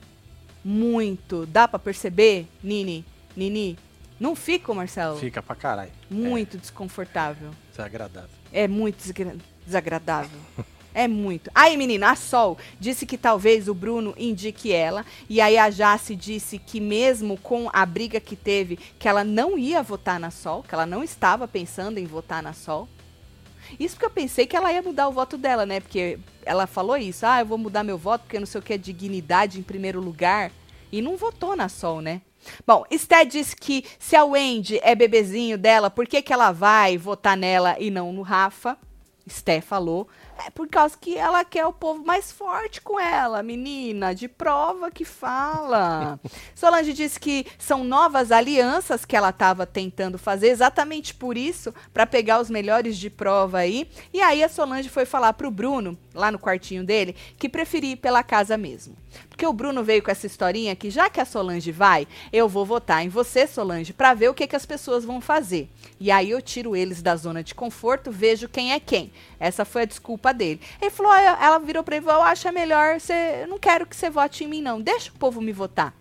muito. 0.65 1.45
Dá 1.47 1.67
pra 1.67 1.81
perceber, 1.81 2.47
Nini? 2.63 3.05
Nini? 3.37 3.77
Não 4.21 4.37
fica, 4.37 4.73
Marcelo? 4.73 5.19
Fica 5.19 5.43
pra 5.43 5.57
caralho. 5.57 5.91
Muito 6.09 6.57
desconfortável. 6.57 7.51
Desagradável. 7.73 8.31
É 8.53 8.69
muito 8.69 8.99
desagradável. 9.67 10.39
É 10.95 11.09
muito. 11.09 11.51
Aí, 11.53 11.77
menina, 11.77 12.13
a 12.13 12.15
Sol 12.15 12.57
disse 12.79 13.05
que 13.05 13.19
talvez 13.19 13.69
o 13.69 13.75
Bruno 13.75 14.15
indique 14.17 14.73
ela. 14.73 15.05
E 15.29 15.41
aí 15.41 15.59
a 15.59 15.69
Jace 15.69 16.15
disse 16.15 16.57
que 16.57 16.81
mesmo 16.81 17.37
com 17.37 17.69
a 17.73 17.85
briga 17.85 18.21
que 18.21 18.37
teve, 18.37 18.77
que 18.97 19.09
ela 19.09 19.25
não 19.25 19.59
ia 19.59 19.83
votar 19.83 20.21
na 20.21 20.31
Sol, 20.31 20.63
que 20.63 20.73
ela 20.73 20.87
não 20.87 21.03
estava 21.03 21.49
pensando 21.49 21.99
em 21.99 22.05
votar 22.05 22.41
na 22.41 22.53
Sol. 22.53 22.89
Isso 23.79 23.97
porque 23.97 24.07
eu 24.07 24.11
pensei 24.11 24.47
que 24.47 24.57
ela 24.57 24.73
ia 24.73 24.83
mudar 24.83 25.09
o 25.09 25.13
voto 25.13 25.37
dela, 25.37 25.67
né? 25.67 25.81
Porque 25.81 26.17
ela 26.45 26.67
falou 26.67 26.97
isso. 26.97 27.27
Ah, 27.27 27.41
eu 27.41 27.47
vou 27.47 27.59
mudar 27.59 27.83
meu 27.83 27.99
voto 27.99 28.23
porque 28.23 28.39
não 28.39 28.47
sei 28.47 28.61
o 28.61 28.63
que 28.63 28.75
é 28.75 28.79
dignidade 28.79 29.59
em 29.59 29.65
primeiro 29.65 30.01
lugar. 30.01 30.53
E 30.93 31.03
não 31.03 31.17
votou 31.17 31.57
na 31.57 31.69
Sol, 31.69 32.01
né? 32.01 32.21
Bom, 32.65 32.85
Sté 32.97 33.25
disse 33.25 33.57
que 33.57 33.85
se 33.99 34.15
a 34.15 34.25
Wendy 34.25 34.79
é 34.83 34.95
bebezinho 34.95 35.59
dela, 35.59 35.91
por 35.91 36.07
que, 36.07 36.23
que 36.23 36.33
ela 36.33 36.53
vai 36.53 36.97
votar 36.97 37.37
nela 37.37 37.75
e 37.81 37.91
não 37.91 38.13
no 38.13 38.23
Rafa? 38.23 38.77
Sté 39.27 39.61
falou. 39.61 40.07
É 40.47 40.51
por 40.51 40.69
causa 40.69 40.97
que 41.01 41.17
ela 41.17 41.45
quer 41.45 41.65
o 41.67 41.73
povo 41.73 42.05
mais 42.05 42.33
forte 42.33 42.81
com 42.81 42.99
ela, 42.99 43.43
menina, 43.43 44.15
de 44.15 44.29
prova 44.29 44.91
que 44.91 45.05
fala. 45.05 46.19
Solange 46.55 46.93
disse 46.93 47.19
que 47.21 47.47
são 47.59 47.85
novas 47.85 48.33
alianças 48.33 49.05
que 49.05 49.17
ela 49.17 49.31
estava 49.31 49.67
tentando 49.67 50.19
fazer, 50.19 50.49
exatamente 50.49 51.15
por 51.15 51.37
isso, 51.37 51.73
para 51.93 52.07
pegar 52.07 52.41
os 52.41 52.51
melhores 52.51 52.97
de 52.97 53.09
prova 53.09 53.59
aí. 53.59 53.89
E 54.13 54.21
aí 54.21 54.43
a 54.43 54.49
Solange 54.49 54.89
foi 54.89 55.05
falar 55.05 55.33
pro 55.35 55.51
Bruno, 55.51 55.97
lá 56.13 56.31
no 56.31 56.39
quartinho 56.39 56.85
dele, 56.85 57.15
que 57.39 57.49
preferia 57.49 57.93
ir 57.93 57.97
pela 57.97 58.23
casa 58.23 58.57
mesmo. 58.57 58.97
Porque 59.29 59.47
o 59.47 59.53
Bruno 59.53 59.83
veio 59.83 60.03
com 60.03 60.11
essa 60.11 60.27
historinha 60.27 60.77
que 60.77 60.91
já 60.91 61.11
que 61.11 61.21
a 61.21 61.25
Solange 61.25 61.73
vai, 61.73 62.07
eu 62.33 62.49
vou 62.49 62.65
votar 62.65 63.05
em 63.05 63.09
você, 63.09 63.47
Solange, 63.47 63.93
para 63.93 64.15
ver 64.15 64.29
o 64.29 64.35
que, 64.35 64.47
que 64.47 64.57
as 64.57 64.67
pessoas 64.67 65.05
vão 65.05 65.21
fazer. 65.21 65.69
E 65.99 66.11
aí 66.11 66.31
eu 66.31 66.41
tiro 66.41 66.77
eles 66.77 67.03
da 67.03 67.17
zona 67.17 67.43
de 67.43 67.55
conforto, 67.55 68.11
vejo 68.11 68.49
quem 68.49 68.73
é 68.73 68.81
quem. 68.81 69.13
Essa 69.39 69.65
foi 69.65 69.83
a 69.83 69.87
desculpa 69.87 70.24
dele. 70.33 70.61
Ele 70.81 70.91
falou, 70.91 71.13
"Ah, 71.13 71.39
ela 71.41 71.59
virou 71.59 71.83
pra 71.83 71.97
ele, 71.97 72.05
e 72.05 72.09
falou, 72.09 72.23
eu 72.23 72.29
acho 72.29 72.53
melhor, 72.53 73.01
você, 73.01 73.41
eu 73.43 73.49
não 73.49 73.59
quero 73.59 73.87
que 73.87 73.97
você 73.97 74.09
vote 74.11 74.45
em 74.45 74.49
mim 74.49 74.63
não, 74.63 74.81
deixa 74.81 75.11
o 75.11 75.19
povo 75.19 75.41
me 75.41 75.53
votar. 75.53 75.93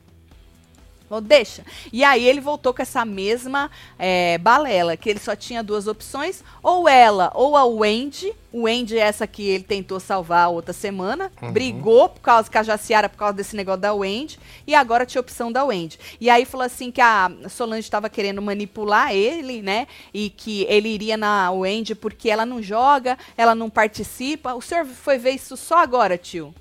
Falou, 1.13 1.21
deixa. 1.21 1.63
E 1.91 2.04
aí 2.04 2.26
ele 2.26 2.41
voltou 2.41 2.73
com 2.73 2.82
essa 2.82 3.06
mesma 3.06 3.69
é, 3.99 4.39
balela, 4.39 4.97
que 4.97 5.08
ele 5.08 5.19
só 5.19 5.36
tinha 5.36 5.62
duas 5.62 5.86
opções, 5.86 6.43
ou 6.63 6.89
ela, 6.89 7.32
ou 7.36 7.56
a 7.56 7.65
Wendy. 7.65 8.34
O 8.52 8.63
Wendy 8.63 8.97
é 8.97 9.02
essa 9.02 9.28
que 9.28 9.47
ele 9.47 9.63
tentou 9.63 9.99
salvar 9.99 10.45
a 10.45 10.49
outra 10.49 10.73
semana. 10.73 11.32
Brigou 11.52 12.10
por 12.10 12.21
causa 12.21 12.49
que 12.49 12.58
a 12.58 12.63
Jaciara, 12.63 13.10
por 13.10 13.17
causa 13.17 13.34
desse 13.34 13.56
negócio 13.56 13.82
da 13.82 13.93
Wendy. 13.93 14.39
E 14.65 14.73
agora 14.73 15.06
tinha 15.06 15.19
a 15.19 15.21
opção 15.21 15.52
da 15.52 15.63
Wendy. 15.63 15.99
E 16.19 16.32
aí 16.32 16.45
falou 16.45 16.65
assim 16.65 16.89
que 16.89 17.02
a 17.02 17.32
Solange 17.47 17.82
estava 17.82 18.10
querendo 18.10 18.41
manipular 18.41 19.13
ele, 19.13 19.62
né? 19.62 19.88
E 20.12 20.32
que 20.32 20.65
ele 20.67 20.89
iria 20.89 21.15
na 21.15 21.52
Wendy 21.52 21.93
porque 21.93 22.28
ela 22.28 22.45
não 22.45 22.62
joga, 22.62 23.19
ela 23.38 23.54
não 23.54 23.69
participa. 23.69 24.56
O 24.56 24.62
senhor 24.62 24.86
foi 24.86 25.19
ver 25.19 25.32
isso 25.32 25.56
só 25.56 25.78
agora, 25.78 26.17
tio? 26.17 26.54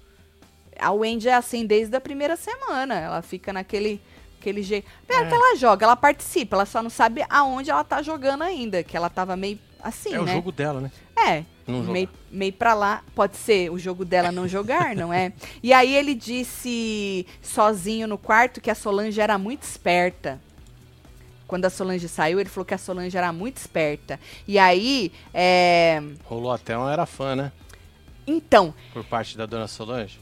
A 0.79 0.91
Wendy 0.91 1.29
é 1.29 1.35
assim 1.35 1.65
desde 1.65 1.95
a 1.95 2.01
primeira 2.01 2.37
semana. 2.37 2.99
Ela 2.99 3.23
fica 3.23 3.53
naquele 3.53 4.01
aquele 4.43 4.63
jeito. 4.63 4.87
Pera 5.07 5.27
que 5.27 5.35
ela 5.35 5.57
joga, 5.57 5.87
ela 5.87 5.97
participa, 5.97 6.57
ela 6.57 6.67
só 6.67 6.83
não 6.83 6.91
sabe 6.91 7.25
aonde 7.31 7.71
ela 7.71 7.85
tá 7.85 8.03
jogando 8.03 8.43
ainda, 8.43 8.83
que 8.83 8.97
ela 8.97 9.09
tava 9.09 9.37
meio 9.37 9.59
assim, 9.81 10.15
é 10.15 10.21
o 10.21 10.25
né? 10.25 10.35
jogo 10.35 10.53
dela, 10.53 10.81
né? 10.81 10.91
É. 11.17 11.45
Meio, 11.67 12.09
meio 12.31 12.53
pra 12.53 12.75
lá, 12.75 13.05
pode 13.15 13.37
ser 13.37 13.71
o 13.71 13.79
jogo 13.79 14.05
dela 14.05 14.33
não 14.33 14.49
jogar, 14.49 14.97
não 14.97 15.13
é? 15.13 15.33
E 15.63 15.73
aí 15.73 15.95
ele 15.95 16.13
disse 16.13 17.25
sozinho 17.41 18.09
no 18.09 18.19
quarto 18.19 18.61
que 18.61 18.71
a 18.71 18.75
Solange 18.75 19.21
era 19.21 19.39
muito 19.39 19.63
esperta. 19.63 20.41
Quando 21.47 21.67
a 21.67 21.71
Solange 21.71 22.09
saiu, 22.09 22.41
ele 22.41 22.49
falou 22.49 22.65
que 22.65 22.75
a 22.75 22.79
Solange 22.79 23.17
era 23.17 23.33
muito 23.33 23.59
esperta. 23.59 24.19
E 24.49 24.59
aí, 24.59 25.13
é... 25.33 26.03
Rolou 26.25 26.51
até 26.51 26.77
um 26.77 26.89
era 26.89 27.07
fã, 27.07 27.37
né? 27.37 27.53
Então, 28.27 28.73
Por 28.93 29.05
parte 29.05 29.37
da 29.37 29.47
dona 29.47 29.67
Solange. 29.67 30.21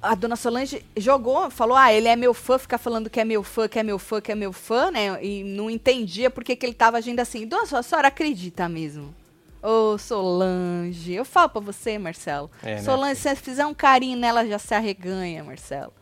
A 0.00 0.14
dona 0.14 0.36
Solange 0.36 0.84
jogou, 0.96 1.50
falou: 1.50 1.76
ah, 1.76 1.92
ele 1.92 2.08
é 2.08 2.16
meu 2.16 2.32
fã, 2.32 2.58
fica 2.58 2.78
falando 2.78 3.10
que 3.10 3.20
é 3.20 3.24
meu 3.24 3.42
fã, 3.42 3.68
que 3.68 3.78
é 3.78 3.82
meu 3.82 3.98
fã, 3.98 4.20
que 4.20 4.32
é 4.32 4.34
meu 4.34 4.52
fã, 4.52 4.90
né? 4.90 5.22
E 5.22 5.44
não 5.44 5.70
entendia 5.70 6.30
por 6.30 6.42
que, 6.42 6.56
que 6.56 6.64
ele 6.64 6.74
tava 6.74 6.96
agindo 6.96 7.20
assim. 7.20 7.46
Dona 7.46 7.66
Solange, 7.66 7.86
a 7.86 7.88
senhora 7.88 8.08
acredita 8.08 8.68
mesmo? 8.68 9.14
Ô, 9.62 9.96
Solange. 9.98 11.12
Eu 11.12 11.24
falo 11.24 11.48
pra 11.48 11.60
você, 11.60 11.98
Marcelo. 11.98 12.50
É, 12.62 12.76
né? 12.76 12.82
Solange, 12.82 13.16
se 13.16 13.28
você 13.28 13.36
fizer 13.36 13.66
um 13.66 13.74
carinho 13.74 14.18
nela, 14.18 14.46
já 14.46 14.58
se 14.58 14.74
arreganha, 14.74 15.42
Marcelo. 15.44 15.92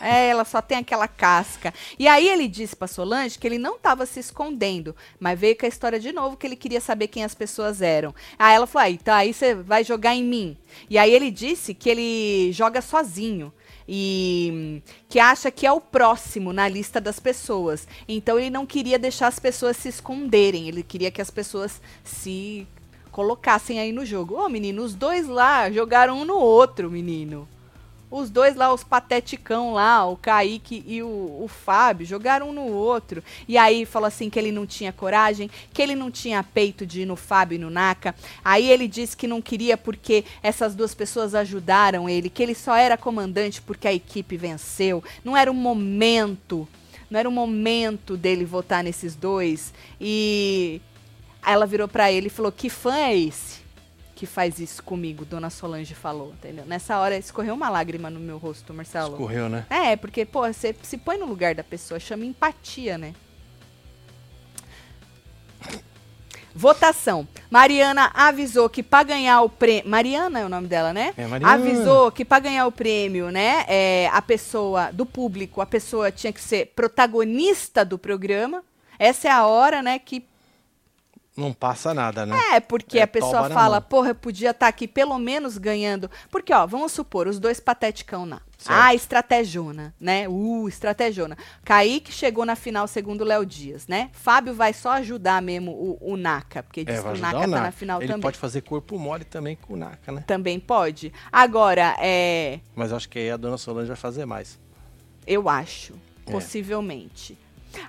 É, 0.00 0.28
ela 0.28 0.44
só 0.44 0.60
tem 0.60 0.78
aquela 0.78 1.08
casca. 1.08 1.72
E 1.98 2.06
aí 2.08 2.28
ele 2.28 2.48
disse 2.48 2.74
pra 2.74 2.86
Solange 2.88 3.38
que 3.38 3.46
ele 3.46 3.58
não 3.58 3.78
tava 3.78 4.06
se 4.06 4.20
escondendo, 4.20 4.94
mas 5.18 5.38
veio 5.38 5.56
com 5.56 5.66
a 5.66 5.68
história 5.68 5.98
de 5.98 6.12
novo 6.12 6.36
que 6.36 6.46
ele 6.46 6.56
queria 6.56 6.80
saber 6.80 7.08
quem 7.08 7.24
as 7.24 7.34
pessoas 7.34 7.82
eram. 7.82 8.14
Aí 8.38 8.54
ela 8.54 8.66
falou: 8.66 8.86
aí, 8.86 8.98
tá, 8.98 9.16
aí 9.16 9.32
você 9.32 9.54
vai 9.54 9.84
jogar 9.84 10.14
em 10.14 10.24
mim. 10.24 10.56
E 10.88 10.98
aí 10.98 11.12
ele 11.12 11.30
disse 11.30 11.74
que 11.74 11.88
ele 11.88 12.52
joga 12.52 12.80
sozinho 12.80 13.52
e 13.88 14.82
que 15.08 15.18
acha 15.18 15.50
que 15.50 15.66
é 15.66 15.72
o 15.72 15.80
próximo 15.80 16.52
na 16.52 16.68
lista 16.68 17.00
das 17.00 17.18
pessoas. 17.18 17.86
Então 18.08 18.38
ele 18.38 18.50
não 18.50 18.66
queria 18.66 18.98
deixar 18.98 19.28
as 19.28 19.38
pessoas 19.38 19.76
se 19.76 19.88
esconderem, 19.88 20.68
ele 20.68 20.82
queria 20.82 21.10
que 21.10 21.22
as 21.22 21.30
pessoas 21.30 21.80
se 22.04 22.66
colocassem 23.10 23.78
aí 23.78 23.92
no 23.92 24.04
jogo. 24.04 24.36
Ô, 24.36 24.48
menino, 24.48 24.82
os 24.82 24.94
dois 24.94 25.28
lá 25.28 25.70
jogaram 25.70 26.18
um 26.18 26.24
no 26.24 26.36
outro, 26.36 26.90
menino. 26.90 27.46
Os 28.12 28.28
dois 28.28 28.54
lá, 28.54 28.70
os 28.70 28.84
pateticão 28.84 29.72
lá, 29.72 30.06
o 30.06 30.18
Kaique 30.18 30.84
e 30.86 31.02
o, 31.02 31.06
o 31.06 31.48
Fábio, 31.48 32.04
jogaram 32.04 32.50
um 32.50 32.52
no 32.52 32.66
outro. 32.66 33.24
E 33.48 33.56
aí 33.56 33.86
falou 33.86 34.06
assim 34.06 34.28
que 34.28 34.38
ele 34.38 34.52
não 34.52 34.66
tinha 34.66 34.92
coragem, 34.92 35.50
que 35.72 35.80
ele 35.80 35.94
não 35.94 36.10
tinha 36.10 36.42
peito 36.42 36.84
de 36.84 37.00
ir 37.00 37.06
no 37.06 37.16
Fábio 37.16 37.56
e 37.56 37.58
no 37.58 37.70
Naka. 37.70 38.14
Aí 38.44 38.70
ele 38.70 38.86
disse 38.86 39.16
que 39.16 39.26
não 39.26 39.40
queria 39.40 39.78
porque 39.78 40.26
essas 40.42 40.74
duas 40.74 40.94
pessoas 40.94 41.34
ajudaram 41.34 42.06
ele, 42.06 42.28
que 42.28 42.42
ele 42.42 42.54
só 42.54 42.76
era 42.76 42.98
comandante 42.98 43.62
porque 43.62 43.88
a 43.88 43.94
equipe 43.94 44.36
venceu. 44.36 45.02
Não 45.24 45.34
era 45.34 45.50
o 45.50 45.54
momento, 45.54 46.68
não 47.10 47.18
era 47.18 47.26
o 47.26 47.32
momento 47.32 48.14
dele 48.14 48.44
votar 48.44 48.84
nesses 48.84 49.16
dois. 49.16 49.72
E 49.98 50.82
ela 51.46 51.64
virou 51.64 51.88
pra 51.88 52.12
ele 52.12 52.26
e 52.26 52.30
falou: 52.30 52.52
Que 52.52 52.68
fã 52.68 52.94
é 52.94 53.16
esse? 53.16 53.61
Que 54.22 54.26
faz 54.26 54.60
isso 54.60 54.84
comigo, 54.84 55.24
Dona 55.24 55.50
Solange 55.50 55.96
falou, 55.96 56.32
entendeu? 56.32 56.64
Nessa 56.64 56.96
hora 56.96 57.16
escorreu 57.16 57.54
uma 57.54 57.68
lágrima 57.68 58.08
no 58.08 58.20
meu 58.20 58.38
rosto, 58.38 58.72
Marcelo. 58.72 59.14
Escorreu, 59.14 59.48
né? 59.48 59.66
É, 59.68 59.96
porque, 59.96 60.24
pô, 60.24 60.46
você 60.46 60.72
se 60.80 60.96
põe 60.96 61.18
no 61.18 61.26
lugar 61.26 61.56
da 61.56 61.64
pessoa, 61.64 61.98
chama 61.98 62.24
empatia, 62.24 62.96
né? 62.96 63.14
Votação. 66.54 67.26
Mariana 67.50 68.12
avisou 68.14 68.70
que 68.70 68.80
para 68.80 69.02
ganhar 69.02 69.42
o 69.42 69.48
prêmio. 69.48 69.90
Mariana 69.90 70.38
é 70.38 70.46
o 70.46 70.48
nome 70.48 70.68
dela, 70.68 70.92
né? 70.92 71.12
É, 71.16 71.26
Mariana. 71.26 71.54
Avisou 71.54 72.12
que 72.12 72.24
para 72.24 72.38
ganhar 72.38 72.64
o 72.68 72.70
prêmio, 72.70 73.32
né? 73.32 73.64
É, 73.66 74.08
a 74.12 74.22
pessoa, 74.22 74.92
do 74.92 75.04
público, 75.04 75.60
a 75.60 75.66
pessoa 75.66 76.12
tinha 76.12 76.32
que 76.32 76.40
ser 76.40 76.66
protagonista 76.76 77.84
do 77.84 77.98
programa. 77.98 78.62
Essa 79.00 79.26
é 79.26 79.32
a 79.32 79.46
hora, 79.46 79.82
né, 79.82 79.98
que 79.98 80.24
Não 81.34 81.50
passa 81.52 81.94
nada, 81.94 82.26
né? 82.26 82.36
é, 82.52 82.60
porque 82.60 82.98
É 82.98 83.02
a 83.02 83.06
pessoa 83.06 83.48
na 83.48 83.54
fala, 83.54 83.80
porra, 83.80 84.10
eu 84.10 84.14
podia 84.14 84.50
estar 84.50 84.68
aqui 84.68 84.86
pelo 84.86 85.18
menos 85.18 85.56
ganhando. 85.56 86.10
Porque, 86.30 86.52
ó, 86.52 86.66
vamos 86.66 86.92
supor, 86.92 87.26
os 87.26 87.38
dois 87.38 87.58
pateticão 87.58 88.26
lá. 88.28 88.42
Certo. 88.58 88.78
Ah, 88.78 88.94
estratégiona, 88.94 89.94
né? 89.98 90.28
Uh, 90.28 90.68
estratégiona. 90.68 91.36
Kaique 91.64 92.12
chegou 92.12 92.44
na 92.44 92.54
final 92.54 92.86
segundo 92.86 93.22
o 93.22 93.24
Léo 93.24 93.46
Dias, 93.46 93.88
né? 93.88 94.10
Fábio 94.12 94.52
vai 94.52 94.74
só 94.74 94.90
ajudar 94.92 95.40
mesmo 95.40 95.72
o, 95.72 95.98
o 96.12 96.16
Naka, 96.18 96.62
porque 96.62 96.84
diz 96.84 96.96
É, 96.98 97.02
que 97.02 97.08
o 97.08 97.16
Naka 97.18 97.38
o 97.38 97.40
tá 97.40 97.46
Naka. 97.46 97.62
na 97.62 97.72
final 97.72 98.00
Ele 98.02 98.08
também. 98.08 98.22
pode 98.22 98.38
fazer 98.38 98.60
corpo 98.60 98.98
mole 98.98 99.24
também 99.24 99.56
com 99.56 99.72
o 99.72 99.76
Naka, 99.76 100.12
né? 100.12 100.22
Também 100.26 100.60
pode. 100.60 101.12
Agora, 101.32 101.96
é, 101.98 102.60
Mas 102.76 102.92
acho 102.92 103.08
que 103.08 103.18
aí 103.18 103.30
a 103.30 103.36
dona 103.38 103.56
Solange 103.56 103.88
vai 103.88 103.96
fazer 103.96 104.26
mais. 104.26 104.60
eu 105.26 105.48
acho, 105.48 105.94
É. 106.26 106.30
possivelmente. 106.30 107.38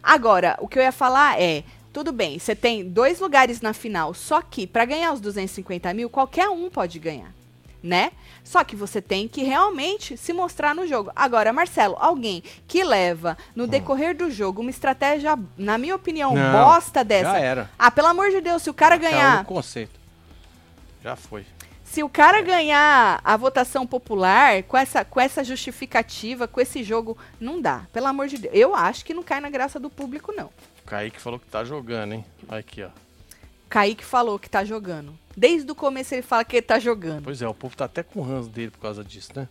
Agora, 0.01 0.57
o 0.61 0.67
que 0.67 0.79
eu 0.79 0.83
ia 0.83 0.91
falar 0.93 1.39
é, 1.39 1.63
tudo 1.93 2.11
bem, 2.11 2.39
você 2.39 2.55
tem 2.55 2.83
dois 2.83 3.19
lugares 3.19 3.61
na 3.61 3.71
final, 3.71 4.15
só 4.15 4.41
que 4.41 4.65
para 4.65 4.83
ganhar 4.83 5.13
os 5.13 5.21
250 5.21 5.93
mil, 5.93 6.09
qualquer 6.09 6.49
um 6.49 6.67
pode 6.67 6.97
ganhar, 6.97 7.31
né? 7.83 8.11
Só 8.43 8.63
que 8.63 8.75
você 8.75 8.99
tem 8.99 9.27
que 9.27 9.43
realmente 9.43 10.17
se 10.17 10.33
mostrar 10.33 10.73
no 10.73 10.87
jogo. 10.87 11.11
Agora, 11.15 11.53
Marcelo, 11.53 11.95
alguém 11.99 12.43
que 12.67 12.83
leva 12.83 13.37
no 13.55 13.67
decorrer 13.67 14.17
do 14.17 14.31
jogo 14.31 14.61
uma 14.61 14.71
estratégia, 14.71 15.37
na 15.55 15.77
minha 15.77 15.95
opinião, 15.95 16.33
Não, 16.33 16.51
bosta 16.51 17.03
dessa. 17.03 17.31
Já 17.31 17.37
era. 17.37 17.69
Ah, 17.77 17.91
pelo 17.91 18.07
amor 18.07 18.31
de 18.31 18.41
Deus, 18.41 18.63
se 18.63 18.69
o 18.69 18.73
cara 18.73 18.97
Caiu 18.97 19.11
ganhar 19.11 19.37
no 19.37 19.45
conceito. 19.45 19.99
Já 21.03 21.15
foi. 21.15 21.45
Se 21.93 22.01
o 22.01 22.09
cara 22.09 22.41
ganhar 22.41 23.21
a 23.23 23.37
votação 23.37 23.85
popular 23.85 24.63
com 24.63 24.75
essa, 24.75 25.05
com 25.05 25.21
essa 25.21 25.43
justificativa, 25.43 26.47
com 26.47 26.59
esse 26.59 26.81
jogo, 26.81 27.15
não 27.39 27.61
dá. 27.61 27.85
Pelo 27.93 28.07
amor 28.07 28.27
de 28.27 28.39
Deus. 28.39 28.55
Eu 28.55 28.73
acho 28.73 29.05
que 29.05 29.13
não 29.13 29.21
cai 29.21 29.39
na 29.39 29.47
graça 29.47 29.79
do 29.79 29.91
público, 29.91 30.33
não. 30.35 30.47
O 30.47 30.87
Kaique 30.87 31.21
falou 31.21 31.37
que 31.37 31.45
tá 31.45 31.63
jogando, 31.63 32.13
hein? 32.13 32.25
Olha 32.49 32.61
aqui, 32.61 32.81
ó. 32.81 32.89
Kaique 33.69 34.03
falou 34.03 34.39
que 34.39 34.49
tá 34.49 34.65
jogando. 34.65 35.15
Desde 35.37 35.71
o 35.71 35.75
começo 35.75 36.15
ele 36.15 36.23
fala 36.23 36.43
que 36.43 36.55
ele 36.55 36.63
tá 36.63 36.79
jogando. 36.79 37.25
Pois 37.25 37.43
é, 37.43 37.47
o 37.47 37.53
povo 37.53 37.77
tá 37.77 37.85
até 37.85 38.01
com 38.01 38.23
ranço 38.23 38.49
dele 38.49 38.71
por 38.71 38.79
causa 38.79 39.03
disso, 39.03 39.31
né? 39.35 39.47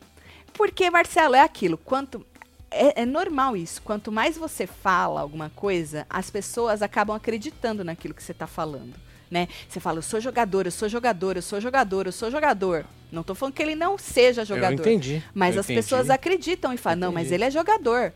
Porque, 0.52 0.90
Marcelo, 0.90 1.36
é 1.36 1.40
aquilo. 1.40 1.78
Quanto. 1.78 2.26
É, 2.72 3.02
é 3.02 3.06
normal 3.06 3.56
isso. 3.56 3.80
Quanto 3.82 4.10
mais 4.10 4.36
você 4.36 4.66
fala 4.66 5.20
alguma 5.20 5.48
coisa, 5.50 6.08
as 6.10 6.28
pessoas 6.28 6.82
acabam 6.82 7.14
acreditando 7.14 7.84
naquilo 7.84 8.14
que 8.14 8.22
você 8.22 8.34
tá 8.34 8.48
falando. 8.48 8.94
Né? 9.32 9.48
Você 9.66 9.80
fala, 9.80 9.96
eu 9.96 10.02
sou 10.02 10.20
jogador, 10.20 10.66
eu 10.66 10.70
sou 10.70 10.90
jogador, 10.90 11.36
eu 11.36 11.42
sou 11.42 11.58
jogador, 11.58 12.04
eu 12.04 12.12
sou 12.12 12.30
jogador. 12.30 12.84
Não 13.10 13.22
tô 13.22 13.34
falando 13.34 13.54
que 13.54 13.62
ele 13.62 13.74
não 13.74 13.96
seja 13.96 14.44
jogador. 14.44 14.86
Eu 14.86 14.92
entendi. 14.92 15.22
Mas 15.32 15.54
eu 15.54 15.60
as 15.60 15.66
entendi. 15.66 15.78
pessoas 15.78 16.10
acreditam 16.10 16.70
e 16.70 16.76
falam, 16.76 16.98
não, 16.98 17.12
mas 17.12 17.28
Entendi. 17.28 17.36
ele 17.36 17.44
é 17.44 17.50
jogador. 17.50 18.12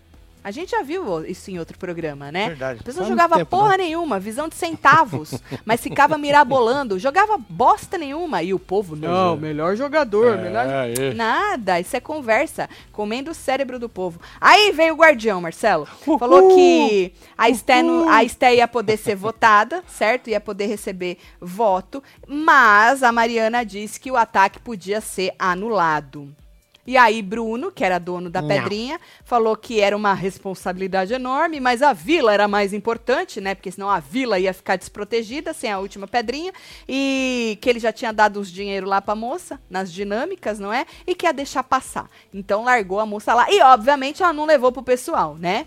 A 0.47 0.53
gente 0.53 0.71
já 0.71 0.81
viu 0.81 1.27
isso 1.27 1.51
em 1.51 1.59
outro 1.59 1.77
programa, 1.77 2.31
né? 2.31 2.51
Verdade. 2.51 2.79
A 2.81 2.85
pessoa 2.85 3.05
Faz 3.05 3.09
jogava 3.09 3.35
tempo, 3.35 3.51
porra 3.51 3.71
né? 3.71 3.79
nenhuma, 3.79 4.21
visão 4.21 4.47
de 4.49 4.55
centavos, 4.55 5.35
mas 5.67 5.81
ficava 5.81 6.17
mirabolando, 6.17 7.01
jogava 7.01 7.37
bosta 7.37 7.99
nenhuma. 7.99 8.45
E 8.45 8.55
o 8.55 8.59
povo, 8.61 8.95
não, 8.95 9.35
é. 9.35 9.37
melhor 9.37 9.75
jogador, 9.75 10.39
É, 10.39 10.43
melhor. 10.43 10.67
é. 10.69 11.13
Nada, 11.15 11.81
isso 11.81 11.97
é 11.97 12.01
conversa, 12.01 12.71
comendo 12.93 13.33
o 13.33 13.35
cérebro 13.35 13.77
do 13.77 13.89
povo. 13.89 14.21
Aí 14.41 14.71
veio 14.71 14.95
o 14.95 14.97
guardião, 14.97 15.41
Marcelo. 15.41 15.89
Uhul! 16.07 16.17
Falou 16.17 16.55
que 16.55 17.13
a 17.37 17.51
Esté, 17.51 17.83
no- 17.83 18.09
a 18.09 18.23
Esté 18.23 18.55
ia 18.55 18.69
poder 18.69 18.99
ser 18.99 19.17
votada, 19.17 19.83
certo? 19.89 20.31
Ia 20.31 20.41
poder 20.41 20.67
receber 20.67 21.19
voto, 21.41 22.01
mas 22.25 23.03
a 23.03 23.11
Mariana 23.11 23.65
disse 23.65 23.99
que 23.99 24.13
o 24.13 24.17
ataque 24.17 24.61
podia 24.61 25.01
ser 25.01 25.33
anulado. 25.41 26.33
E 26.87 26.96
aí, 26.96 27.20
Bruno, 27.22 27.72
que 27.72 27.85
era 27.85 27.99
dono 27.99 28.31
da 28.31 28.40
Não. 28.40 28.49
pedrinha, 28.49 29.01
falou 29.25 29.57
que 29.57 29.81
era 29.81 29.96
uma 29.96 30.14
responsabilidade 30.14 31.12
enorme, 31.12 31.59
mas 31.59 31.83
a 31.83 31.92
vila 31.92 32.33
era 32.33 32.46
mais 32.46 32.72
importante, 32.72 33.40
né? 33.40 33.55
Porque 33.55 33.70
senão 33.72 33.90
a 33.90 33.99
vila 33.99 34.38
ia 34.38 34.55
ficar 34.55 34.77
desprotegida 34.77 35.53
sem 35.53 35.70
a 35.70 35.79
última 35.79 36.07
pedrinha. 36.07 36.53
E 36.88 37.59
que 37.61 37.68
ele 37.68 37.81
já 37.81 37.92
tinha 37.92 38.12
dado 38.12 38.38
uns 38.40 38.51
dinheiro 38.51 38.87
lá 38.87 39.01
pra 39.01 39.14
moça, 39.14 39.61
nas 39.68 39.92
dinâmicas, 39.92 40.59
não 40.59 40.72
é? 40.72 40.87
E 41.07 41.14
que 41.14 41.27
ia 41.27 41.33
deixar 41.33 41.62
passar. 41.64 42.09
Então 42.33 42.64
largou 42.64 43.01
a 43.01 43.07
moça 43.07 43.35
lá. 43.35 43.51
E, 43.51 43.61
obviamente, 43.62 44.22
ela 44.22 44.33
não 44.33 44.44
levou 44.44 44.70
pro 44.70 44.83
pessoal, 44.83 45.37
né? 45.38 45.66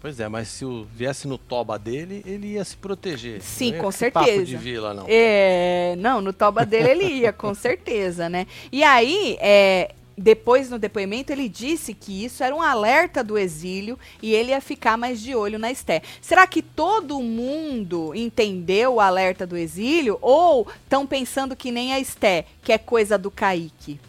Pois 0.00 0.20
é, 0.20 0.28
mas 0.28 0.46
se 0.46 0.64
o 0.64 0.86
viesse 0.94 1.26
no 1.26 1.36
toba 1.36 1.76
dele, 1.76 2.22
ele 2.24 2.52
ia 2.52 2.64
se 2.64 2.76
proteger. 2.76 3.42
Sim, 3.42 3.70
Não 3.70 3.76
ia 3.78 3.82
com 3.82 3.88
esse 3.88 4.10
Papo 4.12 4.26
certeza. 4.26 4.46
de 4.46 4.56
vila, 4.56 4.94
não. 4.94 5.04
É, 5.08 5.96
não, 5.98 6.20
no 6.20 6.32
toba 6.32 6.64
dele 6.64 6.90
ele 6.90 7.04
ia, 7.20 7.32
com 7.32 7.52
certeza, 7.52 8.28
né? 8.28 8.46
E 8.70 8.84
aí, 8.84 9.36
é, 9.40 9.92
depois 10.18 10.68
no 10.68 10.78
depoimento, 10.78 11.32
ele 11.32 11.48
disse 11.48 11.94
que 11.94 12.24
isso 12.24 12.42
era 12.42 12.54
um 12.54 12.60
alerta 12.60 13.22
do 13.22 13.38
exílio 13.38 13.98
e 14.20 14.34
ele 14.34 14.50
ia 14.50 14.60
ficar 14.60 14.96
mais 14.98 15.20
de 15.20 15.34
olho 15.34 15.58
na 15.58 15.70
Esté. 15.70 16.02
Será 16.20 16.46
que 16.46 16.60
todo 16.60 17.20
mundo 17.22 18.12
entendeu 18.14 18.94
o 18.94 19.00
alerta 19.00 19.46
do 19.46 19.56
exílio 19.56 20.18
ou 20.20 20.66
estão 20.82 21.06
pensando 21.06 21.54
que 21.54 21.70
nem 21.70 21.92
a 21.92 22.00
Esté, 22.00 22.44
que 22.62 22.72
é 22.72 22.78
coisa 22.78 23.16
do 23.16 23.30
Kaique? 23.30 24.00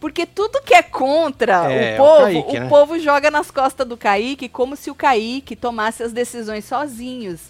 Porque 0.00 0.26
tudo 0.26 0.62
que 0.62 0.74
é 0.74 0.82
contra 0.82 1.72
É, 1.72 2.00
o 2.00 2.02
o 2.02 2.06
povo, 2.06 2.38
o, 2.38 2.44
Kaique, 2.44 2.60
né? 2.60 2.68
povo 2.68 2.98
joga 2.98 3.30
nas 3.30 3.50
costas 3.50 3.86
do 3.86 3.96
Kaique 3.96 4.48
como 4.48 4.76
se 4.76 4.90
o 4.90 4.94
Kaique 4.94 5.56
tomasse 5.56 6.02
as 6.02 6.12
decisões 6.12 6.64
sozinhos. 6.64 7.40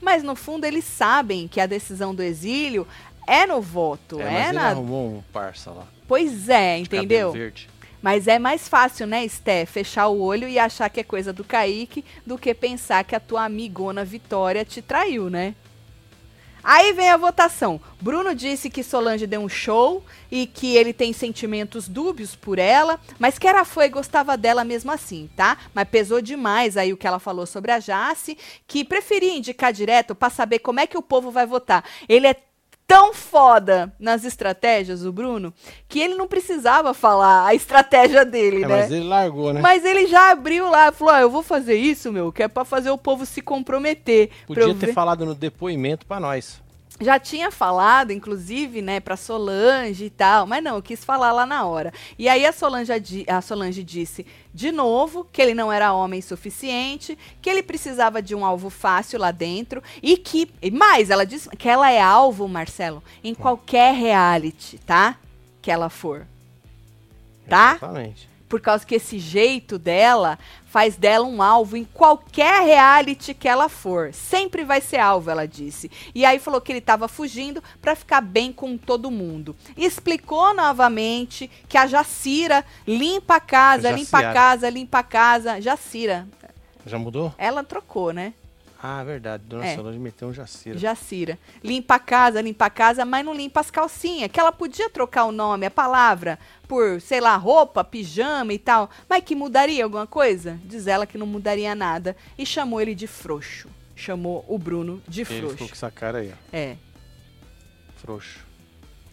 Mas 0.00 0.22
no 0.22 0.34
fundo 0.34 0.64
eles 0.64 0.84
sabem 0.84 1.46
que 1.46 1.60
a 1.60 1.66
decisão 1.66 2.12
do 2.14 2.22
exílio 2.22 2.86
é 3.26 3.46
no 3.46 3.60
voto, 3.60 4.20
É, 4.20 4.24
é, 4.24 4.30
mas 4.32 4.48
ele 4.48 4.58
na... 4.58 4.68
arrumou 4.70 5.06
um 5.18 5.22
parça 5.32 5.70
lá. 5.70 5.86
Pois 6.12 6.50
é, 6.50 6.76
de 6.76 6.82
entendeu? 6.82 7.32
verde. 7.32 7.70
Mas 8.02 8.28
é 8.28 8.38
mais 8.38 8.68
fácil, 8.68 9.06
né, 9.06 9.26
Sté, 9.26 9.64
fechar 9.64 10.08
o 10.08 10.20
olho 10.20 10.46
e 10.46 10.58
achar 10.58 10.90
que 10.90 11.00
é 11.00 11.02
coisa 11.02 11.32
do 11.32 11.42
Kaique 11.42 12.04
do 12.26 12.36
que 12.36 12.52
pensar 12.52 13.02
que 13.02 13.16
a 13.16 13.20
tua 13.20 13.46
amigona 13.46 14.04
Vitória 14.04 14.62
te 14.62 14.82
traiu, 14.82 15.30
né? 15.30 15.54
Aí 16.62 16.92
vem 16.92 17.08
a 17.08 17.16
votação. 17.16 17.80
Bruno 17.98 18.34
disse 18.34 18.68
que 18.68 18.82
Solange 18.82 19.26
deu 19.26 19.40
um 19.40 19.48
show 19.48 20.04
e 20.30 20.46
que 20.46 20.76
ele 20.76 20.92
tem 20.92 21.14
sentimentos 21.14 21.88
dúbios 21.88 22.36
por 22.36 22.58
ela, 22.58 23.00
mas 23.18 23.38
que 23.38 23.48
era 23.48 23.64
fã 23.64 23.86
e 23.86 23.88
gostava 23.88 24.36
dela 24.36 24.64
mesmo 24.64 24.92
assim, 24.92 25.30
tá? 25.34 25.56
Mas 25.72 25.88
pesou 25.88 26.20
demais 26.20 26.76
aí 26.76 26.92
o 26.92 26.96
que 26.98 27.06
ela 27.06 27.18
falou 27.18 27.46
sobre 27.46 27.72
a 27.72 27.78
Jace, 27.80 28.36
que 28.66 28.84
preferia 28.84 29.34
indicar 29.34 29.72
direto 29.72 30.14
pra 30.14 30.28
saber 30.28 30.58
como 30.58 30.78
é 30.78 30.86
que 30.86 30.98
o 30.98 31.02
povo 31.02 31.30
vai 31.30 31.46
votar. 31.46 31.82
Ele 32.06 32.26
é 32.26 32.36
tão 32.92 33.14
foda 33.14 33.92
nas 33.98 34.24
estratégias, 34.24 35.04
o 35.04 35.10
Bruno, 35.12 35.52
que 35.88 35.98
ele 35.98 36.14
não 36.14 36.28
precisava 36.28 36.92
falar 36.92 37.46
a 37.46 37.54
estratégia 37.54 38.24
dele, 38.24 38.64
É, 38.64 38.68
né? 38.68 38.76
mas 38.82 38.90
ele 38.90 39.04
largou, 39.04 39.52
né? 39.52 39.60
Mas 39.62 39.84
ele 39.84 40.06
já 40.06 40.30
abriu 40.30 40.68
lá, 40.68 40.92
falou: 40.92 41.14
ah, 41.14 41.20
eu 41.20 41.30
vou 41.30 41.42
fazer 41.42 41.74
isso, 41.76 42.12
meu, 42.12 42.30
que 42.30 42.42
é 42.42 42.48
pra 42.48 42.64
fazer 42.64 42.90
o 42.90 42.98
povo 42.98 43.24
se 43.24 43.40
comprometer. 43.40 44.28
Podia 44.46 44.66
ter 44.74 44.86
ver." 44.86 44.92
falado 44.92 45.24
no 45.24 45.34
depoimento 45.34 46.04
pra 46.04 46.20
nós. 46.20 46.60
Já 47.04 47.18
tinha 47.18 47.50
falado, 47.50 48.12
inclusive, 48.12 48.82
né, 48.82 49.00
pra 49.00 49.16
Solange 49.16 50.04
e 50.04 50.10
tal, 50.10 50.46
mas 50.46 50.62
não, 50.62 50.76
eu 50.76 50.82
quis 50.82 51.04
falar 51.04 51.32
lá 51.32 51.46
na 51.46 51.64
hora. 51.64 51.92
E 52.18 52.28
aí 52.28 52.44
a 52.46 52.52
Solange, 52.52 52.92
a 53.28 53.40
Solange 53.40 53.82
disse 53.82 54.26
de 54.54 54.70
novo 54.70 55.26
que 55.32 55.40
ele 55.40 55.54
não 55.54 55.72
era 55.72 55.92
homem 55.92 56.20
suficiente, 56.20 57.16
que 57.40 57.48
ele 57.48 57.62
precisava 57.62 58.20
de 58.20 58.34
um 58.34 58.44
alvo 58.44 58.68
fácil 58.70 59.18
lá 59.18 59.30
dentro 59.30 59.82
e 60.02 60.16
que, 60.16 60.50
e 60.60 60.70
mais, 60.70 61.10
ela 61.10 61.24
disse 61.24 61.48
que 61.50 61.68
ela 61.68 61.90
é 61.90 62.00
alvo, 62.00 62.46
Marcelo, 62.48 63.02
em 63.24 63.34
qualquer 63.34 63.94
reality, 63.94 64.78
tá? 64.78 65.18
Que 65.60 65.70
ela 65.70 65.88
for. 65.88 66.26
Tá? 67.48 67.76
Exatamente. 67.76 68.31
Por 68.52 68.60
causa 68.60 68.84
que 68.84 68.96
esse 68.96 69.18
jeito 69.18 69.78
dela 69.78 70.38
faz 70.66 70.94
dela 70.94 71.24
um 71.26 71.40
alvo 71.40 71.74
em 71.74 71.84
qualquer 71.84 72.62
reality 72.66 73.32
que 73.32 73.48
ela 73.48 73.66
for. 73.66 74.12
Sempre 74.12 74.62
vai 74.62 74.78
ser 74.82 74.98
alvo, 74.98 75.30
ela 75.30 75.48
disse. 75.48 75.90
E 76.14 76.22
aí 76.22 76.38
falou 76.38 76.60
que 76.60 76.70
ele 76.70 76.78
estava 76.80 77.08
fugindo 77.08 77.62
para 77.80 77.96
ficar 77.96 78.20
bem 78.20 78.52
com 78.52 78.76
todo 78.76 79.10
mundo. 79.10 79.56
Explicou 79.74 80.52
novamente 80.52 81.50
que 81.66 81.78
a 81.78 81.86
Jacira 81.86 82.62
limpa 82.86 83.36
a 83.36 83.40
casa, 83.40 83.88
A 83.88 83.92
limpa 83.92 84.18
a 84.18 84.20
Jaciara. 84.20 84.34
casa, 84.34 84.68
limpa 84.68 84.98
a 84.98 85.02
casa. 85.02 85.58
Jacira, 85.58 86.28
Já 86.84 86.98
mudou? 86.98 87.34
ela 87.38 87.64
trocou, 87.64 88.12
né? 88.12 88.34
Ah, 88.84 89.04
verdade. 89.04 89.44
Dona 89.46 89.64
É. 89.64 89.76
Solange 89.76 89.98
meteu 89.98 90.26
um 90.28 90.32
Jacira. 90.34 90.76
Jacira. 90.76 91.38
Limpa 91.62 91.94
a 91.94 91.98
casa, 92.00 92.40
limpa 92.40 92.66
a 92.66 92.70
casa, 92.70 93.04
mas 93.04 93.24
não 93.24 93.32
limpa 93.32 93.60
as 93.60 93.70
calcinhas. 93.70 94.28
Que 94.30 94.40
ela 94.40 94.50
podia 94.50 94.90
trocar 94.90 95.24
o 95.26 95.30
nome, 95.32 95.64
a 95.66 95.70
palavra, 95.70 96.36
por, 96.66 97.00
sei 97.00 97.20
lá, 97.20 97.36
roupa, 97.36 97.84
pijama 97.84 98.52
e 98.52 98.58
tal. 98.58 98.90
Mas 99.08 99.22
que 99.22 99.36
mudaria 99.36 99.84
alguma 99.84 100.06
coisa? 100.06 100.58
Diz 100.64 100.88
ela 100.88 101.06
que 101.06 101.16
não 101.16 101.26
mudaria 101.28 101.74
nada. 101.76 102.16
E 102.36 102.44
chamou 102.44 102.80
ele 102.80 102.94
de 102.94 103.06
frouxo. 103.06 103.68
Chamou 103.94 104.44
o 104.48 104.58
Bruno 104.58 105.00
de 105.06 105.20
Ele 105.20 105.24
ficou 105.26 105.50
frouxo. 105.50 105.66
com 105.68 105.72
essa 105.72 105.90
cara 105.90 106.18
aí, 106.18 106.32
ó. 106.32 106.36
É. 106.56 106.76
Frouxo. 107.96 108.40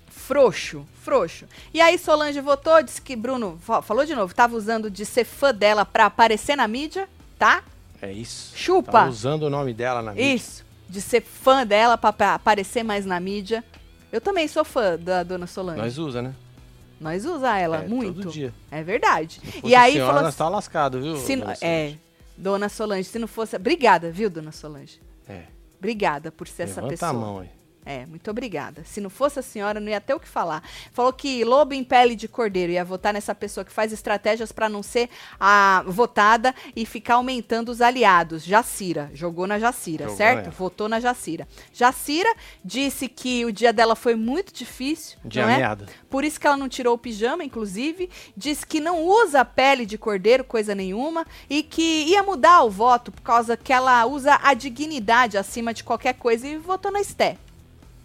Frouxo, 0.08 0.88
frouxo. 1.04 1.46
E 1.74 1.80
aí 1.82 1.98
Solange 1.98 2.42
votou, 2.42 2.82
disse 2.82 3.02
que 3.02 3.16
Bruno, 3.16 3.58
fa- 3.62 3.82
falou 3.82 4.06
de 4.06 4.16
novo, 4.16 4.34
tava 4.34 4.56
usando 4.56 4.90
de 4.90 5.06
ser 5.06 5.24
fã 5.26 5.54
dela 5.54 5.86
pra 5.86 6.06
aparecer 6.06 6.56
na 6.56 6.68
mídia, 6.68 7.08
tá? 7.38 7.64
É 8.02 8.12
isso. 8.12 8.56
Chupa. 8.56 8.92
Tá 8.92 9.06
usando 9.08 9.44
o 9.44 9.50
nome 9.50 9.74
dela 9.74 10.02
na 10.02 10.12
mídia. 10.14 10.34
Isso, 10.34 10.66
de 10.88 11.02
ser 11.02 11.22
fã 11.22 11.66
dela 11.66 11.98
pra, 11.98 12.14
pra 12.14 12.34
aparecer 12.36 12.84
mais 12.84 13.06
na 13.06 13.20
mídia. 13.20 13.64
Eu 14.12 14.20
também 14.22 14.48
sou 14.48 14.64
fã 14.66 14.98
da 14.98 15.22
dona 15.24 15.46
Solange. 15.48 15.82
Nós 15.82 15.98
usa, 15.98 16.22
né? 16.22 16.34
Nós 17.00 17.26
usa 17.26 17.58
ela 17.58 17.84
É, 17.84 17.88
muito. 17.88 18.24
Todo 18.24 18.32
dia. 18.32 18.54
É 18.72 18.84
verdade. 18.84 19.40
E 19.64 19.74
aí 19.76 19.94
senhora, 19.94 20.12
falou 20.12 20.24
nós 20.24 20.36
tá 20.36 20.50
lascado, 20.50 21.02
viu? 21.02 21.16
se, 21.18 21.36
dona 21.36 21.52
é, 21.54 21.56
Solange? 21.56 22.00
dona 22.38 22.70
Solange, 22.70 23.04
se 23.06 23.20
não 23.20 23.28
fosse, 23.28 23.56
obrigada, 23.56 24.12
viu, 24.12 24.30
dona 24.30 24.52
Solange? 24.52 25.00
É. 25.28 25.44
Obrigada 25.78 26.32
por 26.32 26.48
ser 26.48 26.64
essa 26.64 26.76
Levanta 26.82 26.90
pessoa. 26.94 27.10
a 27.12 27.14
mão 27.14 27.40
aí. 27.40 27.50
É, 27.86 28.06
muito 28.06 28.30
obrigada. 28.30 28.84
Se 28.86 29.02
não 29.02 29.10
fosse 29.10 29.40
a 29.40 29.42
senhora, 29.42 29.80
não 29.80 29.90
ia 29.90 30.02
ter 30.02 30.14
o 30.14 30.20
que 30.20 30.28
falar. 30.28 30.64
Falou 30.92 31.12
que 31.12 31.44
lobo 31.44 31.74
em 31.74 31.84
pele 31.84 32.16
de 32.16 32.28
cordeiro 32.28 32.72
ia 32.72 32.86
votar 32.86 33.14
nessa 33.14 33.34
pessoa 33.34 33.66
que 33.66 33.72
faz 33.72 33.92
estratégias 33.92 34.52
para 34.52 34.70
não 34.70 34.84
ser 34.84 35.10
a 35.40 35.84
votada 35.88 36.54
e 36.76 36.86
ficar 36.86 37.16
aumentando 37.16 37.70
os 37.70 37.82
aliados. 37.82 38.44
Jacira, 38.44 39.10
jogou 39.14 39.48
na 39.48 39.58
Jacira, 39.58 40.04
Jogou 40.04 40.18
certo? 40.18 40.38
nela. 40.38 40.52
Votou 40.52 40.88
na 40.90 41.00
Jacira. 41.00 41.48
Jacira 41.74 42.32
disse 42.64 43.08
que 43.08 43.46
o 43.46 43.52
dia 43.52 43.74
dela 43.74 43.96
foi 43.96 44.14
muito 44.14 44.54
difícil, 44.54 45.18
Dia 45.24 45.44
não 45.44 45.50
é? 45.50 45.78
Por 46.10 46.24
isso 46.24 46.40
que 46.40 46.46
ela 46.46 46.58
não 46.58 46.70
tirou 46.70 46.94
o 46.94 46.98
pijama, 46.98 47.44
inclusive. 47.44 48.10
Disse 48.36 48.66
que 48.66 48.80
não 48.80 49.04
usa 49.04 49.44
pele 49.46 49.86
de 49.86 49.98
cordeiro, 49.98 50.44
coisa 50.44 50.76
nenhuma. 50.76 51.26
E 51.50 51.64
que 51.64 52.04
ia 52.04 52.22
mudar 52.22 52.64
o 52.64 52.70
voto 52.70 53.12
por 53.12 53.22
causa 53.22 53.56
que 53.58 53.74
ela 53.74 54.06
usa 54.06 54.40
a 54.44 54.54
dignidade 54.54 55.38
acima 55.38 55.74
de 55.74 55.84
qualquer 55.84 56.14
coisa 56.14 56.48
e 56.48 56.58
votou 56.58 56.92
na 56.92 57.00
Esté. 57.00 57.38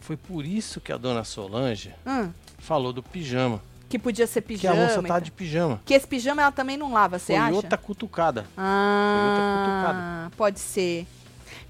Foi 0.04 0.18
por 0.18 0.44
isso 0.44 0.82
que 0.82 0.92
a 0.92 0.98
dona 0.98 1.24
Solange 1.24 1.94
Hum, 2.06 2.30
falou 2.58 2.92
do 2.92 3.02
pijama. 3.02 3.62
que 3.88 3.98
podia 3.98 4.26
ser 4.26 4.42
Que 4.42 4.48
pijama. 4.48 4.74
a 4.82 4.84
moça 4.84 5.00
tá 5.00 5.08
tal. 5.08 5.20
de 5.22 5.30
pijama. 5.30 5.80
Que 5.82 5.94
esse 5.94 6.06
pijama 6.06 6.42
ela 6.42 6.52
também 6.52 6.76
não 6.76 6.92
lava, 6.92 7.18
você 7.18 7.32
Foi 7.32 7.36
acha? 7.36 7.54
outra 7.54 7.78
cutucada. 7.78 8.44
Ah, 8.54 10.28
pode 10.36 10.60
ser. 10.60 11.06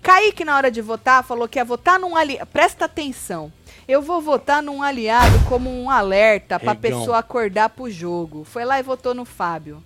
Kaique, 0.02 0.44
na 0.44 0.56
hora 0.56 0.68
de 0.68 0.82
votar, 0.82 1.22
falou 1.22 1.46
que 1.48 1.60
ia 1.60 1.64
votar 1.64 1.96
num 2.00 2.16
aliado. 2.16 2.44
Presta 2.46 2.86
atenção. 2.86 3.52
Eu 3.86 4.02
vou 4.02 4.20
votar 4.20 4.60
num 4.60 4.82
aliado 4.82 5.38
como 5.48 5.70
um 5.70 5.88
alerta 5.88 6.58
pra 6.58 6.72
Regão. 6.72 6.98
pessoa 7.00 7.18
acordar 7.18 7.68
pro 7.68 7.88
jogo. 7.88 8.42
Foi 8.44 8.64
lá 8.64 8.80
e 8.80 8.82
votou 8.82 9.14
no 9.14 9.24
Fábio. 9.24 9.80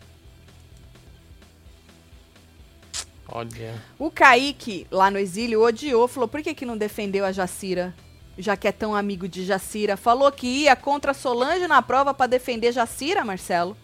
Olha. 3.29 3.75
O 3.99 4.11
Kaique, 4.11 4.87
lá 4.91 5.11
no 5.11 5.19
exílio, 5.19 5.63
odiou, 5.63 6.09
falou: 6.09 6.27
por 6.29 6.41
que, 6.43 6.55
que 6.55 6.65
não 6.65 6.79
defendeu 6.79 7.25
a 7.27 7.33
Jacira? 7.33 7.95
Já 8.38 8.57
que 8.57 8.68
é 8.68 8.72
tão 8.72 8.94
amigo 8.94 9.29
de 9.29 9.44
Jacira. 9.44 9.96
Falou 9.96 10.31
que 10.31 10.46
ia 10.46 10.77
contra 10.77 11.12
Solange 11.12 11.66
na 11.66 11.83
prova 11.83 12.14
pra 12.14 12.27
defender 12.27 12.72
Jacira, 12.72 13.24
Marcelo. 13.24 13.77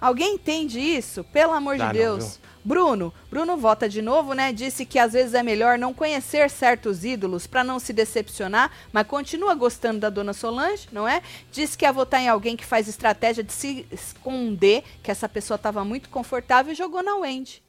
Alguém 0.00 0.34
entende 0.34 0.78
isso? 0.78 1.24
Pelo 1.24 1.52
amor 1.52 1.78
Dá 1.78 1.92
de 1.92 1.98
não, 1.98 2.04
Deus. 2.04 2.24
viu? 2.36 2.46
Bruno, 2.66 3.14
Bruno 3.30 3.56
vota 3.56 3.88
de 3.88 4.02
novo, 4.02 4.34
né? 4.34 4.52
Disse 4.52 4.84
que 4.84 4.98
às 4.98 5.12
vezes 5.12 5.34
é 5.34 5.42
melhor 5.42 5.78
não 5.78 5.94
conhecer 5.94 6.50
certos 6.50 7.04
ídolos 7.04 7.46
pra 7.46 7.62
não 7.62 7.78
se 7.78 7.92
decepcionar, 7.92 8.72
mas 8.92 9.06
continua 9.06 9.54
gostando 9.54 10.00
da 10.00 10.10
dona 10.10 10.32
Solange, 10.32 10.88
não 10.90 11.06
é? 11.06 11.22
Disse 11.52 11.78
que 11.78 11.84
ia 11.84 11.92
votar 11.92 12.20
em 12.20 12.28
alguém 12.28 12.56
que 12.56 12.64
faz 12.64 12.88
estratégia 12.88 13.44
de 13.44 13.52
se 13.52 13.86
esconder, 13.92 14.82
que 15.00 15.12
essa 15.12 15.28
pessoa 15.28 15.54
estava 15.54 15.84
muito 15.84 16.08
confortável 16.08 16.72
e 16.72 16.76
jogou 16.76 17.04
na 17.04 17.14
Wendy. 17.14 17.62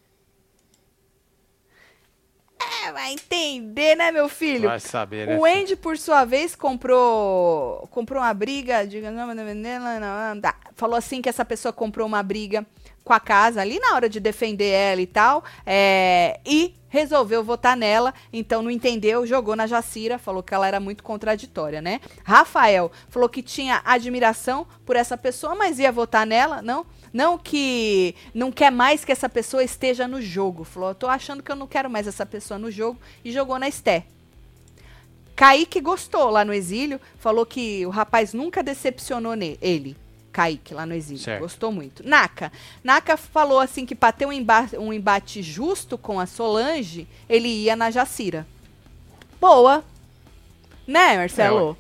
É, 2.60 2.92
vai 2.92 3.14
entender, 3.14 3.96
né, 3.96 4.12
meu 4.12 4.28
filho? 4.28 4.68
Vai 4.68 4.80
saber, 4.80 5.28
né? 5.28 5.38
O 5.38 5.46
Andy, 5.46 5.76
por 5.76 5.98
sua 5.98 6.26
vez, 6.26 6.56
comprou 6.56 7.88
comprou 7.92 8.22
uma 8.22 8.34
briga, 8.34 8.86
diga, 8.86 9.12
não, 9.12 9.28
não, 9.28 9.44
não, 9.44 10.36
não, 10.36 10.42
tá. 10.42 10.56
falou 10.76 10.96
assim 10.96 11.22
que 11.22 11.30
essa 11.30 11.46
pessoa 11.46 11.72
comprou 11.72 12.08
uma 12.08 12.22
briga 12.24 12.66
com 13.04 13.14
a 13.14 13.20
casa 13.22 13.62
ali 13.62 13.80
na 13.80 13.96
hora 13.96 14.10
de 14.10 14.20
defender 14.20 14.70
ela 14.70 15.02
e 15.02 15.08
tal, 15.08 15.42
é, 15.66 16.42
e 16.46 16.76
resolveu 16.90 17.42
votar 17.42 17.78
nela, 17.78 18.14
então 18.34 18.62
não 18.62 18.70
entendeu, 18.70 19.26
jogou 19.26 19.56
na 19.56 19.66
Jacira, 19.66 20.18
falou 20.18 20.44
que 20.44 20.54
ela 20.54 20.68
era 20.68 20.80
muito 20.80 21.04
contraditória, 21.04 21.82
né? 21.82 22.02
Rafael 22.24 22.92
falou 23.08 23.30
que 23.30 23.42
tinha 23.42 23.82
admiração 23.86 24.68
por 24.86 24.96
essa 24.96 25.18
pessoa, 25.18 25.56
mas 25.56 25.80
ia 25.80 25.92
votar 25.92 26.26
nela, 26.26 26.62
não? 26.62 26.86
Não 27.18 27.36
que 27.36 28.14
não 28.32 28.52
quer 28.52 28.72
mais 28.72 29.04
que 29.04 29.12
essa 29.12 29.28
pessoa 29.28 29.64
esteja 29.64 30.08
no 30.08 30.22
jogo. 30.22 30.64
Falou, 30.64 30.90
eu 30.90 30.96
tô 30.96 31.08
achando 31.08 31.42
que 31.42 31.52
eu 31.52 31.56
não 31.56 31.66
quero 31.66 31.90
mais 31.90 32.06
essa 32.06 32.28
pessoa 32.28 32.60
no 32.60 32.70
jogo 32.70 33.00
e 33.26 33.32
jogou 33.32 33.58
na 33.58 33.68
Esté. 33.68 34.06
Kaique 35.36 35.82
gostou 35.82 36.30
lá 36.30 36.46
no 36.46 36.54
exílio, 36.54 37.02
falou 37.18 37.44
que 37.44 37.84
o 37.88 37.90
rapaz 37.90 38.36
nunca 38.36 38.62
decepcionou 38.62 39.34
ele. 39.60 39.98
Kaique 40.32 40.76
lá 40.76 40.86
no 40.86 40.94
exílio, 40.94 41.24
Certo. 41.24 41.42
gostou 41.42 41.72
muito. 41.72 42.08
Naka, 42.08 42.52
Naka 42.84 43.18
falou 43.18 43.60
assim 43.60 43.84
que 43.84 43.96
para 43.96 44.12
ter 44.12 44.28
um 44.28 44.32
embate, 44.32 44.78
um 44.78 44.94
embate 44.94 45.42
justo 45.42 45.98
com 45.98 46.20
a 46.20 46.28
Solange, 46.28 47.08
ele 47.28 47.48
ia 47.48 47.76
na 47.76 47.90
Jacira. 47.90 48.46
Boa. 49.42 49.84
Né, 50.86 51.18
Marcelo? 51.18 51.76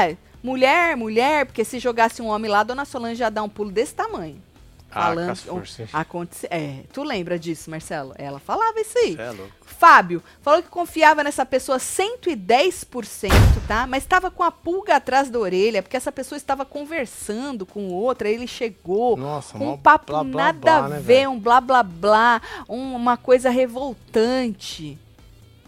É, 0.00 0.16
mulher, 0.42 0.96
mulher, 0.96 1.46
porque 1.46 1.64
se 1.64 1.78
jogasse 1.78 2.20
um 2.20 2.26
homem 2.26 2.50
lá, 2.50 2.64
Dona 2.64 2.84
Solange 2.84 3.22
ia 3.22 3.30
dar 3.30 3.44
um 3.44 3.48
pulo 3.48 3.70
desse 3.70 3.94
tamanho. 3.94 4.49
Ah, 4.92 5.02
Falando, 5.06 5.26
com 5.26 5.32
as 5.32 5.40
forças. 5.42 5.90
aconte- 5.92 6.46
é, 6.50 6.80
tu 6.92 7.02
lembra 7.02 7.38
disso, 7.38 7.70
Marcelo? 7.70 8.12
Ela 8.18 8.38
falava 8.40 8.80
isso 8.80 8.98
aí. 8.98 9.16
É 9.18 9.30
louco. 9.30 9.52
Fábio 9.64 10.22
falou 10.42 10.62
que 10.62 10.68
confiava 10.68 11.22
nessa 11.24 11.46
pessoa 11.46 11.78
110%, 11.78 13.30
tá? 13.66 13.86
Mas 13.86 14.02
estava 14.02 14.30
com 14.30 14.42
a 14.42 14.50
pulga 14.50 14.96
atrás 14.96 15.30
da 15.30 15.38
orelha, 15.38 15.82
porque 15.82 15.96
essa 15.96 16.12
pessoa 16.12 16.36
estava 16.36 16.64
conversando 16.64 17.64
com 17.64 17.88
outra, 17.88 18.28
ele 18.28 18.46
chegou 18.46 19.16
Nossa, 19.16 19.56
com 19.56 19.72
um 19.72 19.78
papo 19.78 20.06
blá, 20.06 20.24
blá, 20.24 20.44
nada 20.46 20.58
blá, 20.58 20.76
a 20.78 20.88
né, 20.88 20.96
ver, 20.96 21.02
velho? 21.02 21.30
um 21.30 21.38
blá 21.38 21.60
blá 21.60 21.82
blá, 21.82 22.42
um- 22.68 22.94
uma 22.96 23.16
coisa 23.16 23.48
revoltante. 23.48 24.98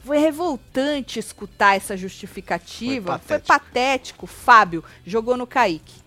Foi 0.05 0.19
revoltante 0.19 1.21
escutar 1.21 1.77
essa 1.77 1.97
justificativa. 1.97 3.19
Foi 3.21 3.39
Foi 3.39 3.47
patético. 3.47 4.27
Fábio 4.27 4.83
jogou 5.07 5.37
no 5.37 5.47
Kaique. 5.47 6.02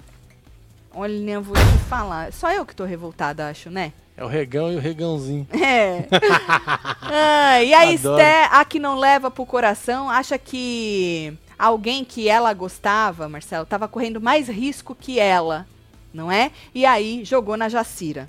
Olha, 0.95 1.39
vou 1.41 1.55
te 1.55 1.77
falar. 1.89 2.31
Só 2.31 2.51
eu 2.51 2.65
que 2.65 2.75
tô 2.75 2.85
revoltada, 2.85 3.47
acho, 3.49 3.69
né? 3.69 3.91
É 4.17 4.23
o 4.23 4.27
regão 4.27 4.71
e 4.71 4.77
o 4.77 4.79
regãozinho. 4.79 5.45
É. 5.53 6.07
Ah, 7.07 7.61
e 7.61 7.73
a. 7.73 7.91
Esté, 7.91 8.45
a 8.51 8.63
que 8.65 8.79
não 8.79 8.97
leva 8.97 9.29
pro 9.29 9.45
coração, 9.45 10.09
acha 10.09 10.37
que 10.37 11.37
alguém 11.57 12.03
que 12.03 12.27
ela 12.27 12.53
gostava, 12.53 13.27
Marcelo, 13.29 13.65
tava 13.65 13.87
correndo 13.87 14.19
mais 14.21 14.47
risco 14.47 14.95
que 14.95 15.19
ela, 15.19 15.67
não 16.13 16.31
é? 16.31 16.51
E 16.73 16.85
aí 16.85 17.23
jogou 17.23 17.55
na 17.57 17.69
Jacira. 17.69 18.27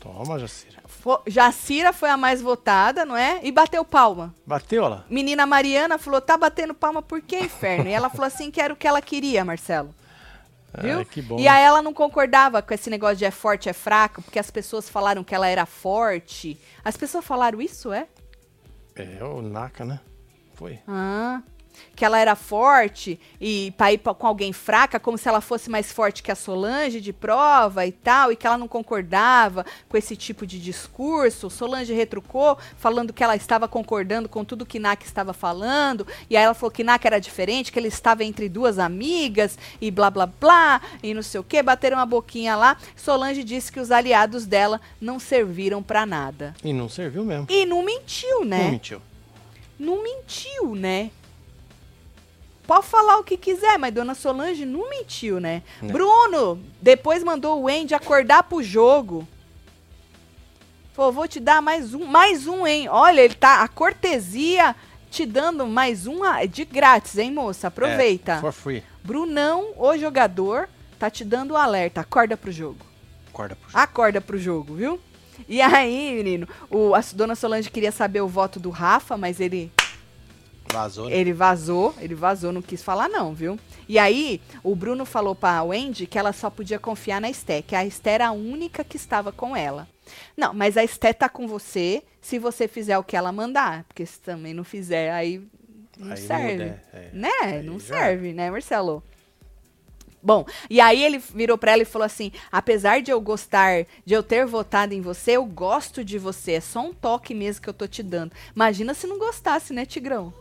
Toma, 0.00 0.38
Jacira. 0.38 0.74
Fo- 0.86 1.20
Jacira 1.26 1.92
foi 1.92 2.10
a 2.10 2.16
mais 2.16 2.40
votada, 2.40 3.04
não 3.04 3.16
é? 3.16 3.40
E 3.42 3.50
bateu 3.50 3.84
palma. 3.84 4.34
Bateu, 4.46 4.86
lá. 4.88 5.04
Menina 5.10 5.44
Mariana 5.46 5.98
falou: 5.98 6.20
tá 6.20 6.36
batendo 6.36 6.74
palma 6.74 7.02
por 7.02 7.20
quê, 7.20 7.40
inferno? 7.40 7.88
E 7.88 7.92
ela 7.92 8.08
falou 8.10 8.26
assim 8.26 8.50
que 8.50 8.60
era 8.60 8.72
o 8.72 8.76
que 8.76 8.86
ela 8.86 9.00
queria, 9.02 9.44
Marcelo. 9.44 9.94
Viu? 10.80 10.98
Ai, 10.98 11.04
que 11.04 11.22
bom. 11.22 11.38
E 11.38 11.46
aí 11.46 11.62
ela 11.62 11.80
não 11.80 11.94
concordava 11.94 12.60
com 12.60 12.74
esse 12.74 12.90
negócio 12.90 13.16
de 13.16 13.24
é 13.24 13.30
forte, 13.30 13.68
é 13.68 13.72
fraco, 13.72 14.22
porque 14.22 14.38
as 14.38 14.50
pessoas 14.50 14.88
falaram 14.88 15.22
que 15.22 15.34
ela 15.34 15.46
era 15.46 15.66
forte. 15.66 16.58
As 16.84 16.96
pessoas 16.96 17.24
falaram 17.24 17.60
isso, 17.60 17.92
é? 17.92 18.06
É 18.96 19.22
o 19.24 19.42
Naka, 19.42 19.84
né? 19.84 20.00
Foi. 20.54 20.78
Ah. 20.86 21.42
Que 21.94 22.04
ela 22.04 22.18
era 22.18 22.34
forte 22.34 23.18
e 23.40 23.72
para 23.76 23.92
ir 23.92 23.98
pra, 23.98 24.14
com 24.14 24.26
alguém 24.26 24.52
fraca, 24.52 24.98
como 24.98 25.16
se 25.16 25.28
ela 25.28 25.40
fosse 25.40 25.70
mais 25.70 25.92
forte 25.92 26.22
que 26.22 26.30
a 26.30 26.34
Solange 26.34 27.00
de 27.00 27.12
prova 27.12 27.86
e 27.86 27.92
tal, 27.92 28.32
e 28.32 28.36
que 28.36 28.46
ela 28.46 28.58
não 28.58 28.68
concordava 28.68 29.64
com 29.88 29.96
esse 29.96 30.16
tipo 30.16 30.46
de 30.46 30.60
discurso. 30.60 31.50
Solange 31.50 31.92
retrucou, 31.92 32.58
falando 32.76 33.12
que 33.12 33.22
ela 33.22 33.36
estava 33.36 33.68
concordando 33.68 34.28
com 34.28 34.44
tudo 34.44 34.66
que 34.66 34.78
Nak 34.78 35.04
estava 35.04 35.32
falando, 35.32 36.06
e 36.28 36.36
aí 36.36 36.44
ela 36.44 36.54
falou 36.54 36.70
que 36.70 36.84
Nak 36.84 37.06
era 37.06 37.20
diferente, 37.20 37.72
que 37.72 37.78
ele 37.78 37.88
estava 37.88 38.24
entre 38.24 38.48
duas 38.48 38.78
amigas 38.78 39.58
e 39.80 39.90
blá 39.90 40.10
blá 40.10 40.26
blá, 40.26 40.80
e 41.02 41.14
não 41.14 41.22
sei 41.22 41.40
o 41.40 41.44
que, 41.44 41.62
bateram 41.62 41.98
uma 41.98 42.06
boquinha 42.06 42.56
lá. 42.56 42.76
Solange 42.96 43.44
disse 43.44 43.70
que 43.70 43.80
os 43.80 43.90
aliados 43.90 44.46
dela 44.46 44.80
não 45.00 45.18
serviram 45.18 45.82
para 45.82 46.06
nada. 46.06 46.54
E 46.62 46.72
não 46.72 46.88
serviu 46.88 47.24
mesmo. 47.24 47.46
E 47.48 47.64
não 47.66 47.84
mentiu, 47.84 48.44
né? 48.44 48.64
Não 48.64 48.70
mentiu. 48.70 49.02
Não 49.78 50.02
mentiu, 50.02 50.74
né? 50.74 51.10
Pode 52.66 52.86
falar 52.86 53.18
o 53.18 53.24
que 53.24 53.36
quiser, 53.36 53.78
mas 53.78 53.92
Dona 53.92 54.14
Solange 54.14 54.64
não 54.64 54.88
mentiu, 54.88 55.38
né? 55.38 55.62
Não. 55.82 55.90
Bruno 55.90 56.60
depois 56.80 57.22
mandou 57.22 57.62
o 57.62 57.68
Andy 57.68 57.94
acordar 57.94 58.44
pro 58.44 58.62
jogo. 58.62 59.28
Falou, 60.94 61.12
vou 61.12 61.28
te 61.28 61.40
dar 61.40 61.60
mais 61.60 61.92
um, 61.92 62.06
mais 62.06 62.46
um, 62.46 62.66
hein? 62.66 62.88
Olha, 62.88 63.20
ele 63.20 63.34
tá 63.34 63.62
a 63.62 63.68
cortesia 63.68 64.74
te 65.10 65.26
dando 65.26 65.66
mais 65.66 66.06
um 66.06 66.24
ah, 66.24 66.44
de 66.46 66.64
grátis, 66.64 67.18
hein, 67.18 67.32
moça? 67.32 67.68
Aproveita. 67.68 68.32
É, 68.32 68.40
for 68.40 68.52
free. 68.52 68.82
Brunão, 69.02 69.72
o 69.76 69.96
jogador, 69.98 70.68
tá 70.98 71.10
te 71.10 71.24
dando 71.24 71.52
o 71.52 71.56
alerta. 71.56 72.00
Acorda 72.00 72.36
pro 72.36 72.50
jogo. 72.50 72.84
Acorda 73.28 73.56
pro 73.56 73.70
jogo. 73.70 73.78
Acorda 73.78 74.20
pro 74.20 74.38
jogo, 74.38 74.74
viu? 74.74 75.00
E 75.48 75.60
aí, 75.60 76.14
menino, 76.14 76.48
o, 76.70 76.94
a 76.94 77.00
Dona 77.12 77.34
Solange 77.34 77.70
queria 77.70 77.92
saber 77.92 78.22
o 78.22 78.28
voto 78.28 78.58
do 78.58 78.70
Rafa, 78.70 79.16
mas 79.16 79.40
ele 79.40 79.70
Vazou. 80.74 81.08
né? 81.08 81.16
ele 81.16 81.32
vazou, 81.32 81.94
ele 82.00 82.14
vazou, 82.14 82.52
não 82.52 82.60
quis 82.60 82.82
falar 82.82 83.08
não, 83.08 83.32
viu? 83.34 83.58
E 83.88 83.98
aí, 83.98 84.40
o 84.62 84.74
Bruno 84.74 85.04
falou 85.04 85.34
pra 85.34 85.62
Wendy 85.62 86.06
que 86.06 86.18
ela 86.18 86.32
só 86.32 86.50
podia 86.50 86.78
confiar 86.78 87.20
na 87.20 87.30
Esté, 87.30 87.62
que 87.62 87.76
a 87.76 87.84
Esté 87.84 88.12
era 88.12 88.28
a 88.28 88.32
única 88.32 88.82
que 88.82 88.96
estava 88.96 89.30
com 89.30 89.56
ela. 89.56 89.86
Não, 90.36 90.52
mas 90.52 90.76
a 90.76 90.84
Esté 90.84 91.12
tá 91.12 91.28
com 91.28 91.46
você 91.46 92.02
se 92.20 92.38
você 92.38 92.66
fizer 92.66 92.98
o 92.98 93.04
que 93.04 93.16
ela 93.16 93.30
mandar, 93.30 93.84
porque 93.84 94.04
se 94.04 94.18
também 94.20 94.54
não 94.54 94.64
fizer, 94.64 95.12
aí 95.12 95.42
não 95.98 96.12
Aí 96.12 96.16
serve. 96.16 96.52
muda, 96.52 96.82
é. 96.92 97.10
Né? 97.12 97.30
Aí 97.42 97.62
não 97.62 97.78
já 97.78 97.94
serve, 97.94 98.32
né, 98.32 98.50
Marcelo? 98.50 99.02
Bom, 100.22 100.46
e 100.70 100.80
aí 100.80 101.04
ele 101.04 101.18
virou 101.18 101.58
pra 101.58 101.72
ela 101.72 101.82
e 101.82 101.84
falou 101.84 102.06
assim: 102.06 102.32
apesar 102.50 103.02
de 103.02 103.10
eu 103.10 103.20
gostar, 103.20 103.84
de 104.06 104.14
eu 104.14 104.22
ter 104.22 104.46
votado 104.46 104.94
em 104.94 105.02
você, 105.02 105.32
eu 105.32 105.44
gosto 105.44 106.02
de 106.02 106.18
você. 106.18 106.52
É 106.52 106.60
só 106.60 106.80
um 106.80 106.94
toque 106.94 107.34
mesmo 107.34 107.60
que 107.62 107.68
eu 107.68 107.74
tô 107.74 107.86
te 107.86 108.02
dando. 108.02 108.32
Imagina 108.56 108.94
se 108.94 109.06
não 109.06 109.18
gostasse, 109.18 109.74
né, 109.74 109.84
Tigrão? 109.84 110.32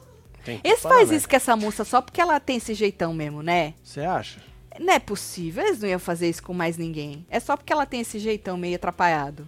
Eles 0.63 0.81
fazem 0.81 1.07
né? 1.07 1.15
isso 1.15 1.29
com 1.29 1.35
essa 1.35 1.55
moça 1.55 1.83
só 1.85 2.01
porque 2.01 2.19
ela 2.21 2.39
tem 2.39 2.57
esse 2.57 2.73
jeitão 2.73 3.13
mesmo, 3.13 3.41
né? 3.41 3.73
Você 3.83 4.01
acha? 4.01 4.39
Não 4.79 4.93
é 4.93 4.99
possível, 4.99 5.63
eles 5.65 5.79
não 5.79 5.87
iam 5.89 5.99
fazer 5.99 6.29
isso 6.29 6.41
com 6.43 6.53
mais 6.53 6.77
ninguém. 6.77 7.25
É 7.29 7.39
só 7.39 7.55
porque 7.55 7.71
ela 7.71 7.85
tem 7.85 8.01
esse 8.01 8.17
jeitão 8.19 8.57
meio 8.57 8.75
atrapalhado. 8.75 9.47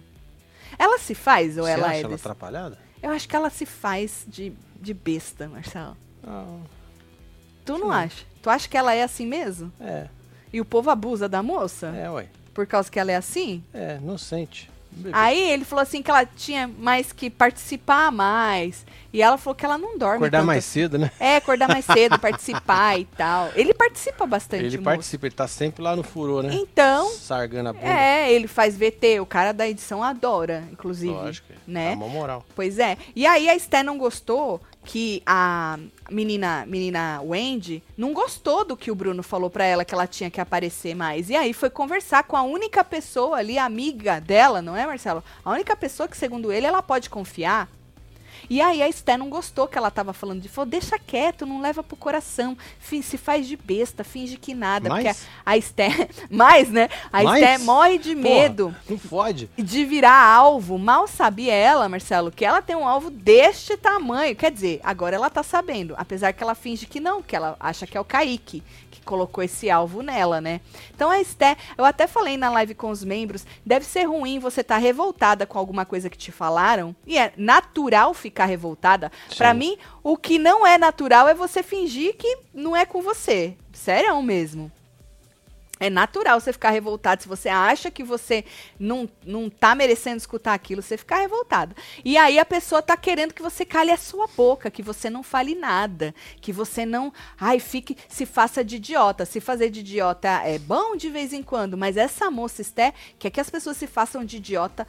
Ela 0.78 0.98
se 0.98 1.14
faz 1.14 1.56
ou 1.58 1.64
Você 1.64 1.70
ela 1.70 1.86
acha 1.88 1.96
é 1.96 2.00
ela 2.00 2.08
desse... 2.10 2.22
atrapalhada? 2.22 2.78
Eu 3.02 3.10
acho 3.10 3.28
que 3.28 3.36
ela 3.36 3.50
se 3.50 3.66
faz 3.66 4.24
de, 4.26 4.52
de 4.80 4.94
besta, 4.94 5.48
Marcelo. 5.48 5.96
Não. 6.22 6.62
Tu 7.64 7.76
não 7.78 7.90
acha? 7.90 8.24
Tu 8.40 8.48
acha 8.48 8.68
que 8.68 8.76
ela 8.76 8.94
é 8.94 9.02
assim 9.02 9.26
mesmo? 9.26 9.72
É, 9.80 10.06
E 10.52 10.60
o 10.60 10.64
povo 10.64 10.90
abusa 10.90 11.28
da 11.28 11.42
moça? 11.42 11.88
é, 11.88 12.08
ué. 12.10 12.28
Por 12.54 12.66
causa 12.66 12.90
que 12.90 12.98
ela 12.98 13.12
é 13.12 13.16
assim? 13.16 13.62
É, 13.74 13.98
não 14.00 14.16
sente. 14.16 14.70
Bebê. 14.96 15.10
Aí 15.12 15.50
ele 15.50 15.64
falou 15.64 15.82
assim 15.82 16.02
que 16.02 16.10
ela 16.10 16.24
tinha 16.24 16.66
mais 16.78 17.12
que 17.12 17.28
participar 17.30 18.10
mais. 18.10 18.84
E 19.12 19.22
ela 19.22 19.38
falou 19.38 19.54
que 19.54 19.64
ela 19.64 19.78
não 19.78 19.96
dorme. 19.96 20.16
Acordar 20.16 20.38
tanto 20.38 20.46
mais 20.46 20.64
cedo, 20.64 20.98
né? 20.98 21.10
É, 21.18 21.36
acordar 21.36 21.68
mais 21.68 21.84
cedo, 21.84 22.18
participar 22.18 22.98
e 23.00 23.04
tal. 23.16 23.50
Ele 23.54 23.72
participa 23.72 24.26
bastante, 24.26 24.64
Ele 24.64 24.76
moço. 24.76 24.84
participa, 24.84 25.26
ele 25.26 25.34
tá 25.34 25.46
sempre 25.48 25.82
lá 25.82 25.96
no 25.96 26.02
furô, 26.02 26.42
né? 26.42 26.50
Então, 26.52 27.10
Sargando 27.12 27.70
a 27.70 27.72
bunda. 27.72 27.86
é, 27.86 28.30
ele 28.32 28.46
faz 28.46 28.76
VT. 28.76 29.20
O 29.20 29.26
cara 29.26 29.52
da 29.52 29.66
edição 29.66 30.02
adora, 30.02 30.64
inclusive. 30.70 31.12
Lógico. 31.14 31.52
né? 31.66 31.90
Dá 31.90 31.96
uma 31.96 32.08
moral. 32.08 32.44
Pois 32.54 32.78
é. 32.78 32.98
E 33.14 33.26
aí 33.26 33.48
a 33.48 33.54
Esté 33.56 33.82
não 33.82 33.96
gostou 33.96 34.60
que 34.86 35.20
a 35.26 35.78
menina, 36.08 36.64
menina 36.64 37.20
Wendy 37.20 37.82
não 37.96 38.14
gostou 38.14 38.64
do 38.64 38.76
que 38.76 38.90
o 38.90 38.94
Bruno 38.94 39.20
falou 39.20 39.50
pra 39.50 39.64
ela 39.64 39.84
que 39.84 39.92
ela 39.92 40.06
tinha 40.06 40.30
que 40.30 40.40
aparecer 40.40 40.94
mais. 40.94 41.28
E 41.28 41.34
aí 41.34 41.52
foi 41.52 41.68
conversar 41.68 42.22
com 42.22 42.36
a 42.36 42.42
única 42.42 42.84
pessoa 42.84 43.38
ali, 43.38 43.58
amiga 43.58 44.20
dela, 44.20 44.62
não 44.62 44.76
é, 44.76 44.86
Marcelo? 44.86 45.24
A 45.44 45.50
única 45.50 45.76
pessoa 45.76 46.08
que, 46.08 46.16
segundo 46.16 46.52
ele, 46.52 46.66
ela 46.66 46.80
pode 46.82 47.10
confiar. 47.10 47.68
E 48.48 48.60
aí 48.60 48.82
a 48.82 48.88
Esté 48.88 49.16
não 49.16 49.28
gostou 49.28 49.66
que 49.66 49.76
ela 49.78 49.90
tava 49.90 50.12
falando 50.12 50.40
de, 50.40 50.48
falou, 50.48 50.68
deixa 50.70 50.98
quieto, 50.98 51.44
não 51.46 51.60
leva 51.60 51.82
pro 51.82 51.96
coração, 51.96 52.56
fi- 52.78 53.02
se 53.02 53.16
faz 53.18 53.46
de 53.46 53.56
besta, 53.56 54.04
finge 54.04 54.36
que 54.36 54.54
nada, 54.54 54.88
Mas- 54.88 55.04
porque 55.04 55.26
a, 55.44 55.50
a 55.52 55.56
Esté, 55.56 55.88
mais, 56.30 56.70
né? 56.70 56.88
A 57.12 57.22
Mas? 57.22 57.42
Esté 57.42 57.58
morre 57.58 57.98
de 57.98 58.14
Porra, 58.14 58.22
medo 58.28 58.76
Não 58.88 58.98
fode. 58.98 59.50
de 59.56 59.84
virar 59.84 60.18
alvo. 60.18 60.78
Mal 60.78 61.06
sabia 61.06 61.52
ela, 61.54 61.88
Marcelo, 61.88 62.30
que 62.30 62.44
ela 62.44 62.60
tem 62.62 62.76
um 62.76 62.86
alvo 62.86 63.10
deste 63.10 63.76
tamanho. 63.76 64.34
Quer 64.36 64.50
dizer, 64.50 64.80
agora 64.82 65.16
ela 65.16 65.30
tá 65.30 65.42
sabendo. 65.42 65.94
Apesar 65.96 66.32
que 66.32 66.42
ela 66.42 66.54
finge 66.54 66.86
que 66.86 67.00
não, 67.00 67.22
que 67.22 67.34
ela 67.36 67.56
acha 67.60 67.86
que 67.86 67.96
é 67.96 68.00
o 68.00 68.04
Kaique 68.04 68.62
que 68.90 69.00
colocou 69.02 69.42
esse 69.44 69.68
alvo 69.70 70.02
nela, 70.02 70.40
né? 70.40 70.60
Então 70.94 71.10
a 71.10 71.20
Esté, 71.20 71.56
eu 71.76 71.84
até 71.84 72.06
falei 72.06 72.36
na 72.36 72.48
live 72.50 72.74
com 72.74 72.90
os 72.90 73.04
membros, 73.04 73.44
deve 73.64 73.84
ser 73.84 74.04
ruim 74.04 74.38
você 74.38 74.60
estar 74.62 74.78
revoltada 74.78 75.44
com 75.46 75.58
alguma 75.58 75.84
coisa 75.84 76.08
que 76.08 76.16
te 76.16 76.32
falaram. 76.32 76.94
E 77.06 77.18
é 77.18 77.32
natural 77.36 78.14
ficar 78.26 78.46
revoltada. 78.46 79.10
Pra 79.36 79.52
Sim. 79.52 79.58
mim, 79.58 79.78
o 80.02 80.16
que 80.16 80.38
não 80.38 80.66
é 80.66 80.76
natural 80.76 81.28
é 81.28 81.34
você 81.34 81.62
fingir 81.62 82.16
que 82.16 82.38
não 82.52 82.76
é 82.76 82.84
com 82.84 83.00
você. 83.00 83.56
Sério 83.72 84.20
mesmo. 84.22 84.70
É 85.78 85.90
natural 85.90 86.40
você 86.40 86.52
ficar 86.52 86.70
revoltado. 86.70 87.22
Se 87.22 87.28
você 87.28 87.50
acha 87.50 87.90
que 87.90 88.02
você 88.02 88.44
não, 88.80 89.08
não 89.24 89.50
tá 89.50 89.74
merecendo 89.74 90.16
escutar 90.16 90.54
aquilo, 90.54 90.80
você 90.80 90.96
ficar 90.96 91.18
revoltado. 91.18 91.76
E 92.02 92.16
aí 92.16 92.38
a 92.38 92.46
pessoa 92.46 92.80
tá 92.80 92.96
querendo 92.96 93.34
que 93.34 93.42
você 93.42 93.64
cale 93.64 93.90
a 93.90 93.96
sua 93.98 94.26
boca, 94.26 94.70
que 94.70 94.82
você 94.82 95.10
não 95.10 95.22
fale 95.22 95.54
nada, 95.54 96.14
que 96.40 96.50
você 96.50 96.86
não, 96.86 97.12
ai, 97.38 97.60
fique, 97.60 97.96
se 98.08 98.24
faça 98.24 98.64
de 98.64 98.76
idiota. 98.76 99.26
Se 99.26 99.38
fazer 99.38 99.68
de 99.68 99.80
idiota 99.80 100.28
é 100.44 100.58
bom 100.58 100.96
de 100.96 101.10
vez 101.10 101.34
em 101.34 101.42
quando, 101.42 101.76
mas 101.76 101.98
essa 101.98 102.30
moça 102.30 102.62
Esté 102.62 102.94
quer 103.18 103.30
que 103.30 103.40
as 103.40 103.50
pessoas 103.50 103.76
se 103.76 103.86
façam 103.86 104.24
de 104.24 104.38
idiota 104.38 104.86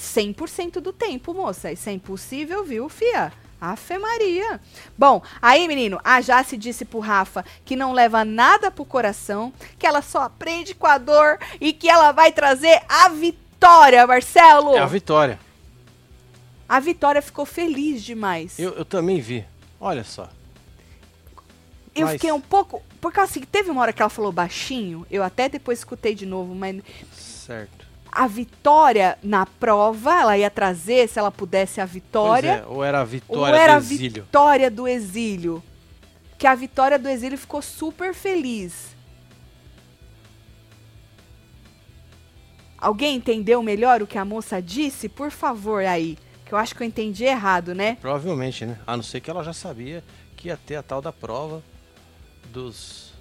100% 0.00 0.80
do 0.80 0.92
tempo, 0.92 1.34
moça. 1.34 1.70
Isso 1.70 1.88
é 1.88 1.92
impossível, 1.92 2.64
viu, 2.64 2.88
fia? 2.88 3.32
Afe 3.60 3.98
Maria. 3.98 4.58
Bom, 4.96 5.22
aí, 5.40 5.68
menino, 5.68 6.00
a 6.02 6.20
Jace 6.22 6.56
disse 6.56 6.84
pro 6.84 6.98
Rafa 6.98 7.44
que 7.64 7.76
não 7.76 7.92
leva 7.92 8.24
nada 8.24 8.70
pro 8.70 8.86
coração, 8.86 9.52
que 9.78 9.86
ela 9.86 10.00
só 10.00 10.22
aprende 10.22 10.74
com 10.74 10.86
a 10.86 10.96
dor 10.96 11.38
e 11.60 11.72
que 11.72 11.88
ela 11.88 12.10
vai 12.10 12.32
trazer 12.32 12.80
a 12.88 13.10
vitória, 13.10 14.06
Marcelo. 14.06 14.74
É 14.74 14.78
a 14.78 14.86
vitória. 14.86 15.38
A 16.66 16.80
vitória 16.80 17.20
ficou 17.20 17.44
feliz 17.44 18.02
demais. 18.02 18.58
Eu, 18.58 18.72
eu 18.74 18.84
também 18.84 19.20
vi. 19.20 19.44
Olha 19.78 20.04
só. 20.04 20.28
Eu 21.94 22.06
Mas- 22.06 22.12
fiquei 22.12 22.32
um 22.32 22.40
pouco. 22.40 22.82
Por 23.00 23.12
causa 23.12 23.30
assim, 23.32 23.40
teve 23.40 23.70
uma 23.70 23.82
hora 23.82 23.92
que 23.92 24.00
ela 24.00 24.08
falou 24.08 24.30
baixinho, 24.32 25.06
eu 25.10 25.22
até 25.22 25.48
depois 25.48 25.80
escutei 25.80 26.14
de 26.14 26.24
novo, 26.24 26.54
mas 26.54 26.80
Certo. 27.12 27.86
A 28.12 28.26
vitória 28.26 29.18
na 29.22 29.46
prova, 29.46 30.12
ela 30.20 30.38
ia 30.38 30.50
trazer, 30.50 31.08
se 31.08 31.18
ela 31.18 31.30
pudesse, 31.30 31.80
a 31.80 31.84
vitória. 31.86 32.64
É, 32.64 32.66
ou 32.66 32.82
era 32.82 32.98
a 32.98 33.02
Ou 33.02 33.06
vitória 33.06 33.56
era 33.56 33.72
do 33.74 33.76
a 33.76 33.78
exílio. 33.78 34.22
vitória 34.24 34.70
do 34.70 34.88
exílio? 34.88 35.62
Que 36.38 36.46
a 36.46 36.54
vitória 36.54 36.98
do 36.98 37.08
exílio 37.08 37.38
ficou 37.38 37.60
super 37.62 38.14
feliz. 38.14 38.96
Alguém 42.78 43.16
entendeu 43.16 43.62
melhor 43.62 44.00
o 44.02 44.06
que 44.06 44.16
a 44.16 44.24
moça 44.24 44.60
disse? 44.60 45.08
Por 45.08 45.30
favor, 45.30 45.84
aí. 45.84 46.16
Que 46.46 46.54
eu 46.54 46.58
acho 46.58 46.74
que 46.74 46.82
eu 46.82 46.86
entendi 46.86 47.24
errado, 47.24 47.74
né? 47.74 47.96
Provavelmente, 48.00 48.64
né? 48.64 48.78
A 48.86 48.96
não 48.96 49.04
ser 49.04 49.20
que 49.20 49.30
ela 49.30 49.44
já 49.44 49.52
sabia 49.52 50.02
que 50.36 50.48
ia 50.48 50.56
ter 50.56 50.76
a 50.76 50.82
tal 50.82 51.02
da 51.02 51.12
prova 51.12 51.62
dos. 52.50 53.12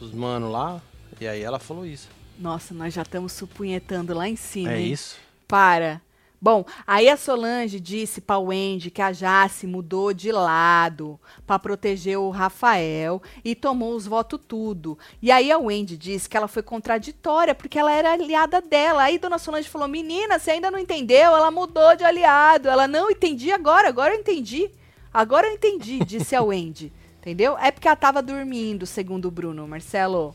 dos 0.00 0.12
mano 0.12 0.50
lá. 0.50 0.80
E 1.20 1.28
aí 1.28 1.42
ela 1.42 1.58
falou 1.58 1.84
isso. 1.84 2.08
Nossa, 2.38 2.74
nós 2.74 2.92
já 2.94 3.02
estamos 3.02 3.32
supunhetando 3.32 4.14
lá 4.14 4.28
em 4.28 4.36
cima. 4.36 4.72
é 4.72 4.80
hein? 4.80 4.92
isso? 4.92 5.16
Para. 5.46 6.00
Bom, 6.44 6.64
aí 6.84 7.08
a 7.08 7.16
Solange 7.16 7.78
disse 7.78 8.20
pra 8.20 8.36
Wendy 8.36 8.90
que 8.90 9.00
a 9.00 9.12
Jace 9.12 9.64
mudou 9.64 10.12
de 10.12 10.32
lado 10.32 11.20
pra 11.46 11.56
proteger 11.56 12.18
o 12.18 12.30
Rafael 12.30 13.22
e 13.44 13.54
tomou 13.54 13.94
os 13.94 14.08
votos 14.08 14.40
tudo. 14.48 14.98
E 15.22 15.30
aí 15.30 15.52
a 15.52 15.58
Wendy 15.58 15.96
disse 15.96 16.28
que 16.28 16.36
ela 16.36 16.48
foi 16.48 16.64
contraditória 16.64 17.54
porque 17.54 17.78
ela 17.78 17.92
era 17.92 18.12
aliada 18.12 18.60
dela. 18.60 19.04
Aí 19.04 19.18
Dona 19.18 19.38
Solange 19.38 19.68
falou: 19.68 19.86
"Menina, 19.86 20.36
você 20.36 20.50
ainda 20.50 20.68
não 20.68 20.80
entendeu? 20.80 21.36
Ela 21.36 21.52
mudou 21.52 21.94
de 21.94 22.02
aliado. 22.02 22.68
Ela 22.68 22.88
não 22.88 23.08
entendi 23.08 23.52
agora, 23.52 23.86
agora 23.86 24.12
eu 24.12 24.18
entendi. 24.18 24.68
Agora 25.14 25.46
eu 25.46 25.52
entendi", 25.52 26.00
disse 26.04 26.34
a 26.34 26.42
Wendy. 26.42 26.92
Entendeu? 27.20 27.56
É 27.56 27.70
porque 27.70 27.86
ela 27.86 27.94
tava 27.94 28.20
dormindo, 28.20 28.84
segundo 28.84 29.26
o 29.26 29.30
Bruno, 29.30 29.68
Marcelo. 29.68 30.34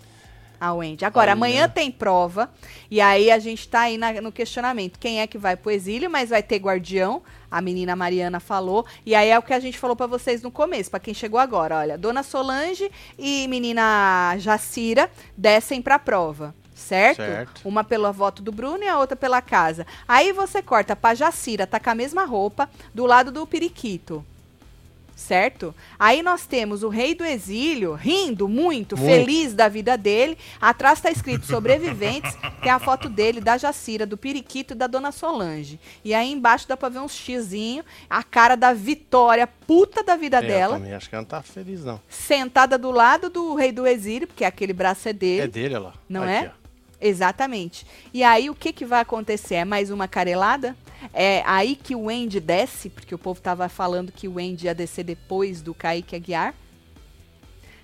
A 0.60 0.74
Wendy. 0.74 1.06
Agora, 1.06 1.32
Olha. 1.32 1.34
amanhã 1.34 1.70
tem 1.70 1.92
prova. 1.92 2.50
E 2.90 3.00
aí 3.00 3.30
a 3.32 3.40
gente 3.40 3.68
tá 3.68 3.82
aí 3.82 3.98
na- 3.98 4.22
no 4.22 4.32
questionamento. 4.32 4.98
Quem 5.00 5.22
é 5.22 5.28
que 5.28 5.38
vai 5.38 5.56
pro 5.56 5.72
exílio, 5.72 6.10
mas 6.10 6.30
vai 6.30 6.42
ter 6.42 6.58
guardião. 6.58 7.22
A 7.50 7.62
menina 7.62 7.96
Mariana 7.96 8.40
falou. 8.40 8.86
E 9.06 9.14
aí 9.16 9.30
é 9.30 9.38
o 9.38 9.42
que 9.42 9.54
a 9.54 9.60
gente 9.60 9.78
falou 9.78 9.96
pra 9.96 10.08
vocês 10.08 10.42
no 10.42 10.52
começo, 10.52 10.90
pra 10.92 11.00
quem 11.00 11.14
chegou 11.14 11.40
agora. 11.40 11.78
Olha, 11.78 11.98
Dona 11.98 12.24
Solange 12.24 12.92
e 13.18 13.48
menina 13.48 14.36
Jacira 14.38 15.10
descem 15.38 15.82
pra 15.82 15.98
prova. 16.00 16.54
Certo? 16.76 17.18
Certo. 17.18 17.62
Uma 17.68 17.84
pelo 17.84 18.12
voto 18.14 18.42
do 18.44 18.52
Bruno 18.52 18.84
e 18.84 18.88
a 18.88 19.00
outra 19.00 19.16
pela 19.16 19.42
casa. 19.42 19.86
Aí 20.08 20.32
você 20.32 20.62
corta 20.62 20.96
pra 20.96 21.16
Jacira, 21.16 21.66
tá 21.66 21.80
com 21.80 21.90
a 21.90 21.96
mesma 21.96 22.24
roupa, 22.24 22.70
do 22.94 23.06
lado 23.08 23.32
do 23.32 23.48
Periquito. 23.48 24.24
Certo? 25.18 25.74
Aí 25.98 26.22
nós 26.22 26.46
temos 26.46 26.84
o 26.84 26.90
rei 26.90 27.16
do 27.16 27.26
exílio 27.26 27.96
rindo 27.96 28.48
muito, 28.48 28.96
Muito. 28.96 29.12
feliz 29.12 29.52
da 29.56 29.68
vida 29.68 29.98
dele. 29.98 30.38
Atrás 30.62 31.02
tá 31.02 31.10
escrito 31.10 31.48
sobreviventes. 31.48 32.38
tem 32.62 32.72
a 32.72 32.78
foto 32.78 33.10
dele, 33.10 33.42
da 33.42 33.58
Jacira, 33.58 34.06
do 34.06 34.16
Periquito 34.16 34.74
e 34.74 34.78
da 34.78 34.86
Dona 34.86 35.12
Solange. 35.12 35.80
E 36.06 36.14
aí 36.14 36.32
embaixo 36.32 36.68
dá 36.68 36.78
pra 36.78 36.88
ver 36.90 37.00
uns 37.00 37.14
xizinho, 37.14 37.84
a 38.08 38.22
cara 38.22 38.56
da 38.56 38.74
Vitória, 38.74 39.48
puta 39.48 40.04
da 40.04 40.16
vida 40.16 40.38
É, 40.38 40.44
eu 40.44 40.48
dela, 40.48 40.78
também 40.78 40.94
acho 40.94 41.10
que 41.10 41.16
ela 41.16 41.24
não 41.24 41.28
tá 41.28 41.42
feliz, 41.42 41.84
não. 41.84 42.00
sentada 42.08 42.78
do 42.78 42.92
lado 42.92 43.28
do 43.32 43.56
rei 43.56 43.72
do 43.72 43.88
exílio, 43.88 44.28
porque 44.28 44.46
aquele 44.46 44.72
braço 44.72 45.10
é 45.10 45.14
dele. 45.14 45.42
É 45.42 45.48
dele, 45.48 45.76
olha 45.76 45.84
lá. 45.86 45.94
Não 46.08 46.22
Aqui, 46.22 46.32
é? 46.46 46.52
ó. 46.54 46.67
Exatamente. 47.00 47.86
E 48.14 48.24
aí 48.24 48.50
o 48.50 48.56
que, 48.56 48.74
que 48.74 48.86
vai 48.86 49.02
acontecer? 49.02 49.56
É 49.56 49.66
mais 49.66 49.92
uma 49.92 50.08
carelada? 50.08 50.76
É 51.14 51.44
aí 51.46 51.76
que 51.76 51.96
o 51.96 52.06
Wendy 52.06 52.40
desce, 52.40 52.90
porque 52.90 53.14
o 53.14 53.20
povo 53.20 53.40
tava 53.40 53.70
falando 53.70 54.12
que 54.12 54.28
o 54.28 54.34
Wendy 54.36 54.66
ia 54.66 54.74
descer 54.74 55.04
depois 55.04 55.62
do 55.62 55.74
Kaique 55.74 56.16
Aguiar. 56.16 56.56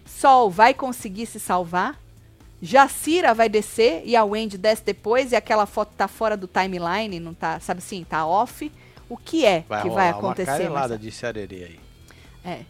Sol 0.05 0.49
vai 0.49 0.74
conseguir 0.74 1.26
se 1.28 1.39
salvar? 1.39 1.99
Jacira 2.61 3.34
vai 3.34 3.49
descer 3.49 4.01
e 4.05 4.16
a 4.16 4.24
Wendy 4.24 4.57
desce 4.57 4.84
depois 4.84 5.32
e 5.32 5.36
aquela 5.36 5.66
foto 5.66 5.93
tá 5.95 6.07
fora 6.07 6.36
do 6.38 6.47
timeline, 6.47 7.20
não 7.20 7.34
tá, 7.34 7.59
sabe 7.59 7.80
assim, 7.80 8.03
tá 8.03 8.26
off. 8.26 8.72
O 9.09 9.18
que 9.18 9.45
é 9.45 9.64
Vai 9.68 9.82
que 9.84 9.89
vai 9.89 10.11
uma 10.11 10.18
acontecer? 10.18 10.45
carelada, 10.51 10.80
Marcelo? 10.80 10.99
disse 10.99 11.26
a 11.26 11.30
Arerê 11.30 11.64
aí. 11.66 11.80
É. 12.43 12.61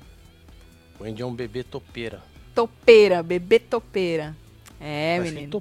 O 1.00 1.04
Andy 1.06 1.22
é 1.22 1.26
um 1.26 1.34
bebê 1.34 1.64
topeira. 1.64 2.22
Topeira, 2.56 3.22
bebê 3.24 3.60
topeira. 3.60 4.36
É, 4.82 5.18
Parece 5.18 5.36
menino. 5.36 5.52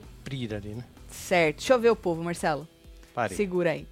Ali, 0.56 0.74
né? 0.74 0.84
Certo. 1.10 1.58
Deixa 1.58 1.74
eu 1.74 1.78
ver 1.80 1.90
o 1.90 1.96
povo, 1.96 2.22
Marcelo. 2.22 2.66
Parei. 3.14 3.36
Segura 3.36 3.70
aí. 3.72 3.86